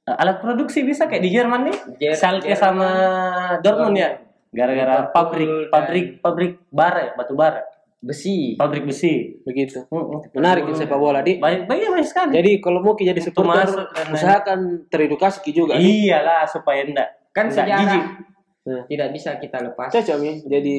uh, 0.07 0.15
alat 0.15 0.37
produksi 0.39 0.79
bisa 0.81 1.03
kayak 1.05 1.21
di 1.21 1.29
Jerman 1.29 1.61
nih? 1.67 1.77
Jer- 1.99 2.15
Schalke 2.15 2.55
sama 2.55 2.87
Dortmund 3.59 3.99
ya? 3.99 4.23
Gara-gara 4.49 5.11
pabrik 5.11 5.67
pabrik 5.67 6.07
pabrik 6.23 6.51
bara 6.71 7.01
ya, 7.01 7.13
batu 7.13 7.35
bara 7.35 7.59
besi. 8.05 8.53
pabrik 8.53 8.85
besi 8.85 9.41
begitu. 9.41 9.81
Menarik 10.31 10.69
ini 10.69 10.77
sepak 10.77 10.93
bola, 10.95 11.19
Di. 11.19 11.41
banyak 11.41 11.65
banyak 11.65 11.89
banyak 11.89 12.05
sekali 12.05 12.37
Jadi 12.37 12.51
kalau 12.61 12.79
mau 12.79 12.93
jadi 12.93 13.17
supporter, 13.17 13.65
usahakan 14.07 14.85
teredukasi 14.85 15.49
juga. 15.49 15.73
Iyalah 15.75 16.45
supaya 16.45 16.85
enggak 16.85 17.09
Kan 17.33 17.49
enggak 17.49 17.65
sejarah 17.65 17.81
jijik 17.81 18.03
Nah, 18.65 18.81
tidak 18.85 19.09
bisa 19.11 19.29
kita 19.37 19.57
lepas. 19.61 19.89
Cocok 19.89 20.17
Mi. 20.17 20.31
Jadi 20.41 20.77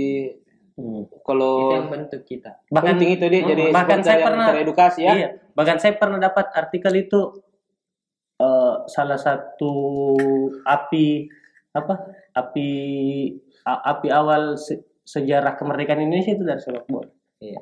Hmm. 0.77 1.09
kalau 1.22 1.57
Itu 1.62 1.74
yang 1.74 1.89
bentuk 1.89 2.22
kita. 2.22 2.51
bahkan 2.68 3.01
penting 3.01 3.16
itu 3.16 3.24
dia 3.27 3.41
Hmm, 3.41 3.49
jadi 3.49 3.64
bahkan 3.72 4.01
saya 4.03 4.18
pernah 4.20 4.47
teredukasi 4.47 5.01
ya. 5.01 5.12
Iya, 5.14 5.29
bahkan 5.51 5.77
saya 5.81 5.95
pernah 5.97 6.18
dapat 6.20 6.47
artikel 6.53 6.93
itu 6.95 7.20
eh, 8.37 8.74
salah 8.87 9.16
satu 9.16 9.72
api 10.61 11.24
apa? 11.72 11.95
Api 12.35 12.68
a- 13.62 13.83
api 13.89 14.09
awal 14.11 14.57
se- 14.57 14.85
sejarah 15.01 15.57
kemerdekaan 15.57 16.05
Indonesia 16.05 16.37
itu 16.37 16.45
dari 16.45 16.61
sepak 16.61 16.85
bola. 16.85 17.09
Iya. 17.37 17.61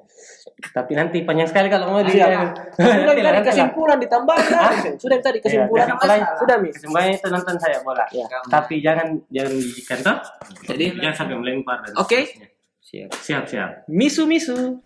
Tapi 0.70 0.93
nanti 0.95 1.27
panjang 1.27 1.51
sekali 1.51 1.66
kalau 1.66 1.91
mau 1.91 2.03
di 2.07 2.14
Siap. 2.14 2.31
Nanti 2.79 3.11
Sudah 3.11 3.14
tadi 3.18 3.41
kesimpulan 3.43 3.99
ditambah 3.99 4.37
Sudah 5.03 5.18
tadi 5.18 5.39
kesimpulan. 5.43 5.87
Iya, 5.87 5.95
kesimpulan. 5.99 6.18
Sudah 6.39 6.57
Mi. 6.62 6.70
Semuanya 6.70 7.11
itu 7.18 7.27
nonton 7.27 7.57
saya 7.59 7.79
bola. 7.83 8.07
Ya. 8.14 8.27
Tapi 8.47 8.79
jangan 8.79 9.18
jangan 9.35 9.51
menjijikan 9.51 9.99
toh. 10.07 10.18
Jadi 10.70 10.85
Jangan 10.95 11.16
sampai 11.18 11.35
melempar. 11.43 11.83
Oke. 11.99 12.22
seterusnya. 12.22 12.47
Siap. 12.85 13.11
Siap 13.18 13.45
siap. 13.51 13.70
misu 13.91 14.22
misu. 14.31 14.79